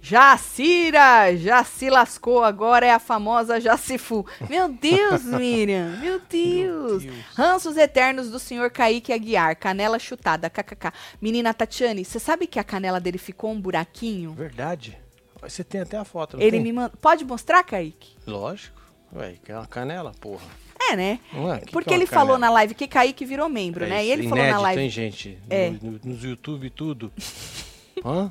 Jacira! 0.00 1.36
Já 1.36 1.64
se 1.64 1.90
lascou, 1.90 2.42
agora 2.44 2.86
é 2.86 2.92
a 2.92 2.98
famosa 2.98 3.60
Jacifu. 3.60 4.24
Meu 4.48 4.68
Deus, 4.68 5.24
Miriam! 5.26 5.96
Meu 6.00 6.20
Deus! 6.20 7.02
Deus. 7.02 7.14
Ranços 7.34 7.76
eternos 7.76 8.30
do 8.30 8.38
senhor 8.38 8.70
Kaique 8.70 9.12
Aguiar, 9.12 9.56
canela 9.56 9.98
chutada, 9.98 10.48
kkk. 10.48 10.92
Menina 11.20 11.52
Tatiane, 11.52 12.04
você 12.04 12.18
sabe 12.18 12.46
que 12.46 12.58
a 12.58 12.64
canela 12.64 13.00
dele 13.00 13.18
ficou 13.18 13.50
um 13.52 13.60
buraquinho? 13.60 14.32
Verdade. 14.32 14.96
Você 15.42 15.62
tem 15.62 15.80
até 15.80 15.96
a 15.96 16.04
foto, 16.04 16.36
Ele 16.40 16.52
tem? 16.52 16.60
me 16.62 16.72
mandou. 16.72 16.96
Pode 17.00 17.24
mostrar, 17.24 17.62
Kaique? 17.62 18.16
Lógico. 18.26 18.80
Ué, 19.14 19.36
que 19.44 19.52
é 19.52 19.56
uma 19.56 19.66
canela, 19.66 20.12
porra. 20.20 20.44
É, 20.90 20.96
né? 20.96 21.18
É? 21.32 21.58
Que 21.66 21.72
Porque 21.72 21.88
que 21.88 21.94
é 21.94 21.96
ele 21.98 22.06
falou 22.06 22.34
canela? 22.34 22.38
na 22.38 22.50
live 22.50 22.74
que 22.74 22.86
Kaique 22.86 23.24
virou 23.24 23.48
membro, 23.48 23.84
É 23.84 23.88
né? 23.88 24.04
E 24.06 24.10
ele 24.10 24.22
falou 24.24 24.36
na 24.38 24.44
inédito, 24.44 24.62
live. 24.62 24.82
hein, 24.82 24.90
gente? 24.90 25.38
É. 25.50 25.70
No- 25.70 25.92
no- 25.92 26.00
nos 26.04 26.22
YouTube 26.24 26.70
tudo. 26.70 27.12
Hã? 28.04 28.30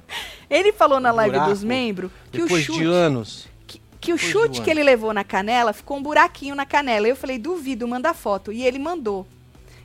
Ele 0.50 0.72
falou 0.72 1.00
na 1.00 1.12
live 1.12 1.34
Buraco. 1.34 1.52
dos 1.52 1.64
membros 1.64 2.12
que 2.32 2.42
o 2.42 2.48
chute. 2.48 2.80
de 2.80 2.86
anos. 2.86 3.48
que, 3.66 3.82
que 4.00 4.14
o 4.14 4.18
chute 4.18 4.62
um 4.62 4.64
que 4.64 4.70
ele 4.70 4.84
levou 4.84 5.12
na 5.14 5.24
canela 5.24 5.74
ficou 5.74 5.98
um 5.98 6.04
buraquinho 6.04 6.54
na 6.56 6.66
canela. 6.66 7.08
Eu 7.08 7.16
falei, 7.16 7.38
duvido, 7.40 7.88
manda 7.88 8.14
foto. 8.14 8.52
E 8.52 8.64
ele 8.64 8.78
mandou. 8.80 9.26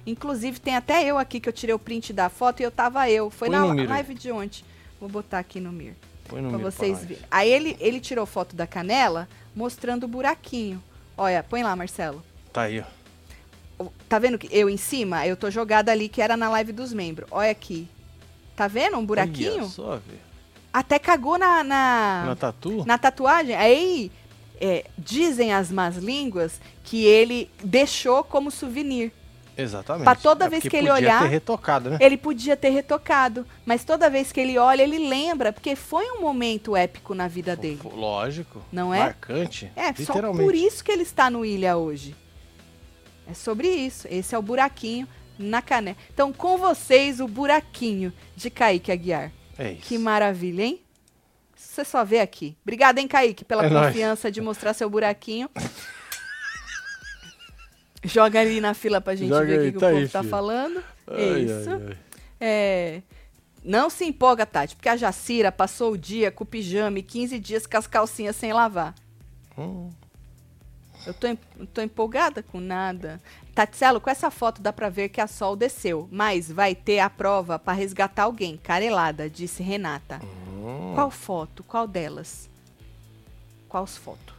Inclusive, 0.07 0.61
tem 0.61 0.77
até 0.77 1.05
eu 1.05 1.17
aqui 1.19 1.41
que 1.41 1.49
eu 1.49 1.53
tirei 1.53 1.75
o 1.75 1.79
print 1.79 2.13
da 2.13 2.29
foto 2.29 2.61
e 2.61 2.63
eu 2.63 2.71
tava 2.71 3.09
eu. 3.11 3.31
Foi 3.31 3.49
Põe 3.49 3.59
na 3.59 3.75
Mir 3.75 3.89
live 3.89 4.15
de 4.15 4.31
ontem. 4.31 4.65
Vou 5.01 5.09
botar 5.09 5.39
aqui 5.39 5.61
no 5.61 5.73
Mir. 5.73 5.95
Põe 6.29 6.41
no 6.43 6.51
Pra 6.51 6.59
meu 6.59 6.71
vocês 6.71 7.01
verem. 7.05 7.23
Aí 7.31 7.51
ele, 7.51 7.77
ele 7.81 8.01
tirou 8.01 8.25
foto 8.27 8.55
da 8.55 8.67
canela 8.67 9.29
mostrando 9.57 10.05
o 10.05 10.09
buraquinho. 10.09 10.83
Olha, 11.17 11.43
põe 11.43 11.63
lá, 11.63 11.75
Marcelo. 11.75 12.23
Tá 12.53 12.63
aí, 12.63 12.81
ó. 12.81 13.87
Tá 14.09 14.19
vendo 14.19 14.39
que 14.39 14.49
eu 14.51 14.69
em 14.69 14.77
cima? 14.77 15.27
Eu 15.27 15.37
tô 15.37 15.51
jogada 15.51 15.91
ali 15.91 16.09
que 16.09 16.21
era 16.21 16.37
na 16.37 16.49
live 16.51 16.73
dos 16.73 16.93
membros. 16.93 17.27
Olha 17.31 17.51
aqui. 17.51 17.89
Tá 18.55 18.69
vendo 18.69 18.99
um 18.99 19.07
buraquinho? 19.07 19.63
Olha 19.63 19.65
só, 19.69 19.91
velho. 19.93 20.21
Até 20.73 20.99
cagou 20.99 21.39
na, 21.39 21.65
na, 21.65 22.23
Na 22.27 22.37
tatu? 22.37 22.85
na 22.85 22.99
tatuagem. 22.99 23.55
Aí 23.57 24.13
é, 24.61 24.85
dizem 24.99 25.53
as 25.53 25.71
más 25.71 25.97
línguas 25.97 26.61
que 26.85 27.05
ele 27.05 27.51
deixou 27.65 28.23
como 28.23 28.51
souvenir. 28.51 29.13
Exatamente. 29.57 30.05
Pra 30.05 30.15
toda 30.15 30.45
É 30.45 30.49
vez 30.49 30.63
que 30.63 30.69
ele 30.77 30.89
podia 30.89 30.95
olhar- 30.95 31.23
ter 31.23 31.29
retocado, 31.29 31.91
né? 31.91 31.99
Ele 32.01 32.17
podia 32.17 32.57
ter 32.57 32.71
retocado, 32.71 33.47
mas 33.67 33.83
toda 33.85 34.09
vez 34.09 34.31
que 34.31 34.41
ele 34.41 34.57
olha, 34.59 34.83
ele 34.83 34.99
lembra, 35.09 35.53
porque 35.53 35.75
foi 35.75 36.11
um 36.13 36.21
momento 36.21 36.77
épico 36.77 37.15
na 37.15 37.29
vida 37.29 37.57
dele. 37.57 37.81
Lógico. 37.85 38.63
Não 38.73 38.93
é? 38.95 39.01
Marcante. 39.01 39.71
É, 39.75 39.93
só 40.03 40.15
por 40.33 40.55
isso 40.55 40.85
que 40.85 40.93
ele 40.93 41.03
está 41.03 41.29
no 41.31 41.45
Ilha 41.45 41.77
hoje. 41.77 42.15
É 43.31 43.35
sobre 43.35 43.69
isso. 43.69 44.09
Esse 44.11 44.35
é 44.35 44.39
o 44.39 44.43
buraquinho 44.43 45.07
na 45.39 45.63
canela. 45.63 45.97
Então, 46.13 46.33
com 46.33 46.57
vocês, 46.59 47.21
o 47.21 47.29
buraquinho 47.29 48.13
de 48.37 48.51
Kaique 48.51 48.91
Aguiar. 48.93 49.31
É 49.59 49.73
isso. 49.73 49.83
Que 49.83 49.99
maravilha, 49.99 50.63
hein? 50.65 50.81
Você 51.55 51.85
só 51.85 52.05
vê 52.05 52.21
aqui. 52.21 52.57
Obrigada, 52.63 53.01
hein, 53.01 53.07
Kaique, 53.09 53.45
pela 53.45 53.65
É 53.67 53.71
nóis. 53.71 53.87
confiança 53.89 54.31
de 54.31 54.41
mostrar 54.41 54.75
seu 54.75 54.89
buraquinho. 54.91 55.49
Joga 58.03 58.41
ali 58.41 58.61
na 58.61 58.73
fila 58.73 59.01
pra 59.01 59.15
gente 59.15 59.29
Joga 59.29 59.45
ver 59.47 59.59
o 59.59 59.61
aí, 59.61 59.67
que, 59.67 59.73
que 59.73 59.79
tá 59.79 59.87
o 59.87 59.91
povo 59.91 60.01
aí, 60.03 60.09
tá 60.09 60.19
filho. 60.21 60.31
falando. 60.31 60.83
Ai, 61.07 61.41
isso. 61.43 61.71
ai, 61.71 61.83
ai. 61.89 61.97
É, 62.41 63.03
Não 63.63 63.91
se 63.91 64.07
empolga, 64.07 64.47
Tati, 64.47 64.75
porque 64.75 64.89
a 64.89 64.97
Jacira 64.97 65.53
passou 65.53 65.93
o 65.93 65.99
dia 65.99 66.31
com 66.31 66.43
o 66.43 66.47
pijama 66.47 66.99
e 66.99 67.03
15 67.03 67.39
dias 67.39 67.67
com 67.67 67.77
as 67.77 67.87
calcinhas 67.87 68.37
sem 68.37 68.53
lavar. 68.55 68.95
Hum, 69.59 69.91
Eu 71.07 71.15
tô, 71.15 71.27
em- 71.27 71.39
tô 71.73 71.81
empolgada 71.81 72.43
com 72.43 72.61
nada. 72.61 73.21
Tatselo, 73.55 74.01
com 74.01 74.11
essa 74.11 74.31
foto 74.31 74.61
dá 74.63 74.73
pra 74.73 74.89
ver 74.89 75.09
que 75.09 75.21
a 75.21 75.27
Sol 75.27 75.57
desceu, 75.57 76.09
mas 76.13 76.51
vai 76.51 76.75
ter 76.75 77.01
a 77.01 77.09
prova 77.11 77.59
pra 77.59 77.73
resgatar 77.73 78.25
alguém. 78.25 78.57
Carelada, 78.57 79.29
disse 79.29 79.63
Renata. 79.63 80.21
hum. 80.23 80.93
Qual 80.95 81.11
foto? 81.11 81.63
Qual 81.65 81.87
delas? 81.89 82.49
Quais 83.69 83.97
fotos? 83.97 84.35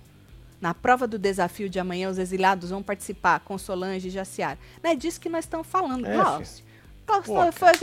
Na 0.59 0.73
prova 0.75 1.07
do 1.07 1.17
desafio 1.17 1.67
de 1.69 1.79
amanhã, 1.79 2.09
os 2.09 2.19
exiliados 2.19 2.69
vão 2.69 2.83
participar 2.83 3.39
com 3.39 3.57
Solange 3.57 4.07
e 4.09 4.11
Jaciara. 4.11 4.59
Não 4.83 4.91
é 4.91 4.95
disso 4.95 5.19
que 5.19 5.29
nós 5.29 5.45
estamos 5.45 5.65
falando, 5.65 6.05
É, 6.05 6.13
Glaucio. 6.13 6.63
Pô, 7.21 7.51
faz, 7.51 7.79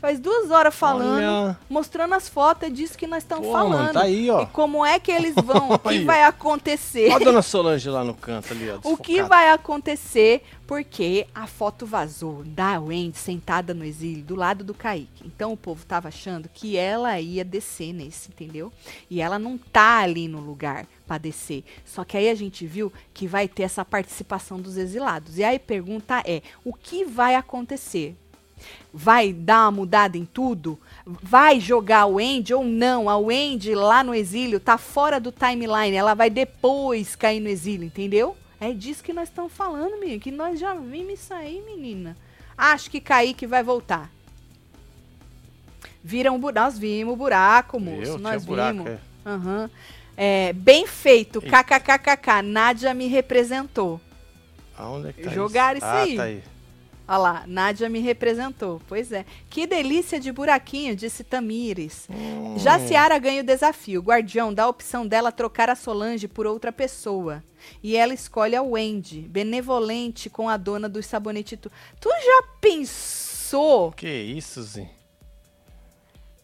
faz 0.00 0.20
duas 0.20 0.50
horas 0.50 0.74
falando, 0.74 1.16
Olha. 1.16 1.58
mostrando 1.68 2.14
as 2.14 2.28
fotos, 2.28 2.68
é 2.68 2.70
disso 2.70 2.98
que 2.98 3.06
nós 3.06 3.22
estamos 3.22 3.48
falando. 3.50 3.94
tá 3.94 4.02
aí, 4.02 4.28
ó. 4.30 4.42
E 4.42 4.46
como 4.46 4.84
é 4.84 4.98
que 4.98 5.10
eles 5.10 5.34
vão, 5.42 5.72
o 5.72 5.78
que 5.78 6.04
vai 6.04 6.22
acontecer. 6.24 7.06
Olha 7.06 7.16
a 7.16 7.24
dona 7.24 7.42
Solange 7.42 7.88
lá 7.88 8.04
no 8.04 8.14
canto 8.14 8.52
ali, 8.52 8.70
ó. 8.70 8.78
O 8.90 8.96
que 8.96 9.22
vai 9.22 9.50
acontecer 9.50 10.42
porque 10.70 11.26
a 11.34 11.48
foto 11.48 11.84
vazou 11.84 12.44
da 12.44 12.78
Wendy 12.78 13.18
sentada 13.18 13.74
no 13.74 13.84
exílio 13.84 14.22
do 14.22 14.36
lado 14.36 14.62
do 14.62 14.72
Kaique. 14.72 15.26
Então 15.26 15.52
o 15.52 15.56
povo 15.56 15.84
tava 15.84 16.06
achando 16.06 16.48
que 16.48 16.76
ela 16.76 17.20
ia 17.20 17.44
descer 17.44 17.92
nesse, 17.92 18.28
entendeu? 18.28 18.72
E 19.10 19.20
ela 19.20 19.36
não 19.36 19.58
tá 19.58 19.98
ali 19.98 20.28
no 20.28 20.38
lugar 20.38 20.86
para 21.08 21.18
descer. 21.18 21.64
Só 21.84 22.04
que 22.04 22.16
aí 22.16 22.30
a 22.30 22.36
gente 22.36 22.68
viu 22.68 22.92
que 23.12 23.26
vai 23.26 23.48
ter 23.48 23.64
essa 23.64 23.84
participação 23.84 24.60
dos 24.60 24.76
exilados. 24.76 25.38
E 25.38 25.42
aí 25.42 25.56
a 25.56 25.60
pergunta 25.60 26.22
é: 26.24 26.40
o 26.64 26.72
que 26.72 27.04
vai 27.04 27.34
acontecer? 27.34 28.16
Vai 28.92 29.32
dar 29.32 29.64
uma 29.64 29.70
mudada 29.70 30.18
em 30.18 30.24
tudo? 30.24 30.78
Vai 31.06 31.60
jogar 31.60 32.06
o 32.06 32.14
Wendy 32.14 32.52
ou 32.52 32.64
não? 32.64 33.08
A 33.08 33.16
Wendy 33.16 33.74
lá 33.74 34.02
no 34.02 34.14
exílio 34.14 34.58
tá 34.58 34.76
fora 34.76 35.20
do 35.20 35.30
timeline. 35.30 35.96
Ela 35.96 36.14
vai 36.14 36.28
depois 36.28 37.14
cair 37.14 37.40
no 37.40 37.48
exílio, 37.48 37.86
entendeu? 37.86 38.36
É 38.60 38.72
disso 38.72 39.02
que 39.02 39.12
nós 39.12 39.28
estamos 39.28 39.52
falando, 39.52 39.98
menina. 39.98 40.20
Que 40.20 40.30
nós 40.30 40.58
já 40.58 40.74
vimos 40.74 41.14
isso 41.14 41.32
aí, 41.32 41.62
menina. 41.64 42.16
Acho 42.56 42.90
que 42.90 43.00
Kaique 43.00 43.46
vai 43.46 43.62
voltar. 43.62 44.10
Viram 46.02 46.38
buraco. 46.38 46.66
Nós 46.66 46.78
vimos 46.78 47.14
o 47.14 47.16
buraco, 47.16 47.80
moço. 47.80 48.02
Viu? 48.02 48.18
Nós 48.18 48.42
Tinha 48.42 48.46
buraco, 48.46 48.84
vimos. 48.84 48.90
é. 48.90 48.98
Aham. 49.24 49.70
É, 50.16 50.52
bem 50.52 50.86
feito. 50.86 51.40
KKKKK. 51.40 52.42
Nádia 52.42 52.92
me 52.92 53.06
representou. 53.06 54.00
Aonde 54.76 55.08
é 55.08 55.12
que 55.12 55.22
tá 55.22 55.30
Jogaram 55.30 55.78
isso? 55.78 55.86
isso 55.86 55.94
ah, 55.94 56.02
aí. 56.02 56.16
tá 56.16 56.22
aí. 56.24 56.42
Olha 57.12 57.18
lá, 57.18 57.44
Nádia 57.44 57.88
me 57.88 57.98
representou. 57.98 58.80
Pois 58.86 59.10
é. 59.10 59.26
Que 59.48 59.66
delícia 59.66 60.20
de 60.20 60.30
buraquinho, 60.30 60.94
disse 60.94 61.24
Tamires. 61.24 62.06
Hum. 62.08 62.54
Já 62.56 62.78
Ciara 62.78 63.18
ganha 63.18 63.42
o 63.42 63.44
desafio. 63.44 64.00
Guardião 64.00 64.54
dá 64.54 64.62
a 64.62 64.68
opção 64.68 65.04
dela 65.04 65.32
trocar 65.32 65.68
a 65.68 65.74
Solange 65.74 66.28
por 66.28 66.46
outra 66.46 66.70
pessoa. 66.70 67.42
E 67.82 67.96
ela 67.96 68.14
escolhe 68.14 68.54
a 68.54 68.62
Wendy, 68.62 69.22
benevolente 69.22 70.30
com 70.30 70.48
a 70.48 70.56
dona 70.56 70.88
do 70.88 71.02
sabonete. 71.02 71.56
Tu, 71.56 71.68
tu 72.00 72.08
já 72.08 72.44
pensou? 72.60 73.90
Que 73.90 74.06
isso, 74.08 74.62
Zinho? 74.62 74.88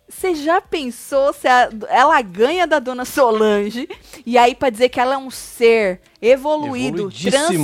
Você 0.09 0.37
já 0.37 0.61
pensou 0.61 1.33
se 1.33 1.49
a- 1.49 1.69
ela 1.89 2.21
ganha 2.23 2.65
da 2.65 2.79
dona 2.79 3.05
Solange 3.05 3.89
e 4.25 4.39
aí 4.39 4.55
pra 4.55 4.71
dizer 4.71 4.89
que 4.89 5.01
ela 5.01 5.15
é 5.15 5.19
um 5.19 5.31
ser 5.33 6.01
evoluído, 6.23 7.09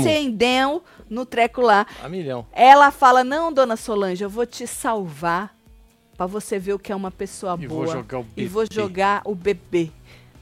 transcendeu 0.02 0.82
no 1.12 1.26
treco 1.26 1.60
lá. 1.60 1.86
A 2.02 2.08
milhão. 2.08 2.46
Ela 2.52 2.90
fala: 2.90 3.22
"Não, 3.22 3.52
dona 3.52 3.76
Solange, 3.76 4.24
eu 4.24 4.30
vou 4.30 4.46
te 4.46 4.66
salvar 4.66 5.54
pra 6.16 6.26
você 6.26 6.58
ver 6.58 6.72
o 6.74 6.78
que 6.78 6.90
é 6.92 6.96
uma 6.96 7.10
pessoa 7.10 7.56
E 7.60 7.66
vou 7.66 7.78
boa 7.84 7.92
jogar 7.96 8.18
o 8.20 8.26
e 8.36 8.46
vou 8.46 8.62
bebê." 8.62 8.74
jogar 8.74 9.22
o 9.24 9.34
bebê". 9.34 9.90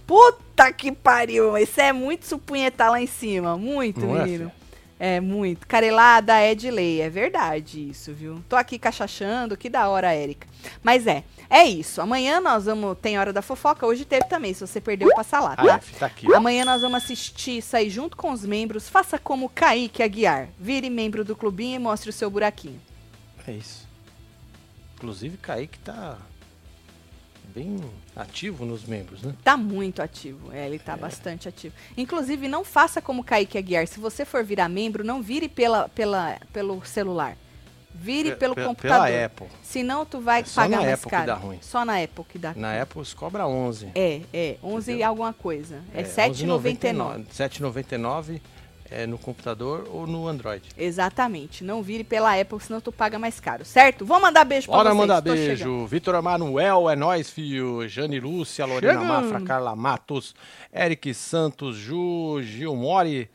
Puta 0.06 0.72
que 0.72 0.90
pariu, 0.90 1.56
isso 1.56 1.80
é 1.80 1.92
muito 1.92 2.26
supunhetar 2.26 2.90
lá 2.90 3.00
em 3.00 3.06
cima, 3.06 3.56
muito, 3.56 4.00
Não 4.00 4.16
é, 4.16 4.24
menino. 4.24 4.50
filha? 4.50 4.59
É 5.02 5.18
muito. 5.18 5.66
Carelada 5.66 6.34
é 6.38 6.54
de 6.54 6.70
lei, 6.70 7.00
é 7.00 7.08
verdade 7.08 7.88
isso, 7.88 8.12
viu? 8.12 8.44
Tô 8.46 8.54
aqui 8.54 8.78
cachachando, 8.78 9.56
que 9.56 9.70
da 9.70 9.88
hora, 9.88 10.12
Érica. 10.12 10.46
Mas 10.82 11.06
é, 11.06 11.24
é 11.48 11.64
isso. 11.64 12.02
Amanhã 12.02 12.38
nós 12.38 12.66
vamos. 12.66 12.98
Tem 13.00 13.18
Hora 13.18 13.32
da 13.32 13.40
Fofoca, 13.40 13.86
hoje 13.86 14.04
teve 14.04 14.26
também. 14.26 14.52
Se 14.52 14.60
você 14.60 14.78
perdeu, 14.78 15.08
passa 15.14 15.40
lá, 15.40 15.54
Ah, 15.56 15.64
tá? 15.64 15.74
F, 15.76 15.94
tá 15.96 16.04
aqui. 16.04 16.30
Amanhã 16.34 16.66
nós 16.66 16.82
vamos 16.82 17.02
assistir 17.02 17.64
aí 17.72 17.88
junto 17.88 18.14
com 18.14 18.30
os 18.30 18.44
membros. 18.44 18.90
Faça 18.90 19.18
como 19.18 19.48
Kaique 19.48 20.02
Aguiar. 20.02 20.48
Vire 20.58 20.90
membro 20.90 21.24
do 21.24 21.34
clubinho 21.34 21.76
e 21.76 21.78
mostre 21.78 22.10
o 22.10 22.12
seu 22.12 22.28
buraquinho. 22.28 22.78
É 23.48 23.52
isso. 23.52 23.88
Inclusive, 24.96 25.38
Kaique 25.38 25.78
tá 25.78 26.18
bem 27.54 27.78
ativo 28.14 28.64
nos 28.64 28.84
membros, 28.84 29.22
né? 29.22 29.34
Tá 29.42 29.56
muito 29.56 30.00
ativo. 30.02 30.52
É, 30.52 30.66
ele 30.66 30.78
tá 30.78 30.96
bastante 30.96 31.48
ativo. 31.48 31.74
Inclusive, 31.96 32.46
não 32.48 32.64
faça 32.64 33.00
como 33.02 33.24
Kaique 33.24 33.58
Aguiar. 33.58 33.86
Se 33.86 33.98
você 34.00 34.24
for 34.24 34.44
virar 34.44 34.68
membro, 34.68 35.02
não 35.04 35.22
vire 35.22 35.48
pela, 35.48 35.88
pela, 35.88 36.38
pelo 36.52 36.84
celular. 36.84 37.36
Vire 37.92 38.30
Pe- 38.30 38.36
pelo 38.36 38.54
pe- 38.54 38.64
computador. 38.64 39.06
Pela 39.08 39.24
Apple. 39.26 39.46
Senão 39.64 40.06
tu 40.06 40.20
vai 40.20 40.42
É 40.42 40.44
só 40.44 40.60
pagar 40.62 40.76
na 40.76 40.82
mais 40.82 40.92
Apple 40.94 41.04
que 41.04 41.10
caro. 41.10 41.26
dá 41.26 41.34
ruim. 41.34 41.58
Só 41.60 41.84
na 41.84 42.00
Apple 42.02 42.24
que 42.28 42.38
dá. 42.38 42.52
Na 42.54 42.80
Apple 42.80 43.04
se 43.04 43.16
cobra 43.16 43.46
11. 43.48 43.88
É, 43.96 44.20
é, 44.32 44.56
11 44.62 44.92
e 44.94 45.02
alguma 45.02 45.32
coisa. 45.32 45.82
É, 45.92 46.02
É, 46.02 46.04
7,99. 46.04 47.24
7,99 47.32 48.40
é 48.90 49.06
no 49.06 49.16
computador 49.18 49.88
ou 49.90 50.06
no 50.06 50.26
Android. 50.26 50.62
Exatamente. 50.76 51.62
Não 51.64 51.82
vire 51.82 52.04
pela 52.04 52.38
Apple, 52.40 52.58
senão 52.60 52.80
tu 52.80 52.90
paga 52.90 53.18
mais 53.18 53.38
caro, 53.40 53.64
certo? 53.64 54.04
Vou 54.04 54.20
mandar 54.20 54.44
beijo 54.44 54.66
pra 54.66 54.76
Bora 54.76 54.90
vocês. 54.90 54.98
mandar 54.98 55.22
tô 55.22 55.32
beijo. 55.32 55.56
chegando. 55.64 55.86
Vitor 55.86 56.14
Emanuel, 56.14 56.90
é 56.90 56.96
nóis, 56.96 57.30
fio. 57.30 57.88
Jane 57.88 58.18
Lúcia, 58.20 58.66
Lorena 58.66 59.00
Chegando. 59.00 59.08
Mafra, 59.08 59.40
Carla 59.42 59.76
Matos, 59.76 60.34
Eric 60.72 61.12
Santos, 61.14 61.76
Ju, 61.76 62.40
Gil 62.42 62.74
Mori, 62.76 63.30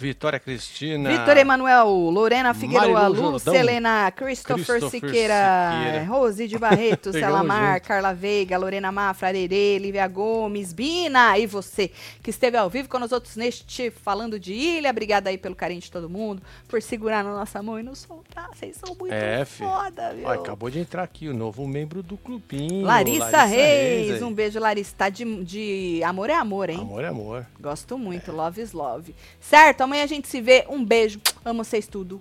Vitória 0.00 0.40
Cristina. 0.40 1.10
Vitor 1.10 1.36
Emanuel, 1.36 1.86
Lorena 1.88 2.54
Figueroa, 2.54 3.00
Marilu 3.02 3.08
Lu, 3.08 3.38
Jordão, 3.38 3.52
Selena, 3.54 4.10
Christopher, 4.10 4.64
Christopher 4.64 4.90
Siqueira, 4.90 5.72
Siqueira. 5.74 6.04
Rose 6.06 6.48
de 6.48 6.58
Barreto, 6.58 7.12
Selamar, 7.12 7.74
junto. 7.74 7.86
Carla 7.86 8.14
Veiga, 8.14 8.56
Lorena 8.56 8.90
Mafra, 8.90 9.28
Arerê, 9.28 9.76
Lívia 9.78 10.08
Gomes, 10.08 10.72
Bina 10.72 11.38
e 11.38 11.46
você 11.46 11.90
que 12.22 12.30
esteve 12.30 12.56
ao 12.56 12.70
vivo 12.70 12.88
com 12.88 12.98
nós 12.98 13.12
outros 13.12 13.36
neste 13.36 13.90
Falando 13.90 14.40
de 14.40 14.54
Ilha. 14.54 14.88
Obrigada 14.88 15.28
aí 15.28 15.36
pelo 15.36 15.54
carinho 15.54 15.82
de 15.82 15.90
todo 15.90 16.08
mundo, 16.08 16.40
por 16.66 16.80
segurar 16.80 17.22
na 17.22 17.32
nossa 17.34 17.62
mão 17.62 17.78
e 17.78 17.82
nos 17.82 17.98
soltar. 17.98 18.48
Vocês 18.54 18.76
são 18.76 18.96
muito 18.98 19.12
É, 19.12 19.44
foda, 19.44 20.14
viu? 20.14 20.26
Ó, 20.26 20.30
acabou 20.32 20.70
de 20.70 20.78
entrar 20.78 21.02
aqui 21.02 21.28
o 21.28 21.34
novo 21.34 21.68
membro 21.68 22.02
do 22.02 22.16
clubinho. 22.16 22.86
Larissa, 22.86 23.42
Reis, 23.44 24.12
aí. 24.12 24.24
um 24.24 24.32
beijo, 24.32 24.58
Larissa. 24.58 24.94
Tá 24.96 25.10
de, 25.10 25.44
de 25.44 26.02
amor 26.04 26.30
é 26.30 26.34
amor, 26.34 26.70
hein? 26.70 26.80
Amor 26.80 27.04
é 27.04 27.08
amor. 27.08 27.46
Gosto 27.60 27.98
muito, 27.98 28.32
love 28.32 28.62
is 28.62 28.72
love. 28.72 29.14
Certo? 29.38 29.89
Amanhã 29.90 30.04
a 30.04 30.06
gente 30.06 30.28
se 30.28 30.40
vê. 30.40 30.64
Um 30.68 30.84
beijo. 30.84 31.20
Amo 31.44 31.64
vocês 31.64 31.88
tudo. 31.88 32.20